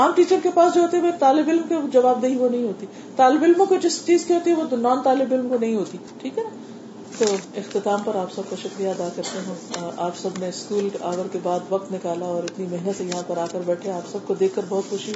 [0.00, 2.86] عام ٹیچر کے پاس جو ہوتے ہیں طالب علم کے جواب دہی وہ نہیں ہوتی
[3.16, 5.74] طالب علموں کو جس چیز کی ہوتی ہے وہ تو نان طالب علم کو نہیں
[5.76, 6.50] ہوتی ٹھیک ہے نا
[7.18, 7.24] تو
[7.60, 11.38] اختتام پر آپ سب کا شکریہ ادا کرتے ہیں آپ سب نے اسکول آور کے
[11.42, 14.34] بعد وقت نکالا اور اتنی محنت سے یہاں پر آ کر بیٹھے آپ سب کو
[14.44, 15.12] دیکھ کر بہت خوشی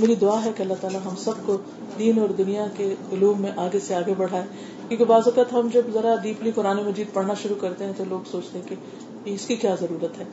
[0.00, 1.56] میری دعا ہے کہ اللہ تعالیٰ ہم سب کو
[1.98, 4.44] دین اور دنیا کے علوم میں آگے سے آگے بڑھائے
[4.88, 8.30] کیونکہ بعض اوقات ہم جب ذرا ڈیپلی قرآن مجید پڑھنا شروع کرتے ہیں تو لوگ
[8.30, 10.24] سوچتے ہیں کہ اس کی کیا ضرورت ہے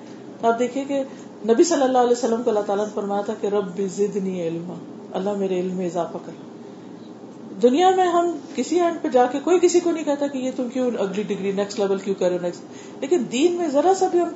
[0.50, 1.04] آپ دیکھیے کہ
[1.48, 4.74] نبی صلی اللہ علیہ وسلم کو اللہ تعالیٰ نے فرمایا تھا کہ رب زدنی علما
[4.78, 6.38] علم اللہ میرے علم میں اضافہ کر
[7.64, 10.52] دنیا میں ہم کسی اینڈ پہ جا کے کوئی کسی کو نہیں کہتا کہ یہ
[10.56, 12.16] تم کیوں اگلی ڈگری نیکسٹ لیول کیوں
[12.46, 14.34] نیکسٹ لیکن دین میں ذرا سا بھی ہم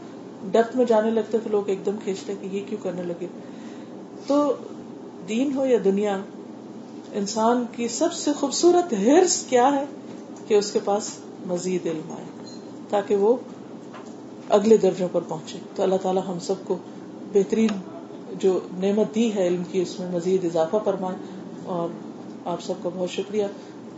[0.52, 3.28] ڈیپتھ میں جانے لگتے تو لوگ ایک دم کھینچتے کہ یہ کیوں کرنے لگے
[4.28, 4.38] تو
[5.30, 6.18] دین ہو یا دنیا
[7.24, 9.84] انسان کی سب سے خوبصورت ہرس کیا ہے
[10.48, 11.10] کہ اس کے پاس
[11.56, 12.30] مزید علم آئے
[12.94, 13.36] تاکہ وہ
[14.62, 16.78] اگلے درجوں پر پہنچے تو اللہ تعالیٰ ہم سب کو
[17.34, 17.82] بہترین
[18.44, 21.36] جو نعمت دی ہے علم کی اس میں مزید اضافہ فرمائے
[21.76, 21.90] اور
[22.54, 23.46] آپ سب کا بہت شکریہ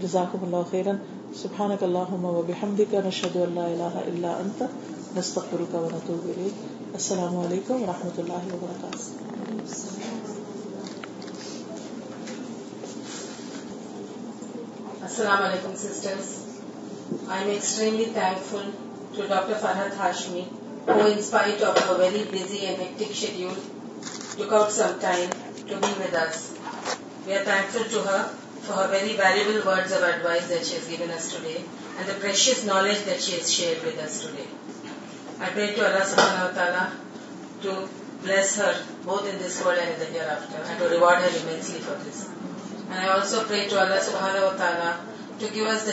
[0.01, 0.95] جزاکم اللہ خیرن
[1.41, 4.63] سبحانک اللہم و بحمدک نشہد اللہ الہ الا انت
[5.17, 6.63] نستغفرک و نتوب الیک
[7.01, 8.95] السلام علیکم و رحمت اللہ وبرکاتہ
[15.01, 16.35] السلام علیکم sisters
[17.27, 18.05] I am extremely
[18.49, 18.69] thankful
[19.15, 20.43] to doctor Farhat Hashmi
[20.85, 23.55] who, in spite of a very busy and hectic schedule,
[24.37, 25.29] took out some time
[25.67, 26.57] to be with us.
[27.25, 28.29] We are thankful to her
[28.63, 31.63] for her very valuable words of advice that she has given us today
[31.97, 34.47] and the precious knowledge that she has shared with us today.
[35.39, 36.93] I pray to Allah subhanahu wa ta'ala
[37.63, 37.89] to
[38.23, 41.79] bless her both in this world and in the hereafter and to reward her immensely
[41.79, 42.27] for this.
[42.89, 44.99] And I also pray to Allah subhanahu wa ta'ala
[45.45, 45.85] Allah